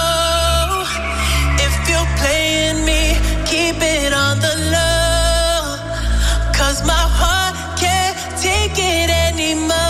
It 9.51 9.80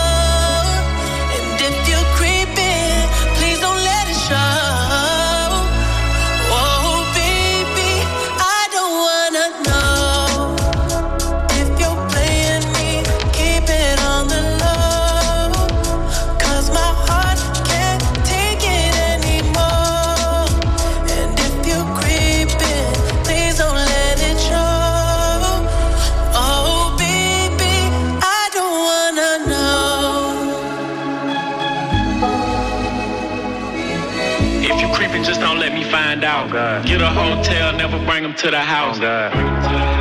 out. 36.61 36.85
Get 36.85 37.01
a 37.01 37.09
hotel, 37.09 37.73
never 37.75 37.97
bring 38.05 38.23
them 38.23 38.35
to 38.35 38.51
the 38.51 38.57
oh, 38.57 38.73
house. 38.75 38.99
Bon 38.99 40.00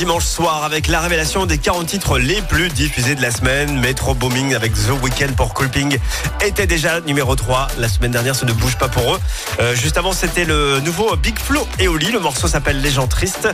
dimanche 0.00 0.24
soir 0.24 0.64
avec 0.64 0.88
la 0.88 0.98
révélation 0.98 1.44
des 1.44 1.58
40 1.58 1.86
titres 1.86 2.18
les 2.18 2.40
plus 2.40 2.70
diffusés 2.70 3.14
de 3.14 3.20
la 3.20 3.30
semaine. 3.30 3.78
Metro 3.80 4.14
Booming 4.14 4.54
avec 4.54 4.72
The 4.72 4.92
Weeknd 5.02 5.34
pour 5.36 5.52
Creeping 5.52 5.98
était 6.40 6.66
déjà 6.66 7.02
numéro 7.02 7.36
3 7.36 7.68
la 7.76 7.86
semaine 7.86 8.10
dernière, 8.10 8.34
ça 8.34 8.46
ne 8.46 8.52
bouge 8.54 8.78
pas 8.78 8.88
pour 8.88 9.14
eux. 9.14 9.20
Euh, 9.60 9.74
juste 9.74 9.98
avant, 9.98 10.12
c'était 10.12 10.46
le 10.46 10.80
nouveau 10.80 11.14
Big 11.16 11.38
Flo 11.38 11.68
et 11.78 11.86
Oli. 11.86 12.10
Le 12.12 12.18
morceau 12.18 12.48
s'appelle 12.48 12.80
Les 12.80 12.90
gens 12.90 13.08
tristes 13.08 13.46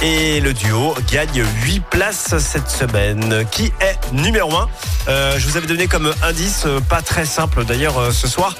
et 0.00 0.40
le 0.40 0.52
duo 0.54 0.96
gagne 1.08 1.44
8 1.62 1.84
places 1.88 2.36
cette 2.36 2.68
semaine. 2.68 3.44
Qui 3.52 3.66
est 3.80 4.12
numéro 4.12 4.52
1 4.56 4.68
Euh, 5.06 5.38
Je 5.38 5.46
vous 5.46 5.56
avais 5.56 5.68
donné 5.68 5.86
comme 5.86 6.12
indice, 6.24 6.64
euh, 6.66 6.80
pas 6.80 7.02
très 7.02 7.26
simple 7.26 7.64
d'ailleurs 7.64 7.98
euh, 7.98 8.10
ce 8.10 8.26
soir. 8.26 8.56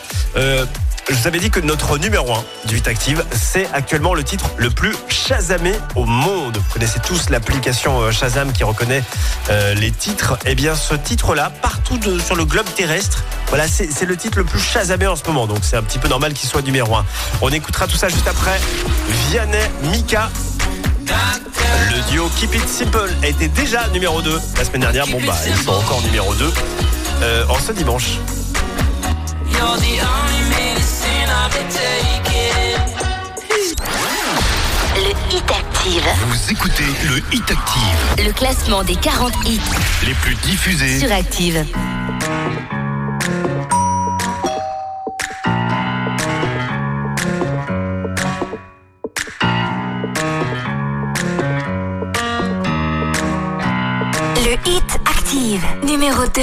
Je 1.09 1.15
vous 1.15 1.27
avais 1.27 1.39
dit 1.41 1.51
que 1.51 1.61
notre 1.61 1.99
numéro 1.99 2.33
1 2.33 2.45
du 2.69 2.75
8 2.77 2.89
Active, 2.89 3.25
c'est 3.33 3.69
actuellement 3.73 4.15
le 4.15 4.23
titre 4.25 4.47
le 4.57 4.71
plus 4.71 4.95
Shazamé 5.09 5.75
au 5.95 6.05
monde. 6.05 6.57
Vous 6.57 6.73
connaissez 6.73 7.01
tous 7.01 7.29
l'application 7.31 8.01
euh, 8.01 8.11
Shazam 8.13 8.53
qui 8.53 8.65
reconnaît 8.65 9.03
euh, 9.51 9.75
les 9.75 9.91
titres. 9.91 10.39
Eh 10.47 10.55
bien, 10.55 10.75
ce 10.75 10.95
titre-là, 10.95 11.51
partout 11.61 11.99
de- 11.99 12.19
sur 12.19 12.37
le 12.37 12.45
globe 12.45 12.67
terrestre, 12.77 13.25
voilà, 13.49 13.67
c'est 13.69 13.91
c'est 13.93 14.07
le 14.07 14.17
titre 14.17 14.39
le 14.39 14.45
plus 14.45 14.61
Shazamé 14.61 15.07
en 15.07 15.17
ce 15.17 15.25
moment. 15.27 15.47
Donc, 15.47 15.59
c'est 15.63 15.77
un 15.77 15.83
petit 15.83 15.99
peu 15.99 16.09
normal 16.09 16.33
qu'il 16.35 16.49
soit 16.49 16.63
numéro 16.63 16.95
1. 16.95 17.05
On 17.43 17.51
écoutera 17.51 17.87
tout 17.87 17.97
ça 17.97 18.09
juste 18.09 18.29
après. 18.29 18.59
Vianney, 19.31 19.59
Mika. 19.91 20.31
Le 21.91 22.11
duo 22.11 22.31
Keep 22.37 22.55
It 22.55 22.69
Simple 22.69 23.11
était 23.23 23.49
déjà 23.49 23.87
numéro 23.89 24.23
2 24.23 24.41
la 24.57 24.65
semaine 24.65 24.81
dernière. 24.83 25.07
Bon, 25.09 25.21
bah, 25.27 25.37
ils 25.47 25.63
sont 25.65 25.73
encore 25.73 26.01
numéro 26.03 26.33
2 26.35 26.53
euh, 27.23 27.45
en 27.49 27.59
ce 27.59 27.73
dimanche. 27.73 28.13
You're 29.53 29.77
the 29.79 30.01
only 30.01 30.42
Le 34.97 35.35
Hit 35.35 35.51
Active. 35.51 36.05
Vous 36.27 36.53
écoutez 36.53 36.85
le 37.09 37.19
Hit 37.35 37.51
Active, 37.51 38.25
Le 38.27 38.33
classement 38.33 38.85
des 38.85 38.97
40 38.97 39.33
hits 39.47 39.61
les 40.07 40.15
plus 40.15 40.35
diffusés. 40.37 40.99
sur 40.99 41.11
Active. 41.11 41.65
Le 54.45 54.53
Hit 54.69 54.99
Active, 55.07 55.63
numéro 55.85 56.27
2. 56.35 56.41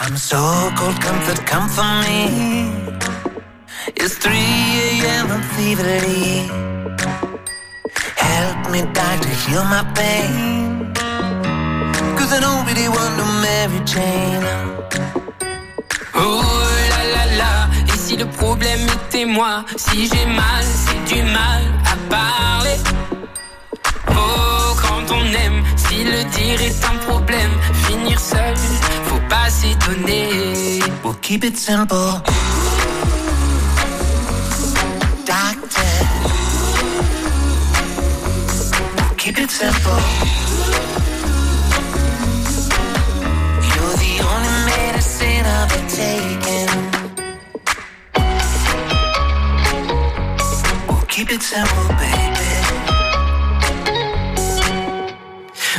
I'm 0.00 0.16
so 0.16 0.36
cold, 0.76 0.98
comfort, 1.00 1.44
come 1.46 1.68
for 1.68 1.84
me. 1.84 2.83
It's 3.96 4.16
3 4.18 4.32
a.m. 4.34 5.30
I'm 5.30 5.42
feverly. 5.54 6.48
Help 8.16 8.70
me, 8.70 8.82
doctor, 8.92 9.28
heal 9.44 9.64
my 9.64 9.82
pain. 9.94 10.92
Cause 12.16 12.32
I 12.32 12.40
don't 12.40 12.66
really 12.66 12.88
want 12.88 13.16
no 13.16 13.24
Mary 13.42 13.80
Jane. 13.84 14.44
Oh 16.14 16.42
là 16.90 17.02
là 17.14 17.36
là, 17.36 17.68
et 17.88 17.96
si 17.98 18.16
le 18.16 18.26
problème 18.26 18.80
était 18.88 19.24
moi? 19.26 19.64
Si 19.76 20.08
j'ai 20.08 20.26
mal, 20.26 20.64
c'est 20.64 21.14
du 21.14 21.22
mal 21.22 21.62
à 21.84 21.96
parler 22.08 22.76
Oh, 24.08 24.74
quand 24.80 25.10
on 25.10 25.24
aime, 25.24 25.62
si 25.76 26.04
le 26.04 26.24
dire 26.36 26.60
est 26.60 26.84
un 26.84 26.96
problème 27.08 27.50
Finir 27.86 28.18
seul, 28.20 28.54
faut 29.06 29.20
pas 29.28 29.50
s'étonner 29.50 30.80
We'll 31.02 31.14
keep 31.20 31.44
it 31.44 31.56
simple. 31.56 32.22
Keep 39.24 39.38
it 39.38 39.50
simple. 39.50 40.00
You're 43.70 43.96
the 44.04 44.14
only 44.30 44.56
medicine 44.68 45.44
I've 45.56 45.68
been 45.72 45.88
taking. 46.02 46.72
We'll 50.86 51.06
keep 51.14 51.30
it 51.32 51.42
simple, 51.42 51.88
baby. 52.02 52.52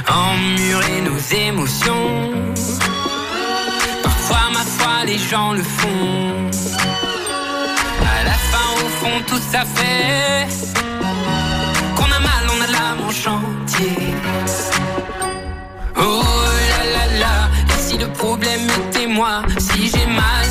Emmurer 0.07 1.01
nos 1.01 1.21
émotions 1.47 2.53
Parfois, 4.01 4.49
ma 4.53 4.63
foi, 4.77 5.05
les 5.05 5.19
gens 5.19 5.53
le 5.53 5.63
font 5.63 6.49
À 8.01 8.23
la 8.23 8.37
fin, 8.49 8.67
au 8.83 8.89
fond, 8.99 9.21
tout 9.27 9.41
ça 9.51 9.63
fait 9.75 10.84
Oh 15.97 16.23
là 16.69 16.83
là 16.93 17.19
là, 17.19 17.49
et 17.67 17.81
si 17.81 17.97
le 17.97 18.07
problème 18.07 18.61
était 18.69 19.05
moi 19.05 19.41
Si 19.57 19.89
j'ai 19.89 20.05
mal, 20.05 20.45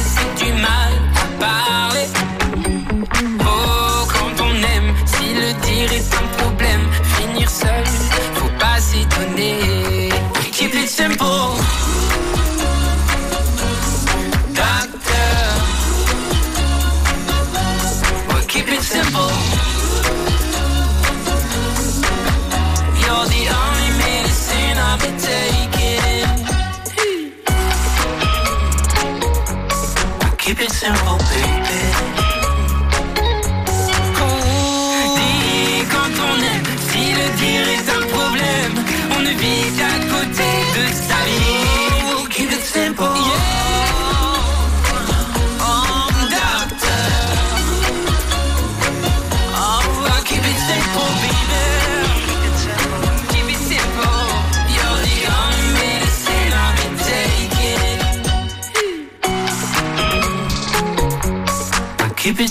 Keep 30.84 30.92
it 30.96 31.23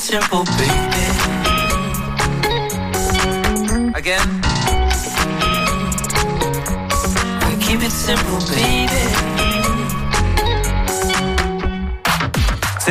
simple, 0.04 0.44
baby. 0.44 0.74
Again. 3.96 4.42
Keep 7.62 7.84
it 7.84 7.92
simple, 7.92 8.40
baby. 8.52 8.83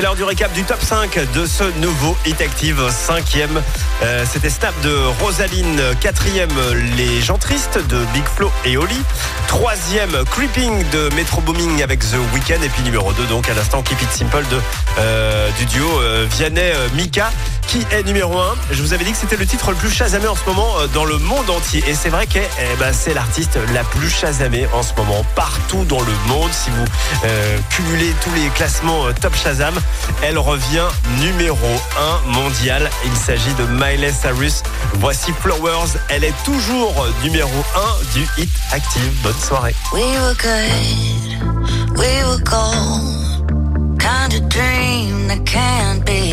L'heure 0.03 0.15
du 0.17 0.25
récap 0.25 0.53
du 0.53 0.65
top 0.65 0.83
5 0.83 1.33
de 1.33 1.47
ce 1.47 1.63
nouveau 1.79 2.17
Hit 2.27 2.41
Active 2.41 2.81
5e. 2.89 3.49
Euh, 4.03 4.25
C'était 4.29 4.51
Snap 4.51 4.75
de 4.83 4.93
Rosaline, 5.21 5.81
quatrième 6.01 6.51
Les 6.97 7.21
gens 7.21 7.39
tristes 7.39 7.79
de 7.89 7.99
Big 8.13 8.25
Flo 8.25 8.51
et 8.65 8.77
Oli, 8.77 9.01
troisième 9.47 10.25
Creeping 10.25 10.73
de 10.91 11.15
Metro 11.15 11.41
Booming 11.41 11.83
avec 11.83 12.01
The 12.01 12.17
Weeknd. 12.35 12.63
Et 12.65 12.69
puis 12.69 12.83
numéro 12.83 13.13
2 13.13 13.27
donc 13.27 13.49
à 13.49 13.55
l'instant 13.55 13.83
Keep 13.83 14.03
It 14.03 14.11
Simple 14.11 14.45
euh, 14.99 15.51
du 15.59 15.67
duo 15.67 16.01
euh, 16.01 16.27
Vianney 16.31 16.61
euh, 16.61 16.89
Mika 16.95 17.31
qui 17.67 17.87
est 17.91 18.03
numéro 18.05 18.39
1. 18.39 18.55
Je 18.71 18.83
vous 18.83 18.93
avais 18.93 19.05
dit 19.05 19.13
que 19.13 19.17
c'était 19.17 19.37
le 19.37 19.47
titre 19.47 19.71
le 19.71 19.77
plus 19.77 19.91
chasamé 19.91 20.27
en 20.27 20.35
ce 20.35 20.45
moment 20.47 20.79
euh, 20.79 20.87
dans 20.89 21.05
le 21.05 21.19
monde 21.19 21.49
entier 21.51 21.83
et 21.87 21.95
c'est 21.95 22.09
vrai 22.09 22.27
que 22.27 22.39
eh 22.39 22.77
ben, 22.79 22.93
c'est 22.93 23.15
l'artiste 23.15 23.59
la 23.73 23.85
plus 23.85 24.11
chasamée 24.11 24.67
en 24.73 24.83
ce 24.83 24.95
moment 24.97 25.25
partout 25.35 25.85
dans 25.85 26.01
le 26.01 26.13
monde. 26.29 26.51
Si 26.53 26.71
vous 26.71 26.85
euh, 27.25 27.59
cumulez 27.71 28.13
tous 28.23 28.33
les 28.35 28.49
classements 28.51 29.07
euh, 29.07 29.13
top 29.21 29.35
Shazam, 29.35 29.75
elle 30.23 30.39
revient 30.39 30.87
numéro 31.21 31.57
1 32.27 32.31
mondial. 32.31 32.91
Il 33.05 33.17
s'agit 33.17 33.55
de 33.55 33.65
Miley 33.65 34.13
Cyrus. 34.13 34.63
Voici 34.95 35.33
Flowers. 35.41 35.99
Elle 36.09 36.25
est 36.25 36.45
toujours 36.45 37.07
numéro 37.23 37.51
1 38.13 38.19
du 38.19 38.27
hit 38.39 38.51
active. 38.73 39.13
Bonne 39.23 39.41
soirée. 39.41 39.75
We 39.93 40.03
were 40.03 40.35
good, 40.35 41.99
we 41.99 42.25
were 42.25 42.43
gold. 42.45 43.23
Kind 43.99 44.35
of 44.35 44.49
dream 44.49 45.29
that 45.29 45.45
can't 45.45 46.05
be. 46.05 46.33